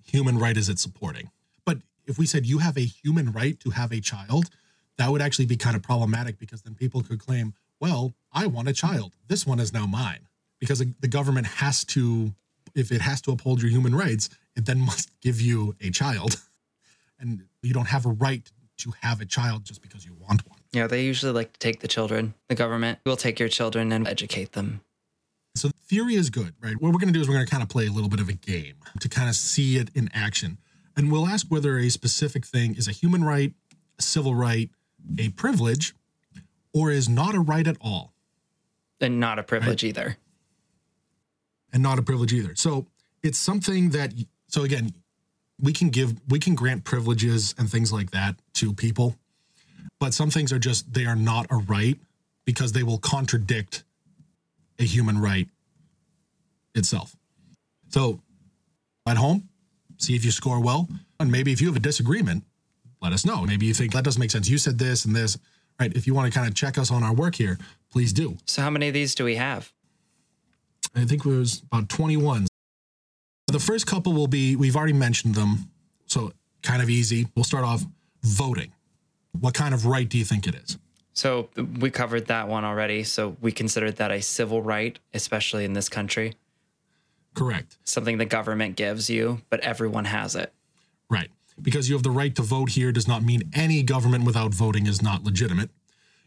human 0.05 0.39
right 0.39 0.57
is 0.57 0.69
it 0.69 0.79
supporting? 0.79 1.31
But 1.65 1.79
if 2.07 2.19
we 2.19 2.27
said 2.27 2.47
you 2.47 2.59
have 2.59 2.77
a 2.77 2.85
human 2.85 3.33
right 3.33 3.59
to 3.61 3.71
have 3.71 3.93
a 3.93 4.01
child, 4.01 4.51
that 4.99 5.11
would 5.11 5.23
actually 5.23 5.47
be 5.47 5.57
kind 5.57 5.77
of 5.77 5.83
problematic 5.83 6.39
because 6.39 6.63
then 6.63 6.75
people 6.75 7.03
could 7.03 7.19
claim, 7.19 7.55
well, 7.81 8.15
I 8.33 8.47
want 8.47 8.69
a 8.69 8.73
child. 8.73 9.15
This 9.29 9.47
one 9.47 9.61
is 9.61 9.73
now 9.73 9.87
mine. 9.87 10.21
Because 10.59 10.79
the 10.79 11.09
government 11.09 11.47
has 11.47 11.85
to, 11.87 12.33
if 12.77 12.93
it 12.93 13.01
has 13.01 13.21
to 13.23 13.33
uphold 13.33 13.63
your 13.63 13.71
human 13.71 13.95
rights, 13.95 14.29
it 14.55 14.67
then 14.67 14.81
must 14.81 15.11
give 15.21 15.41
you 15.41 15.75
a 15.81 15.91
child. 15.91 16.41
And 17.19 17.45
you 17.63 17.73
don't 17.73 17.89
have 17.89 18.05
a 18.05 18.11
right 18.11 18.49
to 18.77 18.93
have 19.01 19.23
a 19.23 19.25
child 19.25 19.65
just 19.65 19.81
because 19.81 20.05
you 20.05 20.15
want 20.21 20.47
one. 20.47 20.59
Yeah, 20.73 20.87
they 20.87 21.03
usually 21.03 21.33
like 21.33 21.55
to 21.55 21.59
take 21.59 21.81
the 21.81 21.89
children. 21.89 22.35
The 22.49 22.55
government 22.55 22.99
will 23.07 23.17
take 23.17 23.41
your 23.41 23.49
children 23.49 23.91
and 23.91 24.07
educate 24.07 24.53
them. 24.53 24.83
So 25.55 25.71
theory 25.89 26.15
is 26.15 26.29
good, 26.29 26.53
right? 26.61 26.75
What 26.75 26.93
we're 26.93 26.99
going 26.99 27.13
to 27.13 27.15
do 27.15 27.21
is 27.23 27.29
we're 27.29 27.37
going 27.37 27.47
to 27.47 27.51
kind 27.51 27.63
of 27.63 27.71
play 27.71 27.87
a 27.87 27.91
little 27.91 28.11
bit 28.11 28.21
of 28.21 28.29
a 28.29 28.35
game 28.35 28.75
to 29.01 29.09
kind 29.09 29.31
of 29.31 29.35
see 29.35 29.77
it 29.79 29.89
in 29.95 30.11
action. 30.13 30.59
And 30.95 31.11
we'll 31.11 31.27
ask 31.27 31.47
whether 31.49 31.79
a 31.79 31.89
specific 31.89 32.45
thing 32.45 32.75
is 32.77 32.87
a 32.87 32.93
human 32.93 33.25
right, 33.25 33.55
a 33.99 34.03
civil 34.03 34.35
right, 34.35 34.69
a 35.19 35.31
privilege, 35.31 35.95
or 36.75 36.91
is 36.91 37.09
not 37.09 37.35
a 37.35 37.41
right 37.41 37.67
at 37.67 37.79
all. 37.81 38.13
And 39.01 39.19
not 39.19 39.39
a 39.39 39.43
privilege 39.43 39.83
right? 39.83 39.89
either. 39.89 40.19
And 41.73 41.83
not 41.83 41.99
a 41.99 42.03
privilege 42.03 42.33
either. 42.33 42.55
So 42.55 42.87
it's 43.23 43.39
something 43.39 43.91
that, 43.91 44.13
so 44.49 44.63
again, 44.63 44.95
we 45.61 45.73
can 45.73 45.91
give, 45.91 46.15
we 46.29 46.39
can 46.39 46.55
grant 46.55 46.85
privileges 46.85 47.55
and 47.59 47.71
things 47.71 47.93
like 47.93 48.11
that 48.13 48.37
to 48.55 48.73
people, 48.73 49.17
but 49.99 50.15
some 50.15 50.31
things 50.31 50.53
are 50.53 50.59
just, 50.59 50.93
they 50.93 51.07
are 51.07 51.17
not 51.17 51.47
a 51.51 51.57
right 51.57 51.99
because 52.45 52.73
they 52.73 52.83
will 52.83 52.99
contradict 52.99 53.83
a 54.79 54.85
human 54.85 55.19
right 55.21 55.49
itself. 56.75 57.17
So 57.89 58.21
at 59.07 59.17
home, 59.17 59.49
see 59.99 60.15
if 60.15 60.25
you 60.25 60.31
score 60.31 60.61
well. 60.61 60.89
And 61.19 61.31
maybe 61.33 61.53
if 61.53 61.61
you 61.61 61.69
have 61.69 61.77
a 61.77 61.81
disagreement, 61.81 62.45
let 63.01 63.13
us 63.13 63.25
know. 63.25 63.43
Maybe 63.43 63.67
you 63.67 63.75
think 63.75 63.93
that 63.93 64.05
doesn't 64.05 64.21
make 64.21 64.31
sense. 64.31 64.49
You 64.49 64.59
said 64.59 64.79
this 64.79 65.05
and 65.05 65.15
this, 65.15 65.39
right? 65.81 65.95
If 65.95 66.07
you 66.07 66.15
want 66.15 66.33
to 66.33 66.39
kind 66.39 66.49
of 66.49 66.55
check 66.55 66.79
us 66.79 66.91
on 66.91 67.03
our 67.03 67.15
work 67.15 67.35
here, 67.35 67.59
please 67.91 68.13
do. 68.13 68.37
So, 68.47 68.63
how 68.63 68.71
many 68.71 68.89
of 68.89 68.95
these 68.95 69.15
do 69.15 69.25
we 69.25 69.37
have? 69.37 69.73
I 70.97 71.05
think 71.05 71.27
it 71.27 71.29
was 71.29 71.63
about 71.71 71.89
21. 71.89 72.47
The 73.49 73.61
first 73.61 73.87
couple 73.87 74.13
will 74.13 74.27
be, 74.27 74.57
we've 74.57 74.77
already 74.77 74.93
mentioned 74.93 75.35
them. 75.35 75.71
So, 76.07 76.33
kind 76.63 76.83
of 76.83 76.91
easy. 76.91 77.29
We'll 77.37 77.45
start 77.45 77.65
off 77.65 77.85
voting. 78.23 78.73
What 79.39 79.55
kind 79.55 79.75
of 79.75 79.87
right 79.87 80.09
do 80.09 80.19
you 80.19 80.25
think 80.25 80.47
it 80.47 80.55
is? 80.55 80.79
So 81.13 81.49
we 81.81 81.91
covered 81.91 82.27
that 82.27 82.49
one 82.49 82.65
already. 82.65 83.03
So 83.05 83.37
we 83.41 83.53
considered 83.53 83.97
that 83.97 84.11
a 84.11 84.21
civil 84.21 84.63
right, 84.63 84.99
especially 85.15 85.65
in 85.65 85.73
this 85.73 85.89
country. 85.89 86.35
Correct. 87.35 87.79
Something 87.85 88.19
the 88.19 88.27
government 88.27 88.77
gives 88.77 89.09
you, 89.09 89.41
but 89.49 89.61
everyone 89.61 90.07
has 90.07 90.35
it. 90.35 90.53
Right. 91.09 91.31
Because 91.61 91.89
you 91.89 91.95
have 91.95 92.03
the 92.03 92.11
right 92.11 92.35
to 92.35 92.43
vote 92.43 92.71
here 92.71 92.93
does 92.93 93.09
not 93.09 93.23
mean 93.23 93.51
any 93.55 93.83
government 93.83 94.25
without 94.25 94.53
voting 94.53 94.87
is 94.87 95.01
not 95.03 95.25
legitimate. 95.25 95.71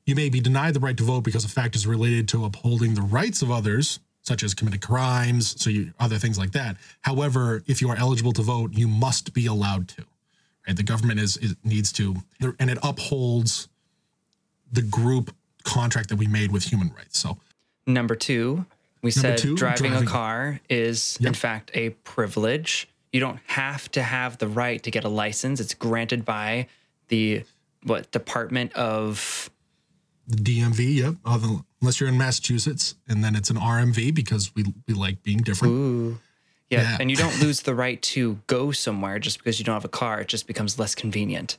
You 0.05 0.15
may 0.15 0.29
be 0.29 0.39
denied 0.39 0.73
the 0.73 0.79
right 0.79 0.97
to 0.97 1.03
vote 1.03 1.21
because 1.21 1.45
a 1.45 1.49
fact 1.49 1.75
is 1.75 1.85
related 1.85 2.27
to 2.29 2.45
upholding 2.45 2.95
the 2.95 3.01
rights 3.03 3.43
of 3.43 3.51
others, 3.51 3.99
such 4.29 4.43
as 4.43 4.53
committed 4.53 4.79
crimes, 4.79 5.59
so 5.59 5.71
you, 5.71 5.91
other 5.99 6.19
things 6.19 6.37
like 6.37 6.51
that. 6.51 6.77
However, 7.01 7.63
if 7.65 7.81
you 7.81 7.89
are 7.89 7.97
eligible 7.97 8.31
to 8.33 8.43
vote, 8.43 8.71
you 8.73 8.87
must 8.87 9.33
be 9.33 9.47
allowed 9.47 9.87
to. 9.87 10.05
Right? 10.67 10.77
The 10.77 10.83
government 10.83 11.19
is, 11.19 11.35
is 11.37 11.55
needs 11.63 11.91
to, 11.93 12.15
and 12.59 12.69
it 12.69 12.77
upholds 12.83 13.69
the 14.71 14.83
group 14.83 15.35
contract 15.63 16.09
that 16.09 16.17
we 16.17 16.27
made 16.27 16.51
with 16.51 16.63
human 16.63 16.93
rights. 16.95 17.17
So, 17.17 17.39
number 17.87 18.15
two, 18.15 18.67
we 19.01 19.09
number 19.09 19.11
said 19.11 19.37
two, 19.39 19.55
driving, 19.55 19.89
driving, 19.89 20.07
a 20.07 20.11
car 20.11 20.59
is 20.69 21.17
yep. 21.19 21.29
in 21.29 21.33
fact 21.33 21.71
a 21.73 21.89
privilege. 21.89 22.87
You 23.11 23.19
don't 23.19 23.39
have 23.47 23.89
to 23.93 24.03
have 24.03 24.37
the 24.37 24.47
right 24.47 24.81
to 24.83 24.91
get 24.91 25.03
a 25.05 25.09
license. 25.09 25.59
It's 25.59 25.73
granted 25.73 26.23
by 26.23 26.67
the 27.07 27.41
what 27.81 28.11
Department 28.11 28.73
of 28.73 29.49
the 30.29 30.37
DMV. 30.37 30.95
Yep, 30.95 31.15
unless 31.81 31.99
you're 31.99 32.09
in 32.09 32.17
Massachusetts, 32.17 32.95
and 33.07 33.23
then 33.23 33.35
it's 33.35 33.49
an 33.49 33.57
RMV 33.57 34.13
because 34.13 34.53
we 34.55 34.65
we 34.87 34.93
like 34.93 35.23
being 35.23 35.39
different. 35.39 35.73
Ooh. 35.73 36.19
Yeah. 36.69 36.83
yeah. 36.83 36.97
and 36.99 37.09
you 37.09 37.17
don't 37.17 37.39
lose 37.41 37.61
the 37.61 37.73
right 37.73 38.01
to 38.03 38.39
go 38.47 38.71
somewhere 38.71 39.19
just 39.19 39.39
because 39.39 39.59
you 39.59 39.65
don't 39.65 39.73
have 39.73 39.85
a 39.85 39.89
car. 39.89 40.21
It 40.21 40.27
just 40.27 40.47
becomes 40.47 40.77
less 40.77 40.95
convenient. 40.95 41.57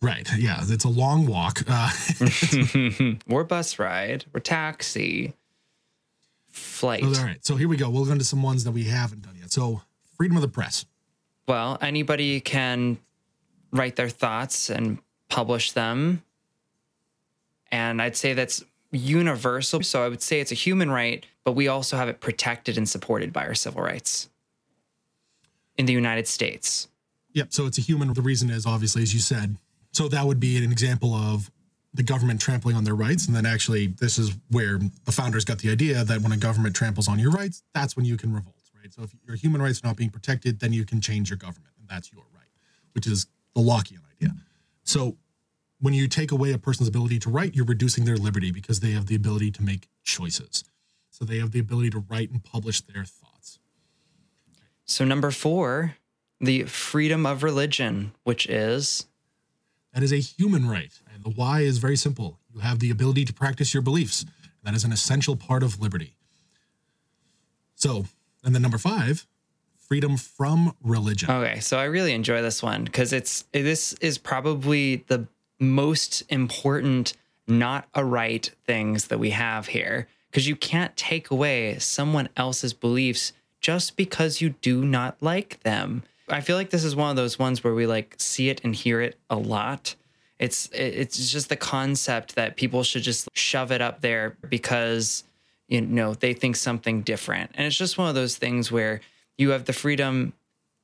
Right. 0.00 0.28
Yeah. 0.36 0.60
It's 0.62 0.84
a 0.84 0.88
long 0.88 1.26
walk. 1.26 1.62
Uh, 1.68 1.90
or 3.30 3.44
bus 3.44 3.78
ride 3.78 4.24
or 4.34 4.40
taxi. 4.40 5.34
Flight. 6.48 7.02
all 7.02 7.10
right. 7.12 7.44
So 7.44 7.56
here 7.56 7.68
we 7.68 7.76
go. 7.76 7.90
We'll 7.90 8.04
go 8.04 8.12
into 8.12 8.24
some 8.24 8.42
ones 8.42 8.64
that 8.64 8.70
we 8.72 8.84
haven't 8.84 9.22
done 9.22 9.34
yet. 9.38 9.50
So 9.50 9.82
freedom 10.16 10.36
of 10.36 10.42
the 10.42 10.48
press. 10.48 10.84
Well, 11.48 11.78
anybody 11.80 12.40
can 12.40 12.98
write 13.72 13.96
their 13.96 14.08
thoughts 14.08 14.70
and 14.70 14.98
publish 15.28 15.72
them. 15.72 16.22
And 17.74 18.00
I'd 18.00 18.14
say 18.14 18.34
that's 18.34 18.62
universal. 18.92 19.82
So 19.82 20.04
I 20.04 20.08
would 20.08 20.22
say 20.22 20.38
it's 20.38 20.52
a 20.52 20.54
human 20.54 20.92
right, 20.92 21.26
but 21.42 21.52
we 21.52 21.66
also 21.66 21.96
have 21.96 22.08
it 22.08 22.20
protected 22.20 22.78
and 22.78 22.88
supported 22.88 23.32
by 23.32 23.44
our 23.48 23.54
civil 23.56 23.82
rights 23.82 24.28
in 25.76 25.86
the 25.86 25.92
United 25.92 26.28
States. 26.28 26.86
Yep. 27.32 27.52
So 27.52 27.66
it's 27.66 27.76
a 27.76 27.80
human. 27.80 28.12
The 28.12 28.22
reason 28.22 28.48
is 28.48 28.64
obviously, 28.64 29.02
as 29.02 29.12
you 29.12 29.18
said, 29.18 29.56
so 29.90 30.06
that 30.06 30.24
would 30.24 30.38
be 30.38 30.56
an 30.56 30.70
example 30.70 31.14
of 31.14 31.50
the 31.92 32.04
government 32.04 32.40
trampling 32.40 32.76
on 32.76 32.84
their 32.84 32.94
rights. 32.94 33.26
And 33.26 33.34
then 33.34 33.44
actually, 33.44 33.88
this 33.88 34.18
is 34.18 34.36
where 34.52 34.78
the 35.04 35.10
founders 35.10 35.44
got 35.44 35.58
the 35.58 35.72
idea 35.72 36.04
that 36.04 36.20
when 36.20 36.30
a 36.30 36.36
government 36.36 36.76
tramples 36.76 37.08
on 37.08 37.18
your 37.18 37.32
rights, 37.32 37.64
that's 37.74 37.96
when 37.96 38.04
you 38.04 38.16
can 38.16 38.32
revolt, 38.32 38.54
right? 38.80 38.94
So 38.94 39.02
if 39.02 39.12
your 39.26 39.34
human 39.34 39.60
rights 39.60 39.82
are 39.82 39.88
not 39.88 39.96
being 39.96 40.10
protected, 40.10 40.60
then 40.60 40.72
you 40.72 40.84
can 40.84 41.00
change 41.00 41.28
your 41.28 41.38
government, 41.38 41.72
and 41.80 41.88
that's 41.88 42.12
your 42.12 42.22
right, 42.36 42.46
which 42.92 43.08
is 43.08 43.26
the 43.56 43.62
Lockean 43.62 43.98
idea. 44.14 44.32
So 44.84 45.16
when 45.84 45.92
you 45.92 46.08
take 46.08 46.32
away 46.32 46.50
a 46.50 46.56
person's 46.56 46.88
ability 46.88 47.18
to 47.18 47.28
write, 47.28 47.54
you're 47.54 47.66
reducing 47.66 48.06
their 48.06 48.16
liberty 48.16 48.50
because 48.50 48.80
they 48.80 48.92
have 48.92 49.04
the 49.04 49.14
ability 49.14 49.50
to 49.50 49.62
make 49.62 49.86
choices. 50.02 50.64
So 51.10 51.26
they 51.26 51.38
have 51.40 51.50
the 51.50 51.58
ability 51.58 51.90
to 51.90 51.98
write 52.08 52.30
and 52.30 52.42
publish 52.42 52.80
their 52.80 53.04
thoughts. 53.04 53.58
So, 54.86 55.04
number 55.04 55.30
four, 55.30 55.96
the 56.40 56.62
freedom 56.62 57.26
of 57.26 57.42
religion, 57.42 58.12
which 58.22 58.46
is 58.46 59.06
that 59.92 60.02
is 60.02 60.10
a 60.10 60.16
human 60.16 60.66
right. 60.66 60.90
And 61.12 61.22
the 61.22 61.28
why 61.28 61.60
is 61.60 61.76
very 61.76 61.96
simple. 61.96 62.40
You 62.50 62.60
have 62.60 62.78
the 62.78 62.90
ability 62.90 63.26
to 63.26 63.34
practice 63.34 63.74
your 63.74 63.82
beliefs. 63.82 64.24
That 64.62 64.74
is 64.74 64.84
an 64.84 64.92
essential 64.92 65.36
part 65.36 65.62
of 65.62 65.80
liberty. 65.80 66.16
So, 67.74 68.06
and 68.42 68.54
then 68.54 68.62
number 68.62 68.78
five, 68.78 69.26
freedom 69.76 70.16
from 70.16 70.74
religion. 70.82 71.30
Okay, 71.30 71.60
so 71.60 71.78
I 71.78 71.84
really 71.84 72.14
enjoy 72.14 72.40
this 72.40 72.62
one 72.62 72.84
because 72.84 73.12
it's 73.12 73.44
this 73.52 73.92
is 74.00 74.16
probably 74.16 75.04
the 75.08 75.28
most 75.64 76.22
important 76.28 77.14
not 77.46 77.88
a 77.94 78.04
right 78.04 78.50
things 78.66 79.08
that 79.08 79.18
we 79.18 79.30
have 79.30 79.68
here 79.68 80.08
because 80.30 80.48
you 80.48 80.56
can't 80.56 80.96
take 80.96 81.30
away 81.30 81.78
someone 81.78 82.28
else's 82.36 82.72
beliefs 82.72 83.32
just 83.60 83.96
because 83.96 84.40
you 84.40 84.50
do 84.50 84.84
not 84.84 85.16
like 85.20 85.60
them. 85.62 86.02
I 86.28 86.40
feel 86.40 86.56
like 86.56 86.70
this 86.70 86.84
is 86.84 86.96
one 86.96 87.10
of 87.10 87.16
those 87.16 87.38
ones 87.38 87.62
where 87.62 87.74
we 87.74 87.86
like 87.86 88.14
see 88.18 88.48
it 88.48 88.60
and 88.64 88.74
hear 88.74 89.00
it 89.00 89.18
a 89.28 89.36
lot. 89.36 89.94
It's 90.38 90.68
it's 90.72 91.30
just 91.30 91.48
the 91.48 91.56
concept 91.56 92.34
that 92.34 92.56
people 92.56 92.82
should 92.82 93.02
just 93.02 93.28
shove 93.34 93.70
it 93.70 93.80
up 93.80 94.00
there 94.00 94.36
because 94.48 95.24
you 95.68 95.80
know 95.80 96.14
they 96.14 96.34
think 96.34 96.56
something 96.56 97.02
different. 97.02 97.52
And 97.54 97.66
it's 97.66 97.76
just 97.76 97.98
one 97.98 98.08
of 98.08 98.14
those 98.14 98.36
things 98.36 98.72
where 98.72 99.00
you 99.38 99.50
have 99.50 99.66
the 99.66 99.72
freedom 99.72 100.32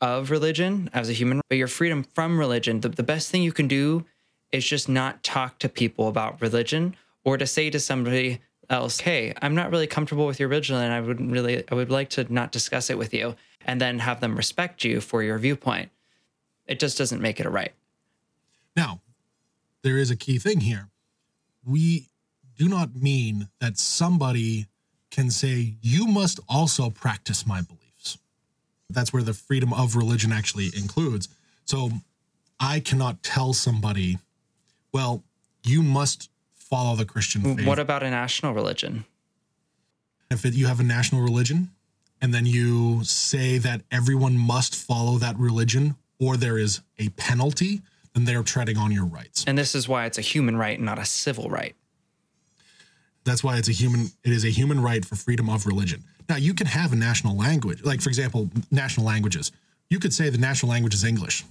of 0.01 0.31
religion 0.31 0.89
as 0.93 1.11
a 1.11 1.13
human, 1.13 1.41
but 1.49 1.59
your 1.59 1.69
freedom 1.69 2.05
from 2.15 2.39
religion, 2.39 2.81
the, 2.81 2.89
the 2.89 3.03
best 3.03 3.31
thing 3.31 3.43
you 3.43 3.53
can 3.53 3.69
do 3.69 4.05
is 4.53 4.67
just 4.67 4.89
not 4.89 5.23
talk 5.23 5.59
to 5.61 5.69
people 5.69 6.09
about 6.09 6.41
religion 6.41 6.97
or 7.25 7.37
to 7.37 7.47
say 7.47 7.71
to 7.71 7.79
somebody 7.79 8.41
else, 8.69 9.01
hey, 9.01 9.35
I'm 9.43 9.55
not 9.55 9.71
really 9.71 9.87
comfortable 9.87 10.27
with 10.27 10.41
your 10.41 10.49
religion 10.49 10.77
and 10.77 10.93
I 10.93 11.01
would 11.01 11.21
really 11.31 11.65
I 11.71 11.75
would 11.75 11.91
like 11.91 12.11
to 12.11 12.33
not 12.33 12.53
discuss 12.53 12.91
it 12.91 12.99
with 12.99 13.13
you 13.13 13.37
and 13.65 13.81
then 13.81 13.99
have 13.99 14.21
them 14.21 14.37
respect 14.37 14.85
you 14.85 15.01
for 15.01 15.23
your 15.23 15.39
viewpoint. 15.39 15.91
It 16.67 16.79
just 16.79 16.97
doesn't 16.97 17.21
make 17.21 17.41
it 17.41 17.47
a 17.47 17.51
right. 17.51 17.73
Now, 18.77 19.01
there 19.83 19.99
is 19.99 20.11
a 20.11 20.17
key 20.17 20.39
thing 20.39 20.61
here. 20.61 20.89
We 21.65 22.09
do 22.57 22.69
not 22.69 22.95
mean 22.95 23.49
that 23.61 23.79
somebody 23.79 24.67
can 25.11 25.31
say, 25.31 25.75
you 25.83 26.07
must 26.07 26.39
also 26.49 26.91
practice 26.91 27.47
my 27.47 27.61
beliefs. 27.63 28.19
That's 28.89 29.13
where 29.13 29.23
the 29.23 29.35
freedom 29.35 29.73
of 29.73 29.97
religion 29.97 30.33
actually 30.33 30.71
includes. 30.77 31.29
So 31.65 31.91
I 32.59 32.81
cannot 32.81 33.23
tell 33.23 33.53
somebody, 33.53 34.19
well, 34.93 35.23
you 35.65 35.83
must 35.83 36.31
follow 36.55 36.97
the 36.97 37.05
Christian 37.05 37.57
faith. 37.57 37.67
What 37.67 37.79
about 37.79 38.03
a 38.03 38.11
national 38.11 38.55
religion? 38.55 39.05
If 40.31 40.45
it, 40.45 40.55
you 40.55 40.67
have 40.67 40.81
a 40.81 40.85
national 40.85 41.23
religion 41.23 41.71
and 42.21 42.33
then 42.33 42.47
you 42.47 43.03
say 43.05 43.59
that 43.59 43.83
everyone 43.91 44.37
must 44.37 44.75
follow 44.75 45.19
that 45.19 45.39
religion 45.39 45.97
or 46.21 46.37
there 46.37 46.59
is 46.59 46.81
a 46.99 47.09
penalty, 47.11 47.81
then 48.15 48.25
they're 48.25 48.43
treading 48.43 48.77
on 48.77 48.93
your 48.93 49.07
rights. 49.07 49.45
And 49.47 49.57
this 49.57 49.75
is 49.75 49.89
why 49.89 50.07
it's 50.07 50.19
a 50.19 50.23
human 50.23 50.57
right, 50.57 50.77
and 50.77 50.85
not 50.85 50.99
a 50.99 51.05
civil 51.05 51.49
right. 51.49 51.75
That's 53.25 53.43
why 53.43 53.57
it's 53.57 53.69
a 53.69 53.73
human 53.73 54.11
it 54.25 54.33
is 54.33 54.45
a 54.45 54.51
human 54.51 54.81
right 54.83 55.05
for 55.05 55.17
freedom 55.17 55.49
of 55.49 55.67
religion. 55.67 56.05
Now, 56.29 56.37
you 56.37 56.55
can 56.55 56.67
have 56.67 56.93
a 56.93 56.97
national 56.97 57.37
language, 57.37 57.83
like 57.85 58.01
for 58.01 58.09
example, 58.09 58.49
national 58.71 59.07
languages. 59.07 59.51
You 59.89 59.99
could 59.99 60.15
say 60.15 60.31
the 60.31 60.39
national 60.39 60.71
language 60.71 60.95
is 60.95 61.05
English. 61.05 61.45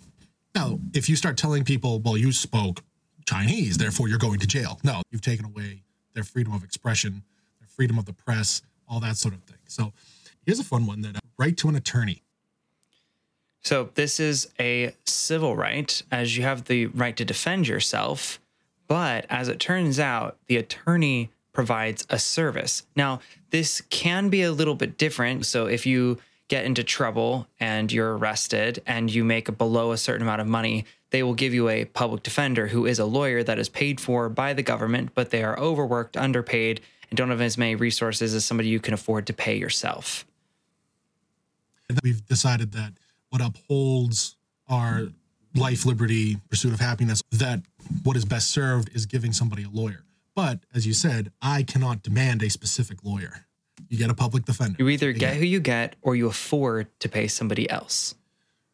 Now, 0.55 0.79
if 0.93 1.09
you 1.09 1.15
start 1.15 1.37
telling 1.37 1.63
people, 1.63 1.99
well, 1.99 2.17
you 2.17 2.31
spoke 2.31 2.81
Chinese, 3.29 3.77
therefore 3.77 4.07
you're 4.07 4.17
going 4.17 4.39
to 4.39 4.47
jail. 4.47 4.79
No, 4.83 5.03
you've 5.11 5.21
taken 5.21 5.45
away 5.45 5.83
their 6.15 6.23
freedom 6.23 6.51
of 6.51 6.63
expression, 6.63 7.21
their 7.59 7.67
freedom 7.67 7.99
of 7.99 8.05
the 8.05 8.13
press, 8.13 8.63
all 8.87 8.99
that 9.01 9.17
sort 9.17 9.35
of 9.35 9.43
thing. 9.43 9.59
So, 9.67 9.93
here's 10.47 10.59
a 10.59 10.63
fun 10.63 10.87
one 10.87 11.01
that 11.01 11.15
uh, 11.15 11.19
right 11.37 11.55
to 11.57 11.69
an 11.69 11.75
attorney. 11.75 12.23
So, 13.61 13.91
this 13.93 14.19
is 14.19 14.49
a 14.59 14.95
civil 15.05 15.55
right, 15.55 16.01
as 16.11 16.37
you 16.37 16.43
have 16.43 16.65
the 16.65 16.87
right 16.87 17.15
to 17.17 17.23
defend 17.23 17.67
yourself. 17.67 18.39
But 18.87 19.27
as 19.29 19.47
it 19.47 19.59
turns 19.59 19.99
out, 19.99 20.37
the 20.47 20.57
attorney 20.57 21.29
provides 21.53 22.07
a 22.09 22.17
service. 22.17 22.81
Now, 22.95 23.19
this 23.51 23.81
can 23.91 24.29
be 24.29 24.41
a 24.41 24.51
little 24.51 24.73
bit 24.73 24.97
different. 24.97 25.45
So, 25.45 25.67
if 25.67 25.85
you 25.85 26.17
get 26.47 26.65
into 26.65 26.83
trouble 26.83 27.47
and 27.59 27.91
you're 27.91 28.17
arrested 28.17 28.81
and 28.87 29.13
you 29.13 29.23
make 29.23 29.55
below 29.55 29.91
a 29.91 29.97
certain 29.97 30.23
amount 30.23 30.41
of 30.41 30.47
money, 30.47 30.85
they 31.11 31.23
will 31.23 31.33
give 31.33 31.53
you 31.53 31.69
a 31.69 31.85
public 31.85 32.23
defender 32.23 32.67
who 32.67 32.85
is 32.85 32.99
a 32.99 33.05
lawyer 33.05 33.43
that 33.43 33.59
is 33.59 33.69
paid 33.69 33.99
for 33.99 34.29
by 34.29 34.53
the 34.53 34.63
government, 34.63 35.11
but 35.15 35.31
they 35.31 35.43
are 35.43 35.59
overworked, 35.59 36.15
underpaid, 36.15 36.81
and 37.09 37.17
don't 37.17 37.29
have 37.29 37.41
as 37.41 37.57
many 37.57 37.75
resources 37.75 38.33
as 38.33 38.45
somebody 38.45 38.69
you 38.69 38.79
can 38.79 38.93
afford 38.93 39.25
to 39.27 39.33
pay 39.33 39.57
yourself. 39.57 40.25
We've 42.03 42.23
decided 42.25 42.71
that 42.73 42.93
what 43.29 43.41
upholds 43.41 44.35
our 44.67 45.07
life, 45.55 45.85
liberty, 45.85 46.37
pursuit 46.49 46.73
of 46.73 46.79
happiness, 46.79 47.23
that 47.31 47.61
what 48.03 48.15
is 48.15 48.25
best 48.25 48.51
served 48.51 48.89
is 48.93 49.07
giving 49.07 49.33
somebody 49.33 49.63
a 49.63 49.69
lawyer. 49.69 50.03
But 50.35 50.59
as 50.75 50.85
you 50.85 50.93
said, 50.93 51.31
I 51.41 51.63
cannot 51.63 52.03
demand 52.03 52.43
a 52.43 52.49
specific 52.49 53.03
lawyer. 53.03 53.45
You 53.89 53.97
get 53.97 54.11
a 54.11 54.13
public 54.13 54.45
defender. 54.45 54.75
You 54.77 54.89
either 54.89 55.11
get 55.11 55.35
who 55.37 55.45
you 55.45 55.59
get 55.59 55.95
or 56.01 56.15
you 56.15 56.27
afford 56.27 56.87
to 56.99 57.09
pay 57.09 57.27
somebody 57.27 57.67
else. 57.67 58.13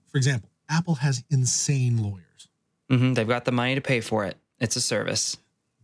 For 0.08 0.18
example, 0.18 0.50
Apple 0.70 0.96
has 0.96 1.24
insane 1.30 2.02
lawyers. 2.02 2.48
hmm 2.90 3.14
They've 3.14 3.28
got 3.28 3.46
the 3.46 3.52
money 3.52 3.76
to 3.76 3.82
pay 3.82 4.02
for 4.02 4.26
it. 4.26 4.38
It's 4.60 4.76
a 4.76 4.82
service. 4.82 5.38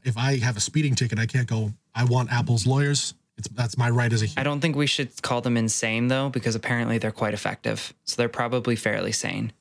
If 0.03 0.17
I 0.17 0.37
have 0.39 0.57
a 0.57 0.59
speeding 0.59 0.95
ticket, 0.95 1.19
I 1.19 1.25
can't 1.25 1.47
go, 1.47 1.73
I 1.93 2.05
want 2.05 2.31
Apple's 2.31 2.65
lawyers. 2.65 3.13
It's, 3.37 3.47
that's 3.49 3.77
my 3.77 3.89
right 3.89 4.11
as 4.11 4.21
a 4.21 4.25
I 4.25 4.27
human. 4.27 4.39
I 4.39 4.43
don't 4.43 4.59
think 4.61 4.75
we 4.75 4.87
should 4.87 5.21
call 5.21 5.41
them 5.41 5.57
insane 5.57 6.07
though, 6.07 6.29
because 6.29 6.55
apparently 6.55 6.97
they're 6.97 7.11
quite 7.11 7.33
effective. 7.33 7.93
So 8.05 8.15
they're 8.17 8.29
probably 8.29 8.75
fairly 8.75 9.11
sane. 9.11 9.53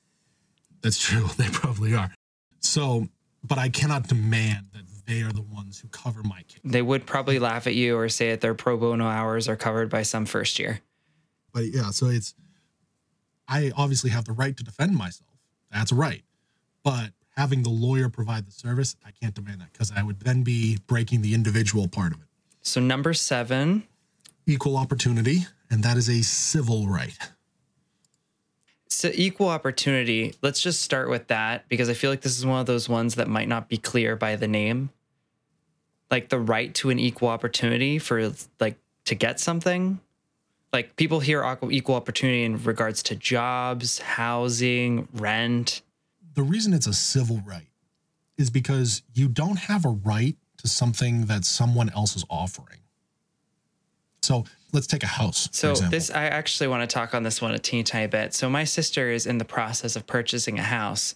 That's 0.83 0.99
true. 0.99 1.27
They 1.37 1.49
probably 1.49 1.95
are. 1.95 2.11
So, 2.61 3.09
but 3.45 3.59
I 3.59 3.69
cannot 3.69 4.09
demand 4.09 4.67
that 4.73 4.83
they 5.07 5.23
are 5.23 5.33
the 5.33 5.43
ones 5.43 5.79
who 5.81 5.89
cover 5.89 6.23
my 6.23 6.43
case. 6.43 6.61
They 6.65 6.83
would 6.83 7.05
probably 7.07 7.39
laugh 7.39 7.67
at 7.67 7.75
you 7.75 7.97
or 7.99 8.09
say 8.09 8.31
that 8.31 8.41
their 8.41 8.55
pro 8.55 8.77
bono 8.77 9.07
hours 9.07 9.49
are 9.49 9.57
covered 9.57 9.91
by 9.91 10.03
some 10.03 10.25
first 10.25 10.59
year. 10.59 10.81
But 11.53 11.65
yeah, 11.65 11.91
so 11.91 12.07
it's, 12.07 12.35
I 13.51 13.73
obviously 13.77 14.11
have 14.11 14.25
the 14.25 14.33
right 14.33 14.57
to 14.57 14.63
defend 14.65 14.95
myself. 14.97 15.29
That's 15.73 15.93
right. 15.93 16.23
But 16.85 17.11
having 17.37 17.63
the 17.63 17.71
lawyer 17.71 18.09
provide 18.09 18.47
the 18.47 18.53
service, 18.53 18.97
I 19.05 19.11
can't 19.11 19.35
demand 19.35 19.61
that 19.61 19.73
because 19.73 19.93
I 19.95 20.03
would 20.03 20.21
then 20.21 20.43
be 20.43 20.79
breaking 20.87 21.23
the 21.23 21.35
individual 21.35 21.89
part 21.89 22.13
of 22.13 22.21
it. 22.21 22.27
So 22.63 22.81
number 22.81 23.13
seven, 23.13 23.85
Equal 24.47 24.77
opportunity, 24.77 25.47
and 25.71 25.83
that 25.85 25.97
is 25.97 26.09
a 26.09 26.23
civil 26.23 26.89
right. 26.89 27.17
so 28.89 29.11
equal 29.15 29.49
opportunity. 29.49 30.35
Let's 30.43 30.61
just 30.61 30.83
start 30.83 31.09
with 31.09 31.29
that 31.29 31.69
because 31.69 31.89
I 31.89 31.95
feel 31.95 32.11
like 32.11 32.23
this 32.23 32.37
is 32.37 32.45
one 32.45 32.59
of 32.59 32.67
those 32.67 32.89
ones 32.89 33.15
that 33.15 33.29
might 33.29 33.49
not 33.49 33.69
be 33.69 33.77
clear 33.77 34.17
by 34.17 34.37
the 34.37 34.49
name. 34.49 34.91
Like 36.11 36.31
the 36.31 36.41
right 36.41 36.75
to 36.77 36.91
an 36.91 36.99
equal 36.99 37.29
opportunity 37.29 37.99
for 37.99 38.33
like 38.59 38.79
to 39.05 39.15
get 39.15 39.39
something. 39.39 40.01
Like 40.73 40.97
people 40.97 41.21
hear 41.21 41.45
equal 41.71 41.97
opportunity 41.97 42.45
in 42.45 42.63
regards 42.63 43.03
to 43.05 43.17
jobs, 43.17 43.99
housing, 43.99 45.09
rent. 45.13 45.83
The 46.35 46.43
reason 46.43 46.73
it's 46.73 46.87
a 46.87 46.93
civil 46.93 47.43
right 47.45 47.67
is 48.37 48.51
because 48.51 49.03
you 49.13 49.29
don't 49.29 49.59
have 49.59 49.85
a 49.85 49.91
right 49.91 50.37
to 50.59 50.69
something 50.69 51.27
that 51.27 51.45
someone 51.45 51.91
else 51.91 52.17
is 52.17 52.25
offering. 52.31 52.79
So 54.23 54.45
let's 54.73 54.87
take 54.87 55.03
a 55.03 55.09
house. 55.09 55.49
for 55.49 55.55
So 55.55 55.75
this 55.75 56.11
I 56.11 56.27
actually 56.27 56.69
want 56.69 56.89
to 56.89 56.95
talk 56.95 57.15
on 57.15 57.23
this 57.23 57.43
one 57.43 57.53
a 57.53 57.59
teeny 57.59 57.83
tiny 57.83 58.07
bit. 58.07 58.35
So 58.35 58.49
my 58.49 58.65
sister 58.65 59.11
is 59.11 59.27
in 59.27 59.39
the 59.39 59.45
process 59.45 59.97
of 59.97 60.07
purchasing 60.07 60.59
a 60.59 60.63
house 60.63 61.15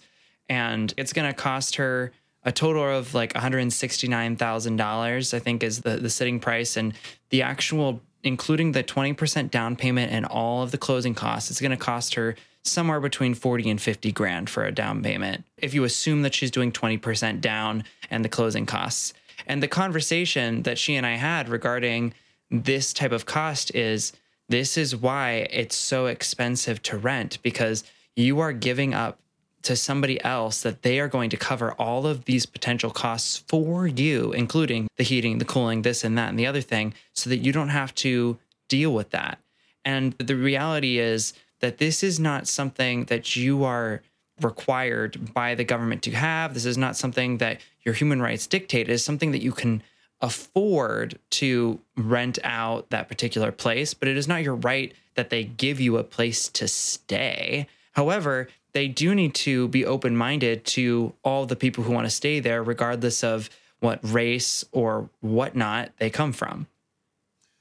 and 0.49 0.93
it's 0.97 1.13
going 1.13 1.27
to 1.27 1.33
cost 1.33 1.77
her 1.77 2.11
a 2.43 2.51
total 2.51 2.83
of 2.83 3.13
like 3.13 3.33
$169,000 3.33 5.33
I 5.33 5.39
think 5.39 5.63
is 5.63 5.81
the 5.81 5.97
the 5.97 6.09
sitting 6.09 6.39
price 6.39 6.77
and 6.77 6.93
the 7.29 7.41
actual 7.41 8.01
including 8.25 8.73
the 8.73 8.83
20% 8.83 9.49
down 9.49 9.75
payment 9.75 10.11
and 10.11 10.25
all 10.25 10.63
of 10.63 10.71
the 10.71 10.77
closing 10.77 11.13
costs 11.13 11.49
it's 11.49 11.61
going 11.61 11.71
to 11.71 11.77
cost 11.77 12.15
her 12.15 12.35
somewhere 12.65 12.99
between 12.99 13.33
40 13.33 13.69
and 13.69 13.81
50 13.81 14.11
grand 14.11 14.49
for 14.49 14.65
a 14.65 14.71
down 14.71 15.01
payment 15.01 15.43
if 15.57 15.73
you 15.73 15.83
assume 15.83 16.23
that 16.23 16.33
she's 16.33 16.51
doing 16.51 16.71
20% 16.71 17.39
down 17.39 17.83
and 18.09 18.25
the 18.25 18.29
closing 18.29 18.65
costs. 18.65 19.13
And 19.47 19.61
the 19.61 19.67
conversation 19.67 20.63
that 20.63 20.77
she 20.77 20.95
and 20.95 21.05
I 21.05 21.15
had 21.15 21.49
regarding 21.49 22.13
this 22.49 22.93
type 22.93 23.11
of 23.11 23.25
cost 23.25 23.73
is 23.75 24.13
this 24.49 24.77
is 24.77 24.95
why 24.95 25.47
it's 25.51 25.75
so 25.75 26.07
expensive 26.07 26.81
to 26.83 26.97
rent 26.97 27.39
because 27.43 27.83
you 28.15 28.39
are 28.39 28.53
giving 28.53 28.93
up 28.93 29.19
to 29.65 29.75
somebody 29.75 30.23
else 30.23 30.61
that 30.61 30.83
they 30.83 30.99
are 30.99 31.07
going 31.07 31.29
to 31.29 31.37
cover 31.37 31.73
all 31.73 32.07
of 32.07 32.25
these 32.25 32.45
potential 32.45 32.91
costs 32.91 33.43
for 33.47 33.87
you, 33.87 34.31
including 34.31 34.87
the 34.97 35.03
heating, 35.03 35.39
the 35.39 35.45
cooling, 35.45 35.81
this 35.81 36.03
and 36.03 36.17
that, 36.17 36.29
and 36.29 36.39
the 36.39 36.47
other 36.47 36.61
thing, 36.61 36.93
so 37.13 37.29
that 37.29 37.37
you 37.37 37.51
don't 37.51 37.69
have 37.69 37.93
to 37.95 38.37
deal 38.69 38.93
with 38.93 39.09
that. 39.09 39.39
And 39.83 40.13
the 40.13 40.35
reality 40.35 40.99
is 40.99 41.33
that 41.59 41.79
this 41.79 42.03
is 42.03 42.19
not 42.19 42.47
something 42.47 43.05
that 43.05 43.35
you 43.35 43.63
are 43.63 44.01
required 44.41 45.33
by 45.33 45.55
the 45.55 45.63
government 45.63 46.03
to 46.03 46.11
have. 46.11 46.53
This 46.53 46.65
is 46.65 46.77
not 46.77 46.95
something 46.95 47.37
that 47.37 47.59
your 47.81 47.93
human 47.93 48.21
rights 48.21 48.47
dictate. 48.47 48.89
It 48.89 48.93
is 48.93 49.05
something 49.05 49.31
that 49.31 49.41
you 49.41 49.51
can 49.51 49.81
afford 50.21 51.19
to 51.29 51.79
rent 51.97 52.39
out 52.43 52.89
that 52.89 53.07
particular 53.07 53.51
place, 53.51 53.93
but 53.93 54.07
it 54.07 54.17
is 54.17 54.27
not 54.27 54.43
your 54.43 54.55
right 54.55 54.93
that 55.15 55.29
they 55.29 55.43
give 55.43 55.79
you 55.79 55.97
a 55.97 56.03
place 56.03 56.49
to 56.49 56.67
stay. 56.67 57.67
However, 57.93 58.47
they 58.75 58.89
do 58.89 59.15
need 59.15 59.33
to 59.33 59.69
be 59.69 59.85
open 59.85 60.17
minded 60.17 60.65
to 60.65 61.13
all 61.23 61.45
the 61.45 61.55
people 61.55 61.85
who 61.85 61.93
want 61.93 62.05
to 62.05 62.09
stay 62.09 62.41
there, 62.41 62.61
regardless 62.61 63.23
of 63.23 63.49
what 63.79 63.99
race 64.03 64.65
or 64.73 65.09
whatnot 65.21 65.91
they 65.97 66.09
come 66.09 66.33
from. 66.33 66.67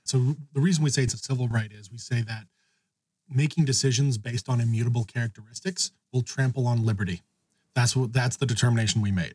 So 0.02 0.34
the 0.52 0.60
reason 0.60 0.82
we 0.82 0.90
say 0.90 1.04
it's 1.04 1.14
a 1.14 1.18
civil 1.18 1.46
right 1.46 1.70
is 1.70 1.88
we 1.90 1.98
say 1.98 2.22
that 2.22 2.48
making 3.30 3.64
decisions 3.64 4.18
based 4.18 4.48
on 4.48 4.60
immutable 4.60 5.04
characteristics 5.04 5.92
will 6.12 6.22
trample 6.22 6.66
on 6.66 6.84
liberty. 6.84 7.22
That's 7.74 7.94
what 7.94 8.12
that's 8.12 8.36
the 8.36 8.46
determination 8.46 9.00
we 9.00 9.12
made. 9.12 9.34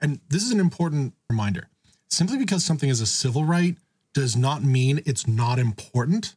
And 0.00 0.18
this 0.28 0.42
is 0.42 0.50
an 0.50 0.58
important 0.58 1.14
reminder. 1.30 1.68
Simply 2.08 2.36
because 2.36 2.64
something 2.64 2.88
is 2.88 3.00
a 3.00 3.06
civil 3.06 3.44
right 3.44 3.76
does 4.12 4.34
not 4.34 4.64
mean 4.64 5.02
it's 5.06 5.28
not 5.28 5.60
important 5.60 6.34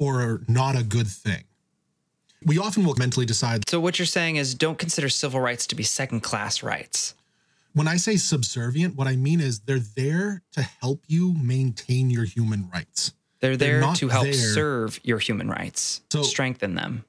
or 0.00 0.42
not 0.48 0.76
a 0.76 0.82
good 0.82 1.06
thing. 1.06 1.44
We 2.44 2.58
often 2.58 2.84
will 2.84 2.94
mentally 2.96 3.26
decide 3.26 3.68
So 3.68 3.80
what 3.80 3.98
you're 3.98 4.06
saying 4.06 4.36
is 4.36 4.54
don't 4.54 4.78
consider 4.78 5.08
civil 5.08 5.40
rights 5.40 5.66
to 5.68 5.74
be 5.74 5.82
second 5.82 6.20
class 6.20 6.62
rights. 6.62 7.14
when 7.74 7.86
I 7.88 7.96
say 7.96 8.16
subservient, 8.16 8.96
what 8.96 9.06
I 9.06 9.14
mean 9.16 9.40
is 9.40 9.60
they're 9.60 9.78
there 9.78 10.42
to 10.52 10.62
help 10.62 11.02
you 11.06 11.34
maintain 11.34 12.10
your 12.10 12.24
human 12.24 12.68
rights. 12.72 13.12
They're 13.40 13.56
They're 13.56 13.72
there 13.74 13.80
not 13.80 13.96
to 13.96 14.08
help 14.08 14.24
there- 14.24 14.32
serve 14.34 14.98
your 15.04 15.18
human 15.20 15.48
rights, 15.48 16.00
So- 16.10 16.22
strengthen 16.24 16.74
them, 16.74 17.04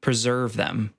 preserve 0.00 0.56
them. 0.56 0.94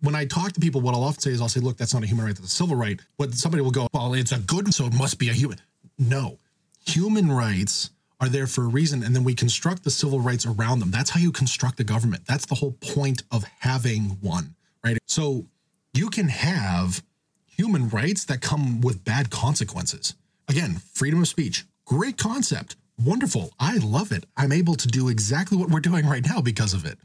When 0.00 0.14
I 0.14 0.24
talk 0.24 0.52
to 0.52 0.60
people, 0.60 0.80
what 0.80 0.94
I'll 0.94 1.04
often 1.04 1.20
say 1.20 1.30
is 1.30 1.40
I'll 1.40 1.48
say, 1.48 1.60
look, 1.60 1.76
that's 1.76 1.94
not 1.94 2.02
a 2.02 2.06
human 2.06 2.24
right, 2.26 2.34
that's 2.34 2.52
a 2.52 2.56
civil 2.56 2.76
right. 2.76 3.00
But 3.18 3.34
somebody 3.34 3.62
will 3.62 3.70
go, 3.70 3.88
well, 3.92 4.14
it's 4.14 4.32
a 4.32 4.38
good, 4.38 4.72
so 4.74 4.86
it 4.86 4.92
must 4.94 5.18
be 5.18 5.28
a 5.28 5.32
human. 5.32 5.60
No, 5.98 6.38
human 6.86 7.30
rights 7.32 7.90
are 8.20 8.28
there 8.28 8.46
for 8.46 8.64
a 8.64 8.68
reason. 8.68 9.02
And 9.02 9.14
then 9.14 9.24
we 9.24 9.34
construct 9.34 9.84
the 9.84 9.90
civil 9.90 10.20
rights 10.20 10.46
around 10.46 10.80
them. 10.80 10.90
That's 10.90 11.10
how 11.10 11.20
you 11.20 11.32
construct 11.32 11.80
a 11.80 11.84
government. 11.84 12.24
That's 12.26 12.46
the 12.46 12.54
whole 12.54 12.72
point 12.72 13.22
of 13.30 13.44
having 13.60 14.18
one, 14.20 14.54
right? 14.84 14.98
So 15.06 15.46
you 15.92 16.08
can 16.08 16.28
have 16.28 17.02
human 17.46 17.88
rights 17.88 18.24
that 18.26 18.40
come 18.40 18.80
with 18.80 19.04
bad 19.04 19.30
consequences. 19.30 20.14
Again, 20.48 20.80
freedom 20.92 21.20
of 21.20 21.28
speech, 21.28 21.64
great 21.84 22.16
concept, 22.16 22.76
wonderful. 23.02 23.50
I 23.58 23.78
love 23.78 24.12
it. 24.12 24.24
I'm 24.36 24.52
able 24.52 24.74
to 24.76 24.88
do 24.88 25.08
exactly 25.08 25.58
what 25.58 25.70
we're 25.70 25.80
doing 25.80 26.06
right 26.06 26.24
now 26.24 26.40
because 26.40 26.74
of 26.74 26.84
it. 26.84 26.98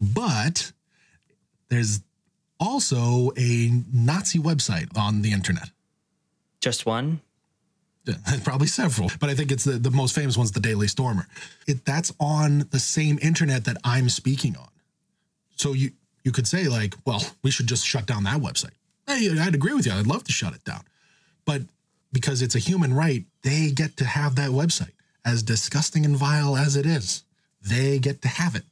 But 0.00 0.72
there's 1.68 2.00
also 2.60 3.30
a 3.36 3.82
Nazi 3.92 4.38
website 4.38 4.96
on 4.96 5.22
the 5.22 5.32
internet. 5.32 5.70
Just 6.60 6.86
one? 6.86 7.20
Probably 8.44 8.66
several, 8.66 9.10
but 9.20 9.28
I 9.28 9.34
think 9.34 9.52
it's 9.52 9.64
the, 9.64 9.72
the 9.72 9.90
most 9.90 10.14
famous 10.14 10.36
one's 10.36 10.52
the 10.52 10.60
Daily 10.60 10.88
Stormer. 10.88 11.26
It 11.66 11.84
that's 11.84 12.12
on 12.20 12.66
the 12.70 12.78
same 12.78 13.18
internet 13.22 13.64
that 13.64 13.76
I'm 13.84 14.08
speaking 14.08 14.56
on. 14.56 14.68
So 15.56 15.72
you 15.72 15.92
you 16.24 16.32
could 16.32 16.46
say 16.46 16.68
like, 16.68 16.94
well, 17.04 17.22
we 17.42 17.50
should 17.50 17.66
just 17.66 17.86
shut 17.86 18.06
down 18.06 18.24
that 18.24 18.40
website. 18.40 18.72
Hey, 19.06 19.30
I'd 19.38 19.54
agree 19.54 19.74
with 19.74 19.86
you. 19.86 19.92
I'd 19.92 20.06
love 20.06 20.24
to 20.24 20.32
shut 20.32 20.54
it 20.54 20.64
down, 20.64 20.82
but 21.44 21.62
because 22.12 22.42
it's 22.42 22.54
a 22.54 22.58
human 22.58 22.94
right, 22.94 23.24
they 23.42 23.70
get 23.70 23.96
to 23.98 24.04
have 24.04 24.36
that 24.36 24.50
website. 24.50 24.92
As 25.24 25.42
disgusting 25.42 26.04
and 26.04 26.16
vile 26.16 26.56
as 26.56 26.76
it 26.76 26.86
is, 26.86 27.24
they 27.60 27.98
get 27.98 28.22
to 28.22 28.28
have 28.28 28.54
it, 28.54 28.64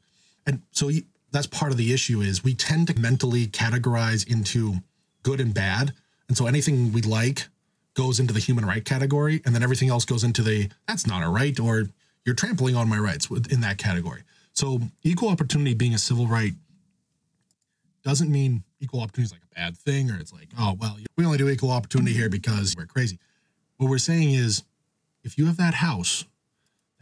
and 0.46 0.62
so 0.72 0.88
you, 0.88 1.02
that's 1.32 1.46
part 1.46 1.72
of 1.72 1.76
the 1.76 1.92
issue. 1.92 2.20
Is 2.20 2.42
we 2.42 2.54
tend 2.54 2.86
to 2.88 2.98
mentally 2.98 3.46
categorize 3.46 4.26
into 4.26 4.76
good 5.22 5.40
and 5.40 5.52
bad, 5.52 5.92
and 6.28 6.36
so 6.36 6.46
anything 6.46 6.92
we 6.92 7.02
like 7.02 7.48
goes 7.96 8.20
into 8.20 8.32
the 8.32 8.40
human 8.40 8.64
right 8.64 8.84
category, 8.84 9.42
and 9.44 9.54
then 9.54 9.62
everything 9.62 9.88
else 9.88 10.04
goes 10.04 10.22
into 10.22 10.42
the 10.42 10.68
that's 10.86 11.06
not 11.06 11.24
a 11.24 11.28
right 11.28 11.58
or 11.58 11.86
you're 12.24 12.34
trampling 12.34 12.76
on 12.76 12.88
my 12.88 12.98
rights 12.98 13.28
in 13.50 13.60
that 13.62 13.78
category. 13.78 14.22
So 14.52 14.80
equal 15.02 15.30
opportunity 15.30 15.74
being 15.74 15.94
a 15.94 15.98
civil 15.98 16.26
right 16.26 16.52
doesn't 18.04 18.30
mean 18.30 18.62
equal 18.80 19.00
opportunity 19.00 19.26
is 19.26 19.32
like 19.32 19.42
a 19.50 19.54
bad 19.54 19.76
thing 19.76 20.10
or 20.10 20.18
it's 20.18 20.32
like 20.32 20.48
oh 20.58 20.76
well 20.78 20.96
we 21.16 21.24
only 21.24 21.38
do 21.38 21.48
equal 21.48 21.70
opportunity 21.70 22.12
here 22.12 22.28
because 22.28 22.74
we're 22.76 22.86
crazy. 22.86 23.18
What 23.78 23.90
we're 23.90 23.98
saying 23.98 24.30
is 24.32 24.62
if 25.24 25.36
you 25.38 25.46
have 25.46 25.56
that 25.56 25.74
house, 25.74 26.24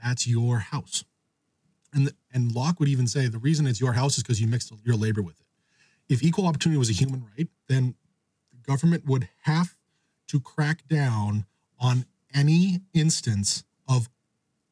that's 0.03 0.27
your 0.27 0.59
house. 0.59 1.05
And 1.93 2.13
and 2.33 2.55
Locke 2.55 2.79
would 2.81 2.89
even 2.89 3.07
say 3.07 3.27
the 3.27 3.39
reason 3.39 3.67
it's 3.67 3.81
your 3.81 3.93
house 3.93 4.17
is 4.17 4.23
because 4.23 4.41
you 4.41 4.47
mixed 4.47 4.73
your 4.85 4.97
labor 4.97 5.23
with 5.23 5.41
it. 5.41 5.47
If 6.09 6.23
equal 6.23 6.47
opportunity 6.47 6.79
was 6.79 6.91
a 6.91 6.95
human 6.95 7.27
right, 7.37 7.49
then 7.69 7.95
the 8.53 8.59
government 8.59 9.07
would 9.07 9.29
have 9.43 9.75
to 10.35 10.41
crack 10.41 10.89
down 10.89 11.47
on 11.79 12.05
any 12.35 12.81
instance 12.93 13.63
of 13.89 14.09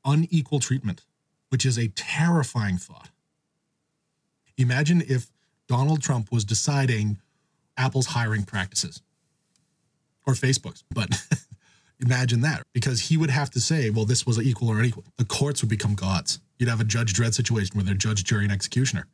unequal 0.05 0.59
treatment, 0.59 1.05
which 1.51 1.65
is 1.65 1.79
a 1.79 1.87
terrifying 1.87 2.77
thought. 2.77 3.11
Imagine 4.59 5.05
if 5.07 5.31
Donald 5.69 6.03
Trump 6.03 6.33
was 6.33 6.45
deciding 6.45 7.19
Apple's 7.77 8.07
hiring 8.07 8.43
practices 8.43 9.03
or 10.27 10.35
Facebook's, 10.35 10.83
but 10.91 11.09
imagine 12.01 12.41
that 12.41 12.65
because 12.73 13.03
he 13.03 13.17
would 13.17 13.31
have 13.31 13.51
to 13.51 13.61
say, 13.61 13.89
well, 13.89 14.05
this 14.05 14.27
was 14.27 14.41
equal 14.41 14.69
or 14.69 14.81
unequal. 14.81 15.05
The 15.17 15.25
courts 15.25 15.63
would 15.63 15.71
become 15.71 15.95
gods. 15.95 16.41
You'd 16.59 16.71
have 16.71 16.81
a 16.81 16.85
Judge 16.85 17.15
Dredd 17.15 17.35
situation 17.35 17.77
where 17.77 17.85
they're 17.85 17.95
judge, 17.95 18.25
jury, 18.25 18.43
and 18.43 18.53
executioner. 18.53 19.07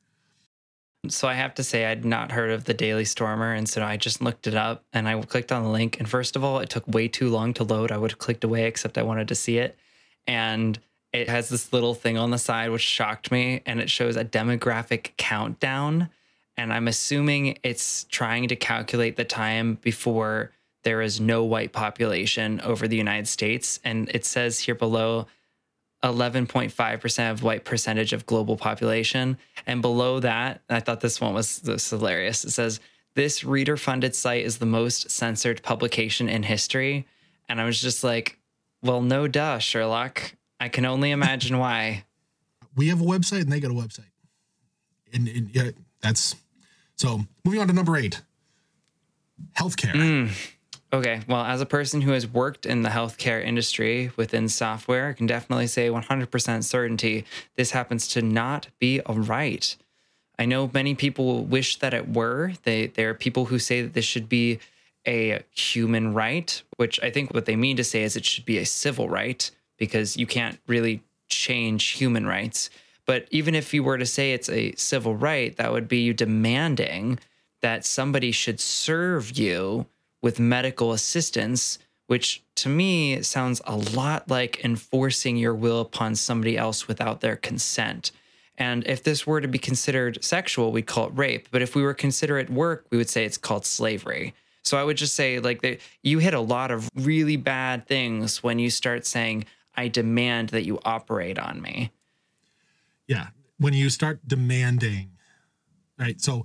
So 1.06 1.28
I 1.28 1.34
have 1.34 1.54
to 1.54 1.62
say 1.62 1.86
I'd 1.86 2.04
not 2.04 2.32
heard 2.32 2.50
of 2.50 2.64
the 2.64 2.74
Daily 2.74 3.04
Stormer, 3.04 3.52
and 3.52 3.68
so 3.68 3.82
I 3.82 3.96
just 3.96 4.20
looked 4.20 4.48
it 4.48 4.56
up 4.56 4.84
and 4.92 5.08
I 5.08 5.20
clicked 5.22 5.52
on 5.52 5.62
the 5.62 5.68
link. 5.68 5.98
And 5.98 6.08
first 6.08 6.34
of 6.34 6.42
all, 6.42 6.58
it 6.58 6.70
took 6.70 6.88
way 6.88 7.06
too 7.06 7.30
long 7.30 7.54
to 7.54 7.64
load. 7.64 7.92
I 7.92 7.98
would 7.98 8.10
have 8.10 8.18
clicked 8.18 8.42
away, 8.42 8.64
except 8.64 8.98
I 8.98 9.02
wanted 9.02 9.28
to 9.28 9.34
see 9.36 9.58
it. 9.58 9.78
And 10.26 10.78
it 11.12 11.28
has 11.28 11.48
this 11.48 11.72
little 11.72 11.94
thing 11.94 12.18
on 12.18 12.30
the 12.30 12.38
side 12.38 12.70
which 12.70 12.82
shocked 12.82 13.30
me, 13.30 13.62
and 13.64 13.80
it 13.80 13.88
shows 13.88 14.16
a 14.16 14.24
demographic 14.24 15.16
countdown. 15.16 16.10
And 16.56 16.72
I'm 16.72 16.88
assuming 16.88 17.58
it's 17.62 18.04
trying 18.04 18.48
to 18.48 18.56
calculate 18.56 19.16
the 19.16 19.24
time 19.24 19.78
before 19.80 20.50
there 20.82 21.00
is 21.00 21.20
no 21.20 21.44
white 21.44 21.72
population 21.72 22.60
over 22.62 22.88
the 22.88 22.96
United 22.96 23.28
States. 23.28 23.78
And 23.84 24.10
it 24.12 24.24
says 24.24 24.58
here 24.58 24.74
below 24.74 25.28
11.5% 26.12 27.30
of 27.30 27.42
white 27.42 27.64
percentage 27.64 28.12
of 28.12 28.26
global 28.26 28.56
population. 28.56 29.38
And 29.66 29.82
below 29.82 30.20
that, 30.20 30.62
I 30.68 30.80
thought 30.80 31.00
this 31.00 31.20
one 31.20 31.34
was, 31.34 31.58
this 31.60 31.90
hilarious. 31.90 32.44
It 32.44 32.50
says, 32.50 32.80
This 33.14 33.44
reader 33.44 33.76
funded 33.76 34.14
site 34.14 34.44
is 34.44 34.58
the 34.58 34.66
most 34.66 35.10
censored 35.10 35.62
publication 35.62 36.28
in 36.28 36.42
history. 36.42 37.06
And 37.48 37.60
I 37.60 37.64
was 37.64 37.80
just 37.80 38.04
like, 38.04 38.38
Well, 38.82 39.02
no 39.02 39.28
duh, 39.28 39.58
Sherlock. 39.58 40.34
I 40.60 40.68
can 40.68 40.84
only 40.84 41.10
imagine 41.10 41.58
why. 41.60 42.04
We 42.74 42.88
have 42.88 43.00
a 43.00 43.04
website 43.04 43.42
and 43.42 43.52
they 43.52 43.60
got 43.60 43.70
a 43.70 43.74
website. 43.74 44.10
And, 45.12 45.26
and 45.28 45.50
yeah, 45.54 45.70
that's 46.00 46.36
so 46.96 47.20
moving 47.44 47.60
on 47.60 47.68
to 47.68 47.72
number 47.72 47.96
eight 47.96 48.22
healthcare. 49.56 49.94
Hmm. 49.94 50.32
Okay, 50.90 51.20
well, 51.28 51.44
as 51.44 51.60
a 51.60 51.66
person 51.66 52.00
who 52.00 52.12
has 52.12 52.26
worked 52.26 52.64
in 52.64 52.82
the 52.82 52.88
healthcare 52.88 53.44
industry 53.44 54.10
within 54.16 54.48
software, 54.48 55.08
I 55.08 55.12
can 55.12 55.26
definitely 55.26 55.66
say 55.66 55.88
100% 55.88 56.64
certainty 56.64 57.26
this 57.56 57.72
happens 57.72 58.08
to 58.08 58.22
not 58.22 58.68
be 58.78 59.02
a 59.04 59.12
right. 59.12 59.76
I 60.38 60.46
know 60.46 60.70
many 60.72 60.94
people 60.94 61.44
wish 61.44 61.76
that 61.80 61.92
it 61.92 62.08
were. 62.08 62.52
They 62.62 62.86
there 62.86 63.10
are 63.10 63.14
people 63.14 63.46
who 63.46 63.58
say 63.58 63.82
that 63.82 63.92
this 63.92 64.04
should 64.06 64.30
be 64.30 64.60
a 65.06 65.42
human 65.54 66.14
right, 66.14 66.62
which 66.76 66.98
I 67.02 67.10
think 67.10 67.34
what 67.34 67.44
they 67.44 67.56
mean 67.56 67.76
to 67.76 67.84
say 67.84 68.02
is 68.02 68.16
it 68.16 68.24
should 68.24 68.46
be 68.46 68.58
a 68.58 68.64
civil 68.64 69.08
right 69.10 69.50
because 69.76 70.16
you 70.16 70.26
can't 70.26 70.58
really 70.66 71.02
change 71.28 71.88
human 71.88 72.26
rights. 72.26 72.70
But 73.04 73.26
even 73.30 73.54
if 73.54 73.74
you 73.74 73.82
were 73.82 73.98
to 73.98 74.06
say 74.06 74.32
it's 74.32 74.48
a 74.48 74.72
civil 74.76 75.16
right, 75.16 75.54
that 75.56 75.72
would 75.72 75.88
be 75.88 75.98
you 75.98 76.14
demanding 76.14 77.18
that 77.60 77.84
somebody 77.84 78.32
should 78.32 78.60
serve 78.60 79.36
you 79.36 79.86
with 80.22 80.40
medical 80.40 80.92
assistance, 80.92 81.78
which 82.06 82.42
to 82.56 82.68
me 82.68 83.22
sounds 83.22 83.60
a 83.64 83.76
lot 83.76 84.28
like 84.28 84.64
enforcing 84.64 85.36
your 85.36 85.54
will 85.54 85.80
upon 85.80 86.14
somebody 86.14 86.56
else 86.56 86.88
without 86.88 87.20
their 87.20 87.36
consent. 87.36 88.10
And 88.56 88.84
if 88.86 89.04
this 89.04 89.26
were 89.26 89.40
to 89.40 89.46
be 89.46 89.58
considered 89.58 90.24
sexual, 90.24 90.72
we'd 90.72 90.86
call 90.86 91.06
it 91.06 91.12
rape. 91.14 91.48
But 91.50 91.62
if 91.62 91.76
we 91.76 91.82
were 91.82 91.94
consider 91.94 92.38
it 92.38 92.50
work, 92.50 92.86
we 92.90 92.98
would 92.98 93.08
say 93.08 93.24
it's 93.24 93.38
called 93.38 93.64
slavery. 93.64 94.34
So 94.64 94.76
I 94.76 94.82
would 94.82 94.96
just 94.96 95.14
say, 95.14 95.38
like, 95.38 95.80
you 96.02 96.18
hit 96.18 96.34
a 96.34 96.40
lot 96.40 96.70
of 96.72 96.90
really 96.96 97.36
bad 97.36 97.86
things 97.86 98.42
when 98.42 98.58
you 98.58 98.68
start 98.68 99.06
saying, 99.06 99.44
I 99.76 99.86
demand 99.86 100.48
that 100.48 100.64
you 100.64 100.80
operate 100.84 101.38
on 101.38 101.62
me. 101.62 101.92
Yeah. 103.06 103.28
When 103.58 103.74
you 103.74 103.90
start 103.90 104.20
demanding, 104.26 105.12
right? 105.98 106.20
So 106.20 106.44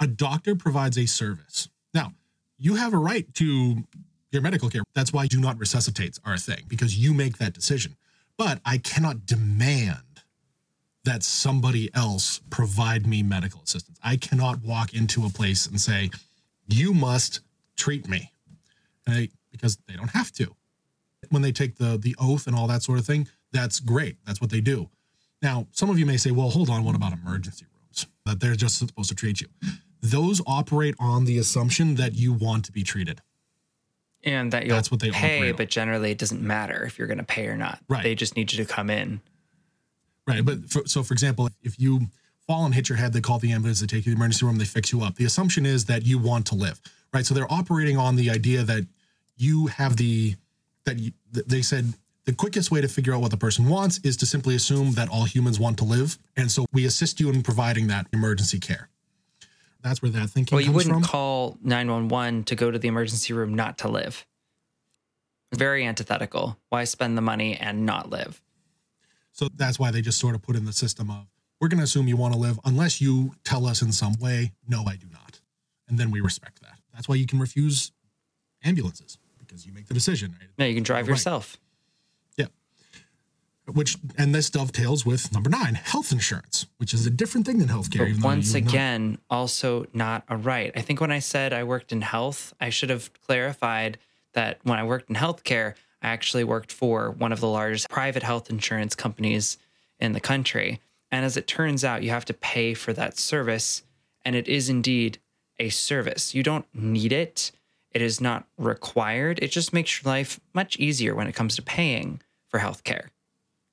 a 0.00 0.06
doctor 0.06 0.56
provides 0.56 0.98
a 0.98 1.06
service. 1.06 1.68
Now, 1.94 2.12
you 2.58 2.76
have 2.76 2.92
a 2.92 2.98
right 2.98 3.32
to 3.34 3.84
your 4.32 4.42
medical 4.42 4.68
care. 4.68 4.82
That's 4.94 5.12
why 5.12 5.26
do 5.26 5.40
not 5.40 5.58
resuscitates 5.58 6.20
are 6.24 6.34
a 6.34 6.38
thing 6.38 6.64
because 6.68 6.98
you 6.98 7.14
make 7.14 7.38
that 7.38 7.52
decision. 7.52 7.96
But 8.36 8.60
I 8.64 8.78
cannot 8.78 9.26
demand 9.26 10.00
that 11.04 11.22
somebody 11.22 11.88
else 11.94 12.40
provide 12.50 13.06
me 13.06 13.22
medical 13.22 13.62
assistance. 13.62 13.98
I 14.02 14.16
cannot 14.16 14.62
walk 14.62 14.92
into 14.92 15.24
a 15.24 15.30
place 15.30 15.66
and 15.66 15.80
say, 15.80 16.10
you 16.66 16.92
must 16.92 17.40
treat 17.76 18.08
me 18.08 18.32
because 19.52 19.78
they 19.86 19.94
don't 19.94 20.10
have 20.10 20.32
to. 20.32 20.54
When 21.30 21.42
they 21.42 21.52
take 21.52 21.76
the 21.76 21.96
the 21.96 22.14
oath 22.20 22.46
and 22.46 22.54
all 22.54 22.66
that 22.66 22.82
sort 22.82 22.98
of 22.98 23.06
thing, 23.06 23.28
that's 23.52 23.80
great. 23.80 24.16
That's 24.26 24.40
what 24.40 24.50
they 24.50 24.60
do. 24.60 24.90
Now, 25.42 25.66
some 25.72 25.90
of 25.90 25.98
you 25.98 26.06
may 26.06 26.16
say, 26.16 26.30
well, 26.30 26.50
hold 26.50 26.70
on, 26.70 26.84
what 26.84 26.94
about 26.94 27.12
emergency 27.12 27.66
rooms? 27.72 28.06
That 28.24 28.40
they're 28.40 28.54
just 28.54 28.78
supposed 28.78 29.08
to 29.08 29.14
treat 29.14 29.40
you. 29.40 29.48
Those 30.10 30.40
operate 30.46 30.94
on 30.98 31.24
the 31.24 31.38
assumption 31.38 31.96
that 31.96 32.14
you 32.14 32.32
want 32.32 32.64
to 32.66 32.72
be 32.72 32.82
treated. 32.82 33.20
And 34.24 34.52
that 34.52 34.66
you'll 34.66 34.74
That's 34.74 34.90
what 34.90 35.00
they 35.00 35.10
pay, 35.10 35.52
but 35.52 35.68
generally 35.68 36.10
it 36.10 36.18
doesn't 36.18 36.42
matter 36.42 36.84
if 36.84 36.98
you're 36.98 37.06
going 37.06 37.18
to 37.18 37.24
pay 37.24 37.46
or 37.46 37.56
not. 37.56 37.78
Right. 37.88 38.02
They 38.02 38.14
just 38.14 38.34
need 38.34 38.52
you 38.52 38.64
to 38.64 38.72
come 38.72 38.90
in. 38.90 39.20
Right. 40.26 40.44
But 40.44 40.68
for, 40.68 40.86
so, 40.86 41.02
for 41.04 41.14
example, 41.14 41.48
if 41.62 41.78
you 41.78 42.08
fall 42.46 42.64
and 42.64 42.74
hit 42.74 42.88
your 42.88 42.98
head, 42.98 43.12
they 43.12 43.20
call 43.20 43.38
the 43.38 43.52
ambulance, 43.52 43.80
they 43.80 43.86
take 43.86 44.04
you 44.04 44.10
to 44.10 44.10
the 44.10 44.16
emergency 44.16 44.44
room, 44.44 44.58
they 44.58 44.64
fix 44.64 44.90
you 44.90 45.02
up. 45.02 45.14
The 45.14 45.24
assumption 45.24 45.64
is 45.64 45.84
that 45.84 46.04
you 46.04 46.18
want 46.18 46.46
to 46.46 46.54
live, 46.56 46.80
right? 47.12 47.24
So 47.24 47.34
they're 47.34 47.52
operating 47.52 47.96
on 47.96 48.16
the 48.16 48.30
idea 48.30 48.62
that 48.64 48.84
you 49.36 49.66
have 49.68 49.96
the, 49.96 50.34
that 50.84 50.98
you, 50.98 51.12
that 51.32 51.48
they 51.48 51.62
said 51.62 51.94
The 52.26 52.32
quickest 52.32 52.72
way 52.72 52.80
to 52.80 52.88
figure 52.88 53.14
out 53.14 53.20
what 53.20 53.30
the 53.30 53.36
person 53.36 53.68
wants 53.68 54.00
is 54.02 54.16
to 54.16 54.26
simply 54.26 54.56
assume 54.56 54.92
that 54.94 55.08
all 55.08 55.24
humans 55.24 55.60
want 55.60 55.78
to 55.78 55.84
live. 55.84 56.18
And 56.36 56.50
so 56.50 56.66
we 56.72 56.84
assist 56.84 57.20
you 57.20 57.30
in 57.30 57.42
providing 57.42 57.86
that 57.86 58.08
emergency 58.12 58.58
care. 58.58 58.88
That's 59.82 60.02
where 60.02 60.10
that 60.10 60.30
thinking 60.30 60.56
Well, 60.56 60.64
you 60.64 60.72
wouldn't 60.72 60.94
from. 60.94 61.02
call 61.04 61.58
911 61.62 62.44
to 62.44 62.54
go 62.56 62.70
to 62.70 62.78
the 62.78 62.88
emergency 62.88 63.32
room 63.32 63.54
not 63.54 63.78
to 63.78 63.88
live. 63.88 64.26
Very 65.54 65.86
antithetical. 65.86 66.58
Why 66.70 66.84
spend 66.84 67.16
the 67.16 67.22
money 67.22 67.56
and 67.56 67.86
not 67.86 68.10
live? 68.10 68.40
So 69.32 69.48
that's 69.54 69.78
why 69.78 69.90
they 69.90 70.00
just 70.02 70.18
sort 70.18 70.34
of 70.34 70.42
put 70.42 70.56
in 70.56 70.64
the 70.64 70.72
system 70.72 71.10
of 71.10 71.26
we're 71.60 71.68
going 71.68 71.78
to 71.78 71.84
assume 71.84 72.08
you 72.08 72.16
want 72.16 72.34
to 72.34 72.38
live 72.40 72.58
unless 72.64 73.00
you 73.00 73.34
tell 73.44 73.66
us 73.66 73.80
in 73.82 73.92
some 73.92 74.14
way, 74.20 74.52
no, 74.68 74.84
I 74.86 74.96
do 74.96 75.06
not. 75.12 75.40
And 75.88 75.98
then 75.98 76.10
we 76.10 76.20
respect 76.20 76.60
that. 76.62 76.78
That's 76.92 77.08
why 77.08 77.14
you 77.14 77.26
can 77.26 77.38
refuse 77.38 77.92
ambulances 78.64 79.18
because 79.38 79.64
you 79.66 79.72
make 79.72 79.86
the 79.86 79.94
decision. 79.94 80.32
Right? 80.40 80.48
No, 80.58 80.64
you 80.66 80.74
can 80.74 80.82
drive 80.82 81.06
Right. 81.06 81.12
yourself. 81.12 81.58
Which, 83.72 83.96
and 84.16 84.34
this 84.34 84.48
dovetails 84.48 85.04
with 85.04 85.32
number 85.32 85.50
nine, 85.50 85.74
health 85.74 86.12
insurance, 86.12 86.66
which 86.78 86.94
is 86.94 87.04
a 87.04 87.10
different 87.10 87.46
thing 87.46 87.58
than 87.58 87.68
healthcare. 87.68 88.14
But 88.14 88.24
once 88.24 88.54
would 88.54 88.64
not- 88.64 88.70
again, 88.72 89.18
also 89.28 89.86
not 89.92 90.24
a 90.28 90.36
right. 90.36 90.70
I 90.76 90.82
think 90.82 91.00
when 91.00 91.10
I 91.10 91.18
said 91.18 91.52
I 91.52 91.64
worked 91.64 91.90
in 91.90 92.02
health, 92.02 92.54
I 92.60 92.70
should 92.70 92.90
have 92.90 93.10
clarified 93.26 93.98
that 94.34 94.60
when 94.62 94.78
I 94.78 94.84
worked 94.84 95.10
in 95.10 95.16
healthcare, 95.16 95.74
I 96.00 96.08
actually 96.10 96.44
worked 96.44 96.70
for 96.70 97.10
one 97.10 97.32
of 97.32 97.40
the 97.40 97.48
largest 97.48 97.88
private 97.88 98.22
health 98.22 98.50
insurance 98.50 98.94
companies 98.94 99.58
in 99.98 100.12
the 100.12 100.20
country. 100.20 100.80
And 101.10 101.24
as 101.24 101.36
it 101.36 101.46
turns 101.48 101.84
out, 101.84 102.02
you 102.04 102.10
have 102.10 102.24
to 102.26 102.34
pay 102.34 102.74
for 102.74 102.92
that 102.92 103.18
service. 103.18 103.82
And 104.24 104.36
it 104.36 104.46
is 104.46 104.68
indeed 104.68 105.18
a 105.58 105.70
service. 105.70 106.34
You 106.34 106.42
don't 106.42 106.66
need 106.74 107.12
it, 107.12 107.50
it 107.90 108.02
is 108.02 108.20
not 108.20 108.46
required. 108.58 109.38
It 109.42 109.48
just 109.48 109.72
makes 109.72 110.02
your 110.02 110.12
life 110.12 110.38
much 110.54 110.76
easier 110.76 111.14
when 111.14 111.26
it 111.26 111.34
comes 111.34 111.56
to 111.56 111.62
paying 111.62 112.20
for 112.48 112.60
healthcare. 112.60 113.06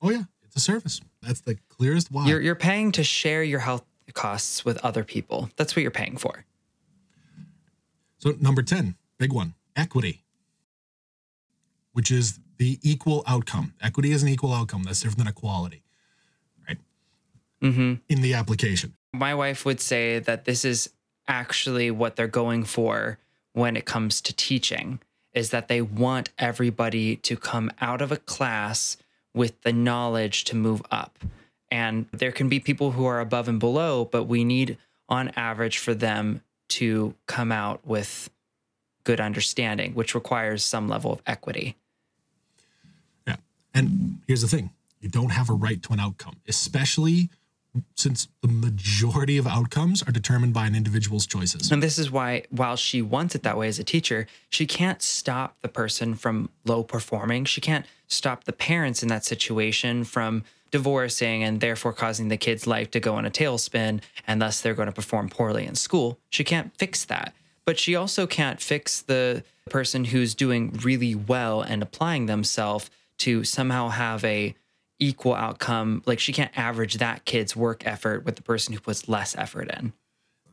Oh, 0.04 0.10
yeah, 0.10 0.22
it's 0.44 0.56
a 0.56 0.60
service. 0.60 1.00
That's 1.22 1.40
the 1.40 1.56
clearest 1.68 2.10
why. 2.12 2.26
You're, 2.26 2.40
you're 2.40 2.54
paying 2.54 2.92
to 2.92 3.02
share 3.04 3.42
your 3.42 3.60
health 3.60 3.84
costs 4.12 4.64
with 4.64 4.78
other 4.84 5.02
people. 5.02 5.50
That's 5.56 5.74
what 5.74 5.82
you're 5.82 5.90
paying 5.90 6.16
for. 6.16 6.44
So, 8.18 8.34
number 8.40 8.62
10, 8.62 8.94
big 9.18 9.32
one 9.32 9.54
equity, 9.76 10.22
which 11.92 12.10
is 12.10 12.38
the 12.58 12.78
equal 12.82 13.24
outcome. 13.26 13.74
Equity 13.82 14.12
is 14.12 14.22
an 14.22 14.28
equal 14.28 14.52
outcome. 14.52 14.84
That's 14.84 15.00
different 15.00 15.18
than 15.18 15.28
equality, 15.28 15.82
right? 16.68 16.78
hmm 17.60 17.94
In 18.08 18.22
the 18.22 18.34
application. 18.34 18.94
My 19.12 19.34
wife 19.34 19.64
would 19.64 19.80
say 19.80 20.18
that 20.20 20.44
this 20.44 20.64
is 20.64 20.90
actually 21.26 21.90
what 21.90 22.16
they're 22.16 22.26
going 22.28 22.64
for 22.64 23.18
when 23.52 23.76
it 23.76 23.84
comes 23.84 24.20
to 24.20 24.32
teaching 24.32 25.00
is 25.32 25.50
that 25.50 25.68
they 25.68 25.80
want 25.82 26.30
everybody 26.38 27.16
to 27.16 27.36
come 27.36 27.70
out 27.80 28.00
of 28.00 28.12
a 28.12 28.16
class 28.16 28.96
with 29.34 29.60
the 29.62 29.72
knowledge 29.72 30.44
to 30.44 30.56
move 30.56 30.82
up. 30.90 31.18
And 31.70 32.06
there 32.12 32.32
can 32.32 32.48
be 32.48 32.60
people 32.60 32.92
who 32.92 33.04
are 33.04 33.20
above 33.20 33.48
and 33.48 33.58
below, 33.58 34.04
but 34.04 34.24
we 34.24 34.44
need 34.44 34.78
on 35.08 35.30
average 35.30 35.78
for 35.78 35.92
them 35.92 36.42
to 36.68 37.14
come 37.26 37.52
out 37.52 37.84
with 37.86 38.30
good 39.02 39.20
understanding, 39.20 39.92
which 39.94 40.14
requires 40.14 40.64
some 40.64 40.88
level 40.88 41.12
of 41.12 41.20
equity. 41.26 41.76
Yeah. 43.26 43.36
And 43.74 44.18
here's 44.26 44.42
the 44.42 44.48
thing 44.48 44.70
you 45.00 45.08
don't 45.08 45.30
have 45.30 45.50
a 45.50 45.52
right 45.52 45.82
to 45.82 45.92
an 45.92 46.00
outcome, 46.00 46.36
especially 46.48 47.28
since 47.96 48.28
the 48.42 48.48
majority 48.48 49.36
of 49.36 49.46
outcomes 49.46 50.02
are 50.02 50.12
determined 50.12 50.54
by 50.54 50.66
an 50.66 50.74
individual's 50.74 51.26
choices. 51.26 51.70
And 51.72 51.82
this 51.82 51.98
is 51.98 52.10
why, 52.10 52.44
while 52.50 52.76
she 52.76 53.02
wants 53.02 53.34
it 53.34 53.42
that 53.42 53.56
way 53.56 53.68
as 53.68 53.78
a 53.78 53.84
teacher, 53.84 54.26
she 54.48 54.66
can't 54.66 55.02
stop 55.02 55.56
the 55.60 55.68
person 55.68 56.14
from 56.14 56.50
low 56.64 56.82
performing. 56.82 57.44
She 57.44 57.60
can't 57.60 57.86
stop 58.06 58.44
the 58.44 58.52
parents 58.52 59.02
in 59.02 59.08
that 59.08 59.24
situation 59.24 60.04
from 60.04 60.44
divorcing 60.70 61.42
and 61.44 61.60
therefore 61.60 61.92
causing 61.92 62.28
the 62.28 62.36
kid's 62.36 62.66
life 62.66 62.90
to 62.90 63.00
go 63.00 63.18
in 63.18 63.24
a 63.24 63.30
tailspin, 63.30 64.00
and 64.26 64.42
thus 64.42 64.60
they're 64.60 64.74
going 64.74 64.86
to 64.86 64.92
perform 64.92 65.28
poorly 65.28 65.66
in 65.66 65.74
school. 65.74 66.18
She 66.30 66.44
can't 66.44 66.76
fix 66.78 67.04
that. 67.04 67.34
But 67.64 67.78
she 67.78 67.96
also 67.96 68.26
can't 68.26 68.60
fix 68.60 69.00
the 69.00 69.42
person 69.70 70.06
who's 70.06 70.34
doing 70.34 70.78
really 70.82 71.14
well 71.14 71.62
and 71.62 71.82
applying 71.82 72.26
themselves 72.26 72.90
to 73.18 73.44
somehow 73.44 73.88
have 73.88 74.24
a 74.24 74.54
equal 74.98 75.34
outcome. 75.34 76.02
Like 76.06 76.18
she 76.18 76.32
can't 76.32 76.56
average 76.56 76.94
that 76.94 77.24
kid's 77.24 77.56
work 77.56 77.86
effort 77.86 78.24
with 78.24 78.36
the 78.36 78.42
person 78.42 78.74
who 78.74 78.80
puts 78.80 79.08
less 79.08 79.36
effort 79.36 79.70
in. 79.70 79.92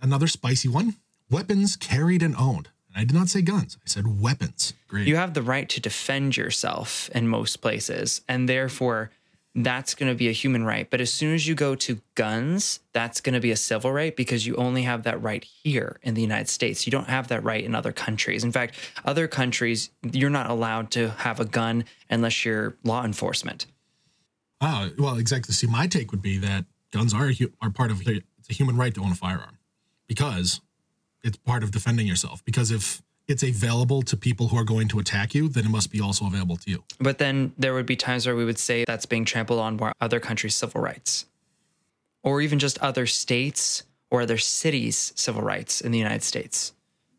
Another 0.02 0.28
spicy 0.28 0.68
one 0.68 0.96
weapons 1.30 1.76
carried 1.76 2.22
and 2.22 2.36
owned. 2.36 2.70
And 2.89 3.02
I 3.02 3.06
did 3.06 3.16
not 3.16 3.30
say 3.30 3.42
guns, 3.42 3.78
I 3.78 3.88
said 3.88 4.22
weapons. 4.22 4.74
Great. 4.88 5.08
You 5.08 5.16
have 5.16 5.34
the 5.34 5.42
right 5.42 5.70
to 5.70 5.80
defend 5.80 6.36
yourself 6.36 7.10
in 7.16 7.28
most 7.28 7.62
places, 7.62 8.22
and 8.28 8.50
therefore 8.50 9.12
that's 9.54 9.96
going 9.96 10.12
to 10.12 10.18
be 10.18 10.30
a 10.30 10.34
human 10.34 10.64
right. 10.64 10.89
But 10.89 11.02
as 11.02 11.14
soon 11.14 11.34
as 11.34 11.48
you 11.48 11.56
go 11.56 11.76
to 11.76 12.00
guns, 12.16 12.80
that's 12.94 13.20
going 13.20 13.34
to 13.34 13.39
be 13.39 13.52
a 13.52 13.56
civil 13.56 13.92
right 13.92 14.16
because 14.16 14.48
you 14.48 14.56
only 14.56 14.84
have 14.84 15.04
that 15.04 15.22
right 15.22 15.44
here 15.44 16.00
in 16.04 16.14
the 16.14 16.22
United 16.22 16.50
States. 16.50 16.86
You 16.88 16.92
don't 16.92 17.10
have 17.10 17.28
that 17.30 17.44
right 17.44 17.64
in 17.64 17.76
other 17.76 17.92
countries. 17.92 18.44
In 18.44 18.52
fact, 18.52 18.76
other 19.04 19.28
countries, 19.28 19.89
you're 20.04 20.30
not 20.30 20.50
allowed 20.50 20.92
to 20.92 21.10
have 21.12 21.39
a 21.39 21.46
gun 21.46 21.86
unless 22.10 22.46
you're 22.46 22.78
law 22.84 23.04
enforcement. 23.04 23.66
Ah, 24.62 24.89
well, 24.97 25.18
exactly. 25.18 25.53
See, 25.53 25.68
my 25.68 25.88
take 25.88 26.12
would 26.12 26.22
be 26.22 26.38
that 26.38 26.66
guns 26.91 27.14
are 27.14 27.30
hu- 27.32 27.51
are 27.62 27.72
part 27.72 27.91
of 27.91 28.01
it's 28.07 28.49
a 28.49 28.53
human 28.53 28.78
right 28.78 28.93
to 28.93 29.01
own 29.01 29.12
a 29.12 29.16
firearm 29.16 29.57
because 30.07 30.62
it's 31.24 31.38
part 31.38 31.64
of 31.64 31.72
defending 31.72 32.05
yourself. 32.07 32.45
Because 32.45 32.70
if 32.72 33.01
it's 33.28 33.43
available 33.43 34.01
to 34.03 34.18
people 34.18 34.49
who 34.49 34.57
are 34.57 34.64
going 34.64 34.88
to 34.89 34.99
attack 34.99 35.34
you, 35.34 35.47
then 35.47 35.66
it 35.66 35.70
must 35.70 35.91
be 35.91 35.99
also 36.01 36.26
available 36.28 36.57
to 36.57 36.70
you. 36.70 36.84
But 36.99 37.18
then 37.18 37.53
there 37.57 37.74
would 37.74 37.86
be 37.86 37.95
times 37.95 38.26
where 38.26 38.36
we 38.36 38.45
would 38.45 38.59
say 38.59 38.84
that's 38.86 39.05
being 39.05 39.26
trampled 39.26 39.59
on 39.59 39.78
by 39.78 39.93
other 40.01 40.20
countries' 40.20 40.55
civil 40.55 40.82
rights, 40.82 41.26
or 42.24 42.41
even 42.41 42.59
just 42.59 42.78
other 42.80 43.05
states 43.07 43.84
or 44.09 44.22
other 44.22 44.38
cities' 44.38 45.14
civil 45.16 45.41
rights 45.41 45.82
in 45.82 45.91
the 45.91 45.97
United 45.97 46.24
States, 46.24 46.74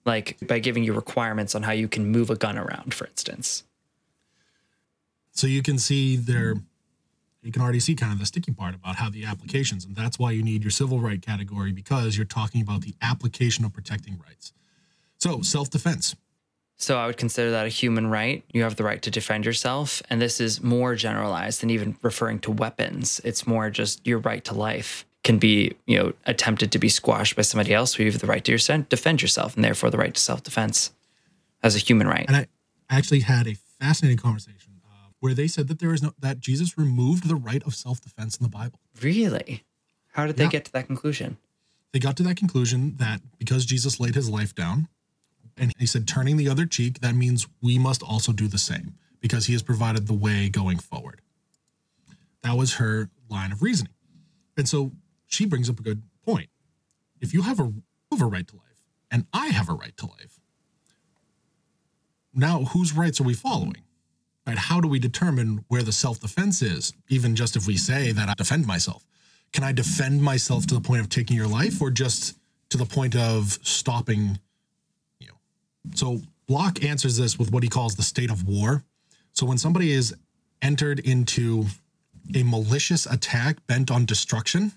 like 0.05 0.37
by 0.47 0.59
giving 0.59 0.85
you 0.85 0.93
requirements 0.93 1.55
on 1.55 1.63
how 1.63 1.73
you 1.73 1.89
can 1.89 2.07
move 2.07 2.29
a 2.31 2.37
gun 2.37 2.59
around, 2.59 2.93
for 2.93 3.07
instance. 3.07 3.65
So 5.33 5.47
you 5.47 5.63
can 5.63 5.79
see 5.79 6.17
there, 6.17 6.57
you 7.43 7.51
can 7.53 7.61
already 7.61 7.81
see 7.81 7.95
kind 7.95 8.13
of 8.13 8.19
the 8.19 8.27
sticky 8.27 8.53
part 8.53 8.75
about 8.75 8.97
how 8.97 9.11
the 9.11 9.25
applications, 9.25 9.85
and 9.85 9.97
that's 9.97 10.19
why 10.19 10.31
you 10.31 10.43
need 10.43 10.63
your 10.63 10.71
civil 10.71 11.01
right 11.01 11.21
category 11.21 11.73
because 11.73 12.17
you're 12.17 12.25
talking 12.25 12.63
about 12.63 12.83
the 12.83 12.95
application 13.03 13.65
of 13.65 13.73
protecting 13.73 14.21
rights. 14.25 14.53
So 15.19 15.43
self 15.43 15.71
defense. 15.71 16.15
So 16.77 16.99
I 16.99 17.07
would 17.07 17.17
consider 17.17 17.53
that 17.53 17.67
a 17.67 17.69
human 17.69 18.09
right. 18.09 18.43
You 18.53 18.65
have 18.65 18.75
the 18.77 18.83
right 18.83 19.01
to 19.03 19.11
defend 19.11 19.45
yourself. 19.45 20.03
And 20.11 20.21
this 20.21 20.41
is 20.41 20.63
more 20.63 20.97
generalized 20.97 21.63
than 21.63 21.71
even 21.71 21.97
referring 22.03 22.41
to 22.41 22.51
weapons. 22.51 23.21
It's 23.23 23.47
more 23.47 23.71
just 23.71 24.05
your 24.05 24.19
right 24.19 24.43
to 24.47 24.55
life 24.55 25.07
can 25.23 25.39
be, 25.39 25.77
you 25.87 25.97
know, 25.97 26.13
attempted 26.27 26.73
to 26.73 26.81
be 26.81 26.89
squashed 26.89 27.37
by 27.37 27.43
somebody 27.43 27.73
else. 27.73 27.97
where 27.97 28.05
You 28.05 28.11
have 28.11 28.21
the 28.21 28.27
right 28.27 28.43
to 28.45 28.51
your, 28.51 28.89
defend 28.89 29.23
yourself 29.23 29.55
and 29.55 29.65
therefore 29.65 29.91
the 29.91 29.99
right 29.99 30.13
to 30.13 30.21
self 30.21 30.43
defense 30.43 30.91
as 31.63 31.77
a 31.77 31.79
human 31.79 32.09
right. 32.09 32.25
And 32.27 32.37
I 32.37 32.47
actually 32.91 33.21
had 33.21 33.47
a 33.47 33.55
fascinating 33.79 34.19
conversation 34.19 34.72
where 35.23 35.35
they 35.35 35.47
said 35.47 35.69
that 35.69 35.79
there 35.79 35.95
is 35.95 36.03
no 36.03 36.13
that 36.19 36.41
Jesus 36.41 36.77
removed 36.77 37.29
the 37.29 37.37
right 37.37 37.63
of 37.63 37.77
self 37.77 38.01
defense 38.01 38.37
in 38.37 38.43
the 38.43 38.49
Bible. 38.49 38.81
Really? 39.01 39.63
How 40.15 40.27
did 40.27 40.37
they 40.37 40.45
Yeah. 40.45 40.51
get 40.51 40.65
to 40.65 40.73
that 40.73 40.89
conclusion? 40.89 41.39
They 41.93 42.01
got 42.01 42.17
to 42.17 42.25
that 42.25 42.37
conclusion 42.37 42.97
that 42.97 43.23
because 43.39 43.65
Jesus 43.65 44.01
laid 44.01 44.17
his 44.17 44.29
life 44.29 44.53
down, 44.53 44.89
and 45.57 45.73
he 45.79 45.87
said, 45.87 46.09
turning 46.09 46.39
the 46.39 46.49
other 46.49 46.67
cheek, 46.67 46.99
that 47.03 47.15
means 47.15 47.47
we 47.61 47.79
must 47.79 48.03
also 48.03 48.33
do 48.33 48.49
the 48.49 48.59
same 48.59 48.95
because 49.21 49.47
he 49.47 49.53
has 49.53 49.63
provided 49.63 50.09
the 50.09 50.13
way 50.13 50.49
going 50.49 50.81
forward. 50.81 51.21
That 52.43 52.57
was 52.57 52.75
her 52.75 53.09
line 53.29 53.53
of 53.53 53.63
reasoning. 53.63 53.93
And 54.57 54.69
so 54.69 54.91
she 55.29 55.47
brings 55.47 55.71
up 55.71 55.79
a 55.79 55.83
good 55.85 56.03
point. 56.27 56.51
If 57.21 57.33
you 57.33 57.43
have 57.43 57.61
a, 57.61 57.65
you 57.65 57.83
have 58.11 58.23
a 58.23 58.27
right 58.27 58.49
to 58.49 58.57
life, 58.57 58.83
and 59.09 59.27
I 59.33 59.49
have 59.49 59.69
a 59.69 59.75
right 59.75 59.97
to 59.99 60.07
life, 60.07 60.41
now 62.35 62.65
whose 62.65 62.93
rights 62.93 63.21
are 63.21 63.25
we 63.25 63.35
following? 63.35 63.77
Right? 64.47 64.59
How 64.59 64.81
do 64.81 64.89
we 64.89 64.99
determine 64.99 65.65
where 65.69 65.83
the 65.83 65.93
self 65.93 66.21
defense 66.21 66.63
is, 66.63 66.93
even 67.09 67.37
just 67.37 67.57
if 67.57 67.67
we 67.67 67.77
say 67.77 68.13
that 68.13 68.29
I 68.29 68.35
defend 68.35 68.67
myself? 68.67 69.05
Can 69.53 69.65
I 69.65 69.73
defend 69.73 70.23
myself 70.23 70.67
to 70.67 70.75
the 70.75 70.81
point 70.81 71.01
of 71.01 71.09
taking 71.09 71.37
your 71.37 71.47
life 71.47 71.81
or 71.81 71.91
just 71.91 72.37
to 72.71 72.79
the 72.79 72.87
point 72.87 73.15
of 73.15 73.59
stopping 73.63 74.41
you? 75.21 75.33
So 75.95 76.21
Locke 76.49 76.83
answers 76.83 77.17
this 77.17 77.39
with 77.39 77.53
what 77.53 77.63
he 77.63 77.69
calls 77.69 77.95
the 77.95 78.03
state 78.03 78.31
of 78.31 78.49
war. 78.49 78.83
So 79.33 79.47
when 79.47 79.59
somebody 79.59 79.93
is 79.93 80.15
entered 80.61 81.01
into 81.01 81.67
a 82.35 82.43
malicious 82.43 83.07
attack 83.07 83.67
bent 83.67 83.91
on 83.91 84.07
destruction, 84.07 84.73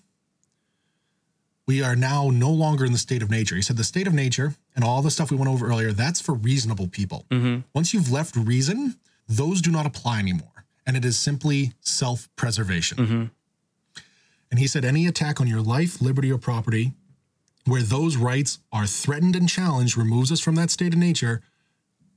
we 1.68 1.82
are 1.82 1.96
now 1.96 2.30
no 2.32 2.52
longer 2.52 2.86
in 2.86 2.92
the 2.92 2.98
state 2.98 3.24
of 3.24 3.30
nature. 3.30 3.56
He 3.56 3.62
said 3.62 3.78
the 3.78 3.84
state 3.84 4.08
of 4.08 4.14
nature 4.14 4.56
and 4.76 4.84
all 4.84 5.02
the 5.02 5.12
stuff 5.12 5.32
we 5.32 5.38
went 5.38 5.50
over 5.50 5.68
earlier, 5.68 5.92
that's 5.92 6.22
for 6.22 6.34
reasonable 6.34 6.88
people. 6.88 7.26
Mm-hmm. 7.32 7.62
Once 7.74 7.94
you've 7.94 8.12
left 8.12 8.36
reason, 8.36 8.96
those 9.28 9.62
do 9.62 9.72
not 9.72 9.86
apply 9.86 10.20
anymore. 10.20 10.66
And 10.88 10.96
it 10.96 11.04
is 11.04 11.18
simply 11.20 11.74
self 11.82 12.30
preservation. 12.36 12.98
Mm-hmm. 12.98 13.24
And 14.52 14.60
he 14.60 14.68
said 14.68 14.86
any 14.86 15.08
attack 15.08 15.42
on 15.42 15.48
your 15.48 15.62
life, 15.62 16.02
liberty, 16.02 16.32
or 16.32 16.38
property 16.38 16.94
where 17.66 17.82
those 17.82 18.16
rights 18.16 18.60
are 18.72 18.86
threatened 18.86 19.36
and 19.36 19.50
challenged 19.50 19.98
removes 19.98 20.32
us 20.32 20.40
from 20.40 20.56
that 20.56 20.70
state 20.70 20.94
of 20.94 21.00
nature 21.00 21.42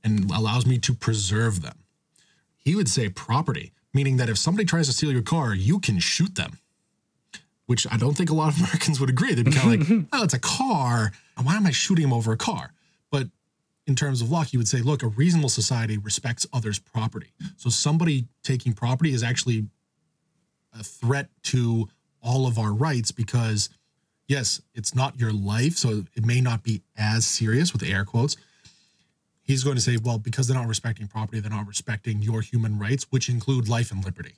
and 0.03 0.29
allows 0.31 0.65
me 0.65 0.77
to 0.77 0.93
preserve 0.93 1.61
them. 1.61 1.79
He 2.57 2.75
would 2.75 2.87
say 2.87 3.09
property, 3.09 3.73
meaning 3.93 4.17
that 4.17 4.29
if 4.29 4.37
somebody 4.37 4.65
tries 4.65 4.87
to 4.87 4.93
steal 4.93 5.11
your 5.11 5.23
car, 5.23 5.53
you 5.53 5.79
can 5.79 5.99
shoot 5.99 6.35
them. 6.35 6.59
Which 7.65 7.85
I 7.91 7.97
don't 7.97 8.15
think 8.15 8.29
a 8.29 8.35
lot 8.35 8.53
of 8.53 8.59
Americans 8.63 8.99
would 8.99 9.09
agree. 9.09 9.33
They'd 9.33 9.45
be 9.45 9.51
kind 9.51 9.81
of 9.81 9.89
like, 9.89 10.05
"Oh, 10.13 10.23
it's 10.23 10.33
a 10.33 10.39
car. 10.39 11.11
Why 11.41 11.55
am 11.55 11.65
I 11.65 11.71
shooting 11.71 12.05
him 12.05 12.13
over 12.13 12.31
a 12.31 12.37
car?" 12.37 12.71
In 13.89 13.95
terms 13.95 14.21
of 14.21 14.29
law, 14.29 14.45
you 14.49 14.59
would 14.59 14.67
say, 14.67 14.81
"Look, 14.81 15.03
a 15.03 15.07
reasonable 15.07 15.49
society 15.49 15.97
respects 15.97 16.45
others' 16.53 16.79
property. 16.79 17.33
So 17.57 17.69
somebody 17.69 18.27
taking 18.43 18.73
property 18.73 19.13
is 19.13 19.23
actually 19.23 19.67
a 20.71 20.83
threat 20.83 21.29
to 21.45 21.89
all 22.21 22.47
of 22.47 22.57
our 22.57 22.73
rights 22.73 23.11
because." 23.11 23.69
Yes, 24.27 24.61
it's 24.75 24.93
not 24.93 25.19
your 25.19 25.33
life, 25.33 25.75
so 25.75 26.05
it 26.13 26.23
may 26.23 26.39
not 26.39 26.61
be 26.61 26.83
as 26.95 27.25
serious 27.25 27.73
with 27.73 27.81
air 27.81 28.05
quotes, 28.05 28.37
he's 29.49 29.63
going 29.63 29.75
to 29.75 29.81
say, 29.81 29.97
well, 29.97 30.19
because 30.19 30.47
they're 30.47 30.55
not 30.55 30.67
respecting 30.67 31.07
property, 31.07 31.39
they're 31.39 31.49
not 31.49 31.65
respecting 31.67 32.21
your 32.21 32.41
human 32.41 32.77
rights, 32.77 33.07
which 33.09 33.27
include 33.27 33.67
life 33.67 33.91
and 33.91 34.05
liberty. 34.05 34.35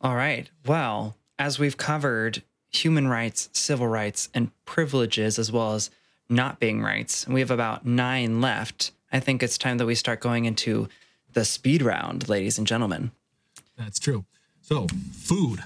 All 0.00 0.16
right. 0.16 0.50
Well, 0.66 1.16
as 1.38 1.60
we've 1.60 1.76
covered 1.76 2.42
human 2.72 3.06
rights, 3.06 3.48
civil 3.52 3.86
rights, 3.86 4.28
and 4.34 4.50
privileges, 4.64 5.38
as 5.38 5.52
well 5.52 5.74
as 5.74 5.90
not 6.32 6.58
being 6.58 6.82
rights, 6.82 7.26
we 7.28 7.40
have 7.40 7.50
about 7.50 7.86
nine 7.86 8.40
left. 8.40 8.92
I 9.12 9.20
think 9.20 9.42
it's 9.42 9.58
time 9.58 9.78
that 9.78 9.86
we 9.86 9.94
start 9.94 10.20
going 10.20 10.46
into 10.46 10.88
the 11.32 11.44
speed 11.44 11.82
round, 11.82 12.28
ladies 12.28 12.58
and 12.58 12.66
gentlemen. 12.66 13.10
That's 13.76 13.98
true. 13.98 14.24
So, 14.60 14.86
food. 15.12 15.62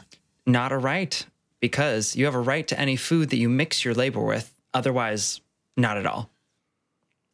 Not 0.46 0.72
a 0.72 0.78
right, 0.78 1.24
because 1.60 2.16
you 2.16 2.24
have 2.24 2.34
a 2.34 2.40
right 2.40 2.66
to 2.68 2.78
any 2.78 2.96
food 2.96 3.30
that 3.30 3.36
you 3.36 3.48
mix 3.48 3.84
your 3.84 3.94
labor 3.94 4.22
with. 4.22 4.52
Otherwise, 4.74 5.40
not 5.76 5.96
at 5.96 6.06
all. 6.06 6.30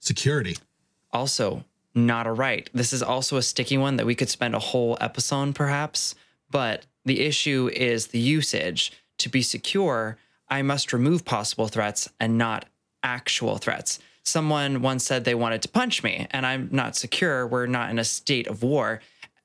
Security 0.01 0.57
also 1.13 1.65
not 1.95 2.27
a 2.27 2.33
right. 2.33 2.71
This 2.73 2.93
is 2.93 3.03
also 3.03 3.37
a 3.37 3.43
sticky 3.43 3.77
one 3.77 3.97
that 3.97 4.07
we 4.07 4.15
could 4.15 4.31
spend 4.31 4.55
a 4.55 4.59
whole 4.59 4.97
episode 5.01 5.37
on, 5.37 5.53
perhaps, 5.53 6.15
but 6.51 6.87
the 7.05 7.21
issue 7.21 7.71
is 7.73 8.09
the 8.09 8.19
usage. 8.19 8.93
To 9.19 9.29
be 9.29 9.43
secure, 9.43 10.17
I 10.49 10.63
must 10.63 10.93
remove 10.93 11.25
possible 11.25 11.69
threats 11.69 12.09
and 12.19 12.39
not 12.39 12.65
actual 13.03 13.59
threats. 13.59 13.99
Someone 14.25 14.83
once 14.83 15.05
said 15.05 15.25
they 15.25 15.35
wanted 15.35 15.63
to 15.63 15.69
punch 15.69 16.03
me, 16.03 16.27
and 16.31 16.47
I'm 16.47 16.69
not 16.71 16.97
secure. 16.97 17.47
We're 17.47 17.67
not 17.67 17.91
in 17.91 17.99
a 17.99 18.05
state 18.05 18.47
of 18.47 18.63
war, 18.63 19.01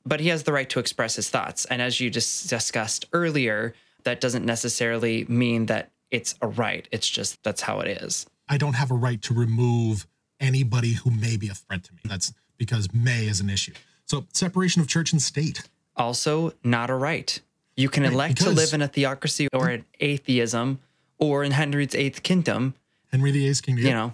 but 0.05 0.19
he 0.19 0.29
has 0.29 0.43
the 0.43 0.53
right 0.53 0.69
to 0.69 0.79
express 0.79 1.15
his 1.15 1.29
thoughts. 1.29 1.65
And 1.65 1.81
as 1.81 1.99
you 1.99 2.09
just 2.09 2.49
discussed 2.49 3.05
earlier, 3.11 3.73
that 4.03 4.21
doesn't 4.21 4.45
necessarily 4.45 5.25
mean 5.27 5.65
that 5.65 5.91
it's 6.11 6.35
a 6.41 6.47
right. 6.47 6.87
It's 6.91 7.09
just 7.09 7.41
that's 7.43 7.61
how 7.61 7.79
it 7.79 8.01
is. 8.03 8.25
I 8.47 8.57
don't 8.57 8.73
have 8.73 8.91
a 8.91 8.95
right 8.95 9.21
to 9.23 9.33
remove 9.33 10.07
anybody 10.39 10.93
who 10.93 11.11
may 11.11 11.37
be 11.37 11.49
a 11.49 11.53
threat 11.53 11.83
to 11.85 11.93
me. 11.93 12.01
That's 12.05 12.33
because 12.57 12.93
may 12.93 13.25
is 13.25 13.41
an 13.41 13.49
issue. 13.49 13.73
So 14.05 14.25
separation 14.33 14.81
of 14.81 14.87
church 14.87 15.11
and 15.11 15.21
state. 15.21 15.63
Also, 15.95 16.53
not 16.63 16.89
a 16.89 16.95
right. 16.95 17.41
You 17.75 17.89
can 17.89 18.03
right, 18.03 18.13
elect 18.13 18.37
to 18.37 18.49
live 18.49 18.73
in 18.73 18.81
a 18.81 18.87
theocracy 18.87 19.47
or 19.53 19.69
an 19.69 19.85
atheism 19.99 20.79
or 21.17 21.43
in 21.43 21.51
Henry's 21.51 21.95
eighth 21.95 22.23
kingdom. 22.23 22.75
Henry 23.11 23.31
VIII's 23.31 23.61
kingdom. 23.61 23.85
You 23.85 23.93
know. 23.93 24.13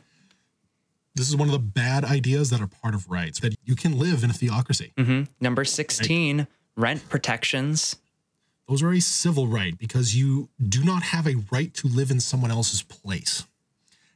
This 1.16 1.30
is 1.30 1.36
one 1.36 1.48
of 1.48 1.52
the 1.52 1.60
bad 1.60 2.04
ideas 2.06 2.50
that 2.50 2.60
are 2.60 2.68
part 2.68 2.96
of 2.96 3.10
rights 3.10 3.40
that 3.42 3.54
you 3.64 3.76
can 3.76 4.00
live 4.00 4.24
in 4.24 4.32
a 4.32 4.34
theocracy. 4.34 4.94
Mm-hmm. 4.98 5.24
Number 5.40 5.64
16, 5.64 6.40
right. 6.40 6.48
rent 6.76 7.08
protections. 7.08 7.98
Those 8.68 8.82
are 8.82 8.92
a 8.92 9.00
civil 9.00 9.48
right 9.48 9.78
because 9.78 10.16
you 10.16 10.50
do 10.68 10.84
not 10.84 11.04
have 11.04 11.28
a 11.28 11.36
right 11.52 11.74
to 11.76 11.88
live 11.88 12.10
in 12.10 12.20
someone 12.20 12.50
else's 12.50 12.82
place. 12.82 13.46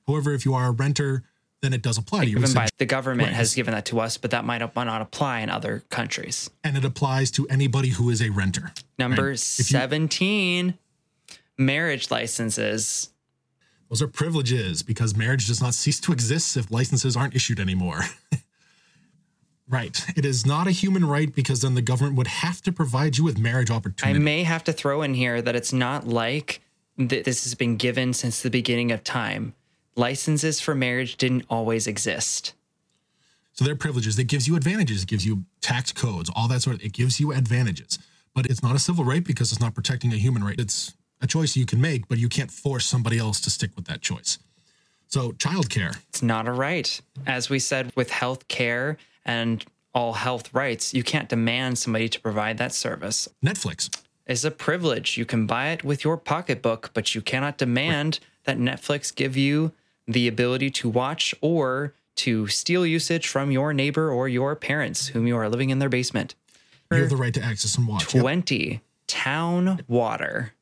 However, 0.07 0.33
if 0.33 0.45
you 0.45 0.53
are 0.53 0.67
a 0.67 0.71
renter, 0.71 1.23
then 1.61 1.73
it 1.73 1.81
does 1.81 1.97
apply 1.97 2.25
to 2.25 2.31
you. 2.31 2.37
Even 2.37 2.53
by 2.53 2.67
the 2.77 2.85
government 2.85 3.27
right. 3.27 3.35
has 3.35 3.53
given 3.53 3.73
that 3.73 3.85
to 3.85 3.99
us, 3.99 4.17
but 4.17 4.31
that 4.31 4.45
might 4.45 4.59
not 4.59 5.01
apply 5.01 5.41
in 5.41 5.49
other 5.49 5.83
countries. 5.89 6.49
And 6.63 6.77
it 6.77 6.85
applies 6.85 7.29
to 7.31 7.47
anybody 7.47 7.89
who 7.89 8.09
is 8.09 8.21
a 8.21 8.29
renter. 8.29 8.71
Number 8.97 9.29
right? 9.29 9.39
17, 9.39 10.67
you, 10.67 10.73
marriage 11.57 12.09
licenses. 12.09 13.09
Those 13.89 14.01
are 14.01 14.07
privileges 14.07 14.83
because 14.83 15.15
marriage 15.15 15.47
does 15.47 15.61
not 15.61 15.73
cease 15.73 15.99
to 16.01 16.11
exist 16.11 16.57
if 16.57 16.69
licenses 16.71 17.15
aren't 17.15 17.35
issued 17.35 17.59
anymore. 17.59 18.01
right. 19.69 20.05
It 20.15 20.25
is 20.25 20.45
not 20.45 20.67
a 20.67 20.71
human 20.71 21.05
right 21.05 21.33
because 21.33 21.61
then 21.61 21.75
the 21.75 21.81
government 21.81 22.17
would 22.17 22.27
have 22.27 22.61
to 22.63 22.71
provide 22.71 23.17
you 23.17 23.23
with 23.23 23.37
marriage 23.37 23.71
opportunity. 23.71 24.19
I 24.19 24.21
may 24.21 24.43
have 24.43 24.63
to 24.65 24.73
throw 24.73 25.01
in 25.01 25.13
here 25.13 25.41
that 25.41 25.55
it's 25.55 25.71
not 25.71 26.05
like 26.07 26.61
th- 26.97 27.23
this 27.23 27.43
has 27.45 27.55
been 27.55 27.77
given 27.77 28.13
since 28.13 28.41
the 28.41 28.49
beginning 28.49 28.91
of 28.91 29.03
time 29.03 29.53
licenses 29.97 30.59
for 30.61 30.75
marriage 30.75 31.17
didn't 31.17 31.45
always 31.49 31.87
exist. 31.87 32.53
So 33.53 33.65
they're 33.65 33.75
privileges. 33.75 34.19
It 34.19 34.25
gives 34.25 34.47
you 34.47 34.55
advantages. 34.55 35.03
It 35.03 35.07
gives 35.07 35.25
you 35.25 35.45
tax 35.61 35.91
codes, 35.91 36.29
all 36.35 36.47
that 36.49 36.61
sort 36.61 36.75
of. 36.75 36.83
It 36.83 36.93
gives 36.93 37.19
you 37.19 37.33
advantages, 37.33 37.97
but 38.35 38.45
it's 38.45 38.61
not 38.61 38.75
a 38.75 38.79
civil 38.79 39.03
right 39.03 39.23
because 39.23 39.51
it's 39.51 39.59
not 39.59 39.73
protecting 39.73 40.13
a 40.13 40.17
human 40.17 40.43
right. 40.43 40.59
It's 40.59 40.93
a 41.21 41.27
choice 41.27 41.55
you 41.55 41.65
can 41.65 41.81
make, 41.81 42.07
but 42.07 42.17
you 42.17 42.29
can't 42.29 42.51
force 42.51 42.85
somebody 42.85 43.17
else 43.17 43.39
to 43.41 43.49
stick 43.49 43.71
with 43.75 43.85
that 43.85 44.01
choice. 44.01 44.39
So 45.07 45.31
childcare. 45.31 45.97
It's 46.09 46.21
not 46.21 46.47
a 46.47 46.51
right. 46.51 47.01
As 47.25 47.49
we 47.49 47.59
said 47.59 47.91
with 47.95 48.11
health 48.11 48.47
care 48.47 48.97
and 49.25 49.63
all 49.93 50.13
health 50.13 50.53
rights, 50.53 50.93
you 50.93 51.03
can't 51.03 51.29
demand 51.29 51.77
somebody 51.77 52.09
to 52.09 52.19
provide 52.19 52.57
that 52.57 52.73
service. 52.73 53.27
Netflix 53.43 53.89
is 54.25 54.43
a 54.43 54.51
privilege. 54.51 55.17
You 55.17 55.25
can 55.25 55.47
buy 55.47 55.69
it 55.69 55.83
with 55.83 56.03
your 56.03 56.17
pocketbook, 56.17 56.91
but 56.93 57.15
you 57.15 57.21
cannot 57.21 57.57
demand 57.57 58.19
right. 58.21 58.43
that 58.43 58.57
Netflix 58.57 59.15
give 59.15 59.37
you 59.37 59.71
the 60.07 60.27
ability 60.27 60.69
to 60.71 60.89
watch 60.89 61.33
or 61.41 61.93
to 62.15 62.47
steal 62.47 62.85
usage 62.85 63.27
from 63.27 63.51
your 63.51 63.73
neighbor 63.73 64.11
or 64.11 64.27
your 64.27 64.55
parents 64.55 65.07
whom 65.07 65.27
you 65.27 65.37
are 65.37 65.49
living 65.49 65.69
in 65.69 65.79
their 65.79 65.89
basement. 65.89 66.35
You 66.91 66.99
have 66.99 67.09
the 67.09 67.17
right 67.17 67.33
to 67.33 67.43
access 67.43 67.77
and 67.77 67.87
watch. 67.87 68.07
20. 68.07 68.55
Yep. 68.55 68.81
Town 69.07 69.81
water. 69.87 70.53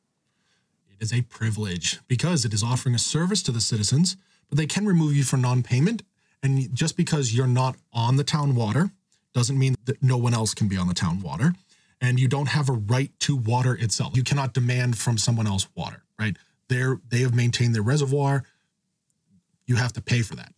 It 0.98 1.04
is 1.04 1.12
a 1.12 1.22
privilege 1.22 2.00
because 2.08 2.44
it 2.44 2.54
is 2.54 2.62
offering 2.62 2.94
a 2.94 2.98
service 2.98 3.42
to 3.44 3.52
the 3.52 3.60
citizens, 3.60 4.16
but 4.48 4.58
they 4.58 4.66
can 4.66 4.86
remove 4.86 5.14
you 5.14 5.24
for 5.24 5.36
non 5.36 5.62
payment. 5.62 6.02
And 6.42 6.74
just 6.74 6.96
because 6.96 7.34
you're 7.34 7.46
not 7.46 7.76
on 7.92 8.16
the 8.16 8.24
town 8.24 8.54
water 8.54 8.90
doesn't 9.34 9.58
mean 9.58 9.74
that 9.84 10.02
no 10.02 10.16
one 10.16 10.34
else 10.34 10.54
can 10.54 10.68
be 10.68 10.76
on 10.76 10.88
the 10.88 10.94
town 10.94 11.20
water. 11.20 11.54
And 12.00 12.20
you 12.20 12.28
don't 12.28 12.48
have 12.48 12.68
a 12.68 12.72
right 12.72 13.10
to 13.20 13.36
water 13.36 13.74
itself. 13.74 14.16
You 14.16 14.22
cannot 14.22 14.52
demand 14.52 14.98
from 14.98 15.18
someone 15.18 15.46
else 15.46 15.66
water, 15.74 16.02
right? 16.18 16.36
They're, 16.68 17.00
they 17.08 17.20
have 17.20 17.34
maintained 17.34 17.74
their 17.74 17.82
reservoir 17.82 18.44
you 19.66 19.76
have 19.76 19.92
to 19.94 20.00
pay 20.00 20.22
for 20.22 20.36
that. 20.36 20.52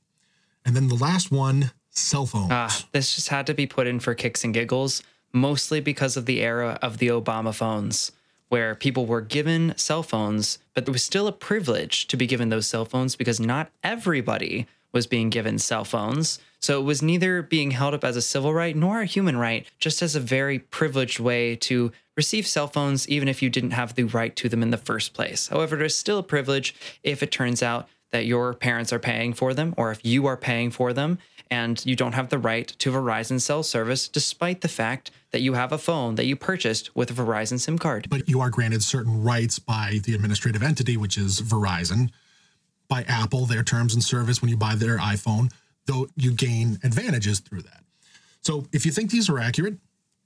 And 0.64 0.76
then 0.76 0.89
the 0.89 0.95
last 0.95 1.30
one, 1.30 1.72
cell 1.91 2.26
phones. 2.26 2.51
Ah, 2.51 2.84
this 2.93 3.14
just 3.14 3.28
had 3.28 3.47
to 3.47 3.55
be 3.55 3.66
put 3.66 3.86
in 3.86 4.01
for 4.01 4.14
kicks 4.14 4.45
and 4.45 4.53
giggles, 4.53 5.03
mostly 5.32 5.80
because 5.80 6.16
of 6.16 6.26
the 6.26 6.41
era 6.41 6.78
of 6.82 6.99
the 6.99 7.09
Obama 7.09 7.55
phones, 7.55 8.12
where 8.49 8.74
people 8.74 9.07
were 9.07 9.20
given 9.20 9.74
cell 9.76 10.03
phones, 10.03 10.59
but 10.74 10.86
there 10.86 10.92
was 10.92 11.05
still 11.05 11.26
a 11.26 11.32
privilege 11.32 12.07
to 12.09 12.16
be 12.16 12.26
given 12.26 12.49
those 12.49 12.66
cell 12.66 12.84
phones 12.84 13.16
because 13.16 13.38
not 13.40 13.70
everybody 13.84 14.66
was 14.92 15.07
being 15.07 15.30
given 15.30 15.59
cell 15.59 15.84
phones. 15.84 16.38
So 16.61 16.80
it 16.80 16.84
was 16.84 17.03
neither 17.03 17.42
being 17.42 17.72
held 17.72 17.94
up 17.94 18.05
as 18.05 18.16
a 18.16 18.22
civil 18.22 18.55
right 18.55 18.74
nor 18.74 19.03
a 19.03 19.07
human 19.07 19.36
right, 19.36 19.66
just 19.78 20.03
as 20.03 20.16
a 20.16 20.20
very 20.20 20.59
privileged 20.59 21.20
way 21.20 21.57
to 21.57 21.92
receive 22.16 22.46
cell 22.46 22.66
phones, 22.66 23.09
even 23.09 23.28
if 23.28 23.42
you 23.42 23.51
didn't 23.51 23.72
have 23.72 23.94
the 23.94 24.05
right 24.05 24.34
to 24.36 24.49
them 24.49 24.62
in 24.62 24.70
the 24.70 24.76
first 24.76 25.14
place. 25.14 25.49
However, 25.49 25.76
it 25.76 25.86
is 25.86 25.96
still 25.96 26.18
a 26.18 26.22
privilege 26.22 26.74
if 27.03 27.22
it 27.22 27.30
turns 27.30 27.62
out 27.62 27.88
that 28.11 28.26
your 28.26 28.55
parents 28.55 28.92
are 28.92 28.99
paying 28.99 29.34
for 29.34 29.55
them 29.55 29.74
or 29.76 29.90
if 29.90 30.05
you 30.05 30.26
are 30.26 30.36
paying 30.36 30.70
for 30.70 30.92
them 30.92 31.18
and 31.51 31.84
you 31.84 31.96
don't 31.96 32.14
have 32.14 32.28
the 32.28 32.38
right 32.38 32.66
to 32.66 32.92
Verizon 32.92 33.40
cell 33.40 33.62
service 33.62 34.09
despite 34.09 34.61
the 34.61 34.68
fact 34.68 35.11
that 35.30 35.40
you 35.40 35.55
have 35.55 35.72
a 35.72 35.78
phone 35.78 36.14
that 36.14 36.26
you 36.26 36.36
purchased 36.36 36.94
with 36.96 37.11
a 37.11 37.14
Verizon 37.14 37.61
SIM 37.61 37.78
card. 37.78 38.09
But 38.09 38.28
you 38.28 38.40
are 38.40 38.51
granted 38.51 38.82
certain 38.82 39.22
rights 39.22 39.59
by 39.59 40.01
the 40.05 40.14
administrative 40.14 40.62
entity, 40.62 40.96
which 40.96 41.18
is 41.18 41.40
Verizon, 41.40 42.11
by 42.88 43.03
Apple, 43.03 43.46
their 43.46 43.62
terms 43.62 43.94
and 43.94 44.03
service 44.03 44.40
when 44.40 44.49
you 44.49 44.57
buy 44.57 44.74
their 44.74 44.99
iPhone, 44.99 45.53
though 45.86 46.09
you 46.16 46.32
gain 46.32 46.78
advantages 46.82 47.40
through 47.40 47.62
that. 47.62 47.82
So 48.42 48.66
if 48.72 48.86
you 48.86 48.92
think 48.92 49.11
these 49.11 49.28
are 49.28 49.38
accurate, 49.38 49.76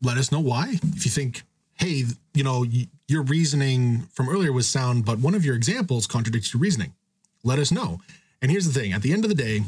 let 0.03 0.17
us 0.17 0.31
know 0.31 0.41
why. 0.41 0.79
If 0.95 1.05
you 1.05 1.11
think, 1.11 1.43
hey, 1.75 2.05
you 2.35 2.45
know, 2.45 2.65
your 3.09 3.23
reasoning 3.23 4.09
from 4.13 4.29
earlier 4.29 4.53
was 4.53 4.69
sound, 4.69 5.05
but 5.05 5.19
one 5.19 5.35
of 5.35 5.45
your 5.45 5.57
examples 5.57 6.07
contradicts 6.07 6.53
your 6.53 6.61
reasoning 6.61 6.93
let 7.45 7.59
us 7.59 7.73
know. 7.73 8.01
And 8.41 8.51
here's 8.51 8.67
the 8.67 8.79
thing 8.79 8.93
at 8.93 9.03
the 9.03 9.13
end 9.13 9.25
of 9.25 9.29
the 9.29 9.35
day, 9.35 9.63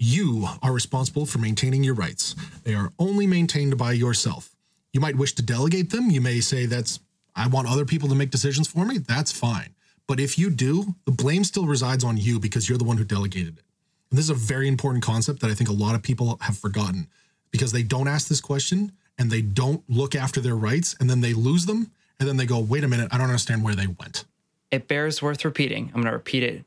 you 0.00 0.48
are 0.62 0.72
responsible 0.72 1.26
for 1.26 1.38
maintaining 1.38 1.84
your 1.84 1.94
rights. 1.94 2.34
They 2.64 2.74
are 2.74 2.90
only 2.98 3.26
maintained 3.26 3.76
by 3.76 3.92
yourself. 3.92 4.56
You 4.92 5.00
might 5.00 5.16
wish 5.16 5.34
to 5.34 5.42
delegate 5.42 5.90
them. 5.90 6.10
You 6.10 6.20
may 6.20 6.40
say, 6.40 6.66
that's, 6.66 7.00
I 7.36 7.46
want 7.48 7.68
other 7.68 7.84
people 7.84 8.08
to 8.08 8.14
make 8.14 8.30
decisions 8.30 8.66
for 8.66 8.84
me. 8.84 8.98
That's 8.98 9.30
fine. 9.30 9.74
But 10.06 10.18
if 10.18 10.38
you 10.38 10.50
do, 10.50 10.96
the 11.04 11.12
blame 11.12 11.44
still 11.44 11.66
resides 11.66 12.02
on 12.02 12.16
you 12.16 12.40
because 12.40 12.68
you're 12.68 12.78
the 12.78 12.84
one 12.84 12.96
who 12.96 13.04
delegated 13.04 13.58
it. 13.58 13.64
And 14.10 14.18
this 14.18 14.24
is 14.24 14.30
a 14.30 14.34
very 14.34 14.66
important 14.66 15.04
concept 15.04 15.40
that 15.40 15.50
I 15.50 15.54
think 15.54 15.70
a 15.70 15.74
lot 15.74 15.94
of 15.94 16.02
people 16.02 16.38
have 16.40 16.56
forgotten 16.56 17.06
because 17.50 17.70
they 17.70 17.82
don't 17.82 18.08
ask 18.08 18.26
this 18.26 18.40
question 18.40 18.92
and 19.18 19.30
they 19.30 19.42
don't 19.42 19.84
look 19.88 20.14
after 20.14 20.40
their 20.40 20.56
rights 20.56 20.96
and 20.98 21.10
then 21.10 21.20
they 21.20 21.34
lose 21.34 21.66
them. 21.66 21.92
And 22.18 22.28
then 22.28 22.38
they 22.38 22.46
go, 22.46 22.58
wait 22.58 22.84
a 22.84 22.88
minute, 22.88 23.08
I 23.12 23.18
don't 23.18 23.28
understand 23.28 23.62
where 23.62 23.74
they 23.74 23.86
went. 23.86 24.24
It 24.70 24.88
bears 24.88 25.22
worth 25.22 25.44
repeating. 25.44 25.86
I'm 25.88 26.02
going 26.02 26.06
to 26.06 26.12
repeat 26.12 26.42
it 26.42 26.64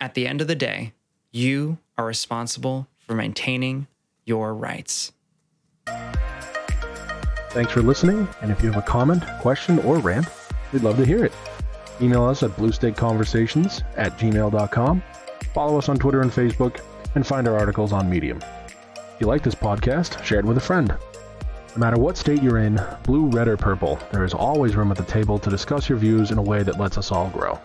at 0.00 0.14
the 0.14 0.26
end 0.26 0.40
of 0.40 0.46
the 0.46 0.54
day, 0.54 0.92
you 1.34 1.78
are 1.98 2.06
responsible 2.06 2.86
for 2.96 3.14
maintaining 3.14 3.88
your 4.24 4.54
rights. 4.54 5.10
Thanks 7.50 7.72
for 7.72 7.82
listening, 7.82 8.28
and 8.40 8.52
if 8.52 8.62
you 8.62 8.70
have 8.70 8.82
a 8.82 8.86
comment, 8.86 9.24
question, 9.40 9.80
or 9.80 9.98
rant, 9.98 10.28
we'd 10.72 10.82
love 10.82 10.96
to 10.96 11.04
hear 11.04 11.24
it. 11.24 11.32
Email 12.00 12.24
us 12.24 12.42
at 12.42 12.50
bluestateconversations 12.52 13.82
at 13.96 14.16
gmail.com, 14.18 15.02
follow 15.52 15.78
us 15.78 15.88
on 15.88 15.96
Twitter 15.96 16.20
and 16.20 16.30
Facebook, 16.30 16.80
and 17.16 17.26
find 17.26 17.48
our 17.48 17.58
articles 17.58 17.92
on 17.92 18.08
Medium. 18.08 18.40
If 18.86 19.20
you 19.20 19.26
like 19.26 19.42
this 19.42 19.54
podcast, 19.56 20.22
share 20.24 20.38
it 20.38 20.44
with 20.44 20.56
a 20.56 20.60
friend. 20.60 20.88
No 20.88 21.78
matter 21.80 21.98
what 21.98 22.16
state 22.16 22.42
you're 22.42 22.58
in, 22.58 22.80
blue, 23.02 23.26
red, 23.26 23.48
or 23.48 23.56
purple, 23.56 23.98
there 24.12 24.24
is 24.24 24.34
always 24.34 24.76
room 24.76 24.92
at 24.92 24.96
the 24.96 25.04
table 25.04 25.40
to 25.40 25.50
discuss 25.50 25.88
your 25.88 25.98
views 25.98 26.30
in 26.30 26.38
a 26.38 26.42
way 26.42 26.62
that 26.62 26.78
lets 26.78 26.96
us 26.96 27.10
all 27.10 27.28
grow. 27.30 27.58